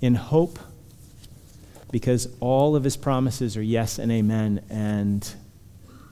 in 0.00 0.16
hope 0.16 0.58
because 1.90 2.28
all 2.40 2.76
of 2.76 2.84
his 2.84 2.96
promises 2.96 3.56
are 3.56 3.62
yes 3.62 3.98
and 3.98 4.12
amen, 4.12 4.62
and 4.68 5.34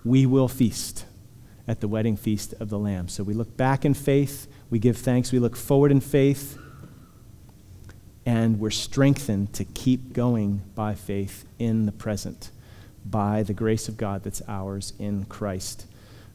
we 0.04 0.26
will 0.26 0.48
feast 0.48 1.04
at 1.68 1.80
the 1.80 1.88
wedding 1.88 2.16
feast 2.16 2.54
of 2.60 2.70
the 2.70 2.78
Lamb. 2.78 3.08
So 3.08 3.22
we 3.22 3.34
look 3.34 3.56
back 3.56 3.84
in 3.84 3.94
faith, 3.94 4.46
we 4.70 4.78
give 4.78 4.96
thanks, 4.96 5.32
we 5.32 5.38
look 5.38 5.56
forward 5.56 5.90
in 5.90 6.00
faith, 6.00 6.58
and 8.24 8.58
we're 8.58 8.70
strengthened 8.70 9.52
to 9.54 9.64
keep 9.64 10.12
going 10.12 10.62
by 10.74 10.94
faith 10.94 11.44
in 11.58 11.86
the 11.86 11.92
present, 11.92 12.50
by 13.04 13.42
the 13.42 13.54
grace 13.54 13.88
of 13.88 13.96
God 13.96 14.24
that's 14.24 14.42
ours 14.48 14.92
in 14.98 15.24
Christ, 15.26 15.86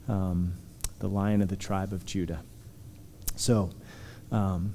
um, 0.07 0.53
the 0.99 1.09
lion 1.09 1.41
of 1.41 1.47
the 1.47 1.55
tribe 1.55 1.91
of 1.91 2.05
Judah. 2.05 2.43
So, 3.35 3.71
um, 4.31 4.73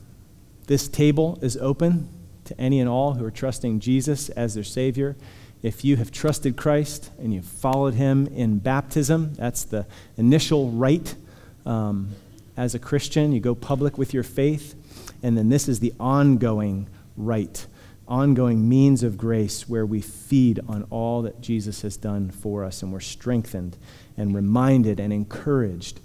this 0.66 0.88
table 0.88 1.38
is 1.40 1.56
open 1.58 2.08
to 2.46 2.60
any 2.60 2.80
and 2.80 2.88
all 2.88 3.14
who 3.14 3.24
are 3.24 3.30
trusting 3.30 3.80
Jesus 3.80 4.28
as 4.30 4.54
their 4.54 4.64
Savior. 4.64 5.16
If 5.62 5.84
you 5.84 5.96
have 5.96 6.10
trusted 6.10 6.56
Christ 6.56 7.10
and 7.18 7.32
you've 7.32 7.44
followed 7.44 7.94
Him 7.94 8.26
in 8.28 8.58
baptism, 8.58 9.34
that's 9.34 9.64
the 9.64 9.86
initial 10.16 10.70
rite 10.70 11.16
um, 11.64 12.10
as 12.56 12.74
a 12.74 12.78
Christian. 12.78 13.32
You 13.32 13.40
go 13.40 13.54
public 13.54 13.98
with 13.98 14.14
your 14.14 14.22
faith. 14.22 14.74
And 15.22 15.36
then 15.36 15.48
this 15.48 15.68
is 15.68 15.80
the 15.80 15.92
ongoing 15.98 16.88
rite, 17.16 17.66
ongoing 18.06 18.68
means 18.68 19.02
of 19.02 19.16
grace 19.16 19.68
where 19.68 19.86
we 19.86 20.00
feed 20.00 20.60
on 20.68 20.84
all 20.90 21.22
that 21.22 21.40
Jesus 21.40 21.82
has 21.82 21.96
done 21.96 22.30
for 22.30 22.64
us 22.64 22.82
and 22.82 22.92
we're 22.92 23.00
strengthened 23.00 23.76
and 24.16 24.34
reminded 24.34 25.00
and 25.00 25.12
encouraged. 25.12 26.00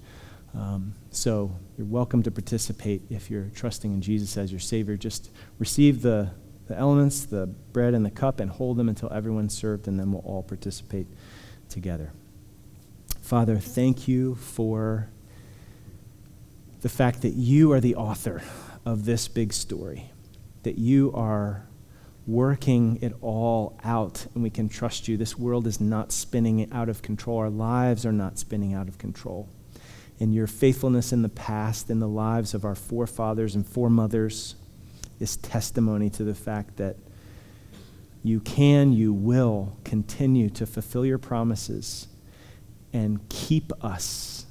Um, 0.56 0.96
so 1.14 1.52
you're 1.78 1.86
welcome 1.88 2.24
to 2.24 2.32
participate 2.32 3.02
if 3.10 3.30
you're 3.30 3.50
trusting 3.54 3.92
in 3.92 4.02
Jesus 4.02 4.38
as 4.38 4.50
your 4.50 4.62
Savior. 4.62 4.96
Just 4.96 5.30
receive 5.60 6.02
the, 6.02 6.32
the 6.68 6.78
elements, 6.78 7.26
the 7.26 7.48
bread 7.48 7.94
and 7.94 8.06
the 8.06 8.12
cup, 8.12 8.40
and 8.40 8.50
hold 8.50 8.78
them 8.78 8.88
until 8.88 9.12
everyone's 9.12 9.54
served, 9.54 9.90
and 9.90 10.00
then 10.00 10.14
we'll 10.14 10.22
all 10.22 10.42
participate 10.42 11.08
together. 11.68 12.14
Father, 13.22 13.58
thank 13.58 14.08
you 14.08 14.36
for 14.36 15.10
the 16.80 16.90
fact 16.90 17.22
that 17.24 17.34
you 17.34 17.74
are 17.74 17.82
the 17.82 17.96
author 17.96 18.42
of 18.86 19.04
this 19.04 19.28
big 19.28 19.52
story, 19.52 20.12
that 20.64 20.78
you 20.78 21.12
are 21.14 21.68
working 22.26 22.98
it 23.02 23.14
all 23.20 23.78
out, 23.84 24.28
and 24.34 24.42
we 24.42 24.50
can 24.50 24.70
trust 24.70 25.10
you. 25.10 25.18
This 25.18 25.38
world 25.38 25.68
is 25.68 25.82
not 25.82 26.14
spinning 26.14 26.72
out 26.72 26.88
of 26.88 27.02
control, 27.02 27.38
our 27.40 27.50
lives 27.50 28.06
are 28.06 28.14
not 28.14 28.40
spinning 28.40 28.74
out 28.74 28.88
of 28.88 28.98
control 28.98 29.50
and 30.22 30.36
your 30.36 30.46
faithfulness 30.46 31.12
in 31.12 31.24
the 31.24 31.30
past 31.30 31.90
in 31.90 31.98
the 31.98 32.08
lives 32.08 32.54
of 32.54 32.64
our 32.64 32.76
forefathers 32.76 33.56
and 33.56 33.66
foremothers 33.66 34.54
is 35.20 35.36
testimony 35.38 36.12
to 36.12 36.24
the 36.24 36.36
fact 36.36 36.78
that 36.78 36.96
you 38.24 38.40
can, 38.40 38.94
you 38.94 39.12
will 39.12 39.76
continue 39.84 40.48
to 40.52 40.68
fulfill 40.68 41.04
your 41.04 41.18
promises 41.18 42.08
and 42.94 43.28
keep 43.30 43.74
us 43.84 44.46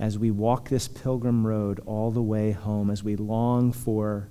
as 0.00 0.18
we 0.18 0.30
walk 0.30 0.70
this 0.70 0.88
pilgrim 0.88 1.46
road 1.46 1.80
all 1.84 2.10
the 2.10 2.22
way 2.22 2.52
home, 2.52 2.88
as 2.88 3.04
we 3.04 3.14
long 3.14 3.74
for 3.74 4.26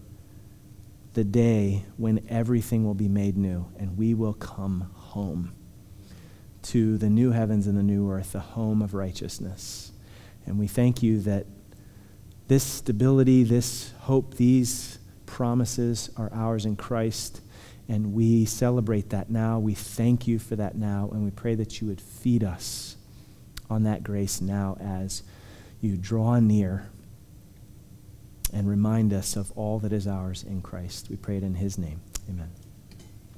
the 1.13 1.23
day 1.23 1.85
when 1.97 2.25
everything 2.29 2.83
will 2.83 2.95
be 2.95 3.07
made 3.07 3.37
new 3.37 3.67
and 3.77 3.95
we 3.95 4.15
will 4.15 4.33
come 4.33 4.89
home 4.95 5.53
to 6.63 6.97
the 6.97 7.11
new 7.11 7.29
heavens 7.29 7.67
and 7.67 7.77
the 7.77 7.83
new 7.83 8.09
earth, 8.09 8.31
the 8.31 8.39
home 8.39 8.81
of 8.81 8.95
righteousness. 8.95 9.92
And 10.45 10.59
we 10.59 10.67
thank 10.67 11.01
you 11.01 11.19
that 11.21 11.45
this 12.47 12.63
stability, 12.63 13.43
this 13.43 13.93
hope, 14.01 14.35
these 14.35 14.99
promises 15.25 16.09
are 16.17 16.31
ours 16.33 16.65
in 16.65 16.75
Christ. 16.75 17.41
And 17.87 18.13
we 18.13 18.45
celebrate 18.45 19.09
that 19.09 19.29
now. 19.29 19.59
We 19.59 19.73
thank 19.73 20.27
you 20.27 20.39
for 20.39 20.55
that 20.55 20.75
now. 20.75 21.09
And 21.11 21.23
we 21.23 21.31
pray 21.31 21.55
that 21.55 21.81
you 21.81 21.87
would 21.87 22.01
feed 22.01 22.43
us 22.43 22.97
on 23.69 23.83
that 23.83 24.03
grace 24.03 24.41
now 24.41 24.77
as 24.79 25.23
you 25.81 25.97
draw 25.97 26.39
near 26.39 26.89
and 28.53 28.69
remind 28.69 29.11
us 29.11 29.35
of 29.35 29.51
all 29.53 29.79
that 29.79 29.91
is 29.91 30.07
ours 30.07 30.43
in 30.43 30.61
Christ. 30.61 31.07
We 31.09 31.15
pray 31.15 31.37
it 31.37 31.43
in 31.43 31.55
his 31.55 31.77
name. 31.77 32.01
Amen. 32.29 32.62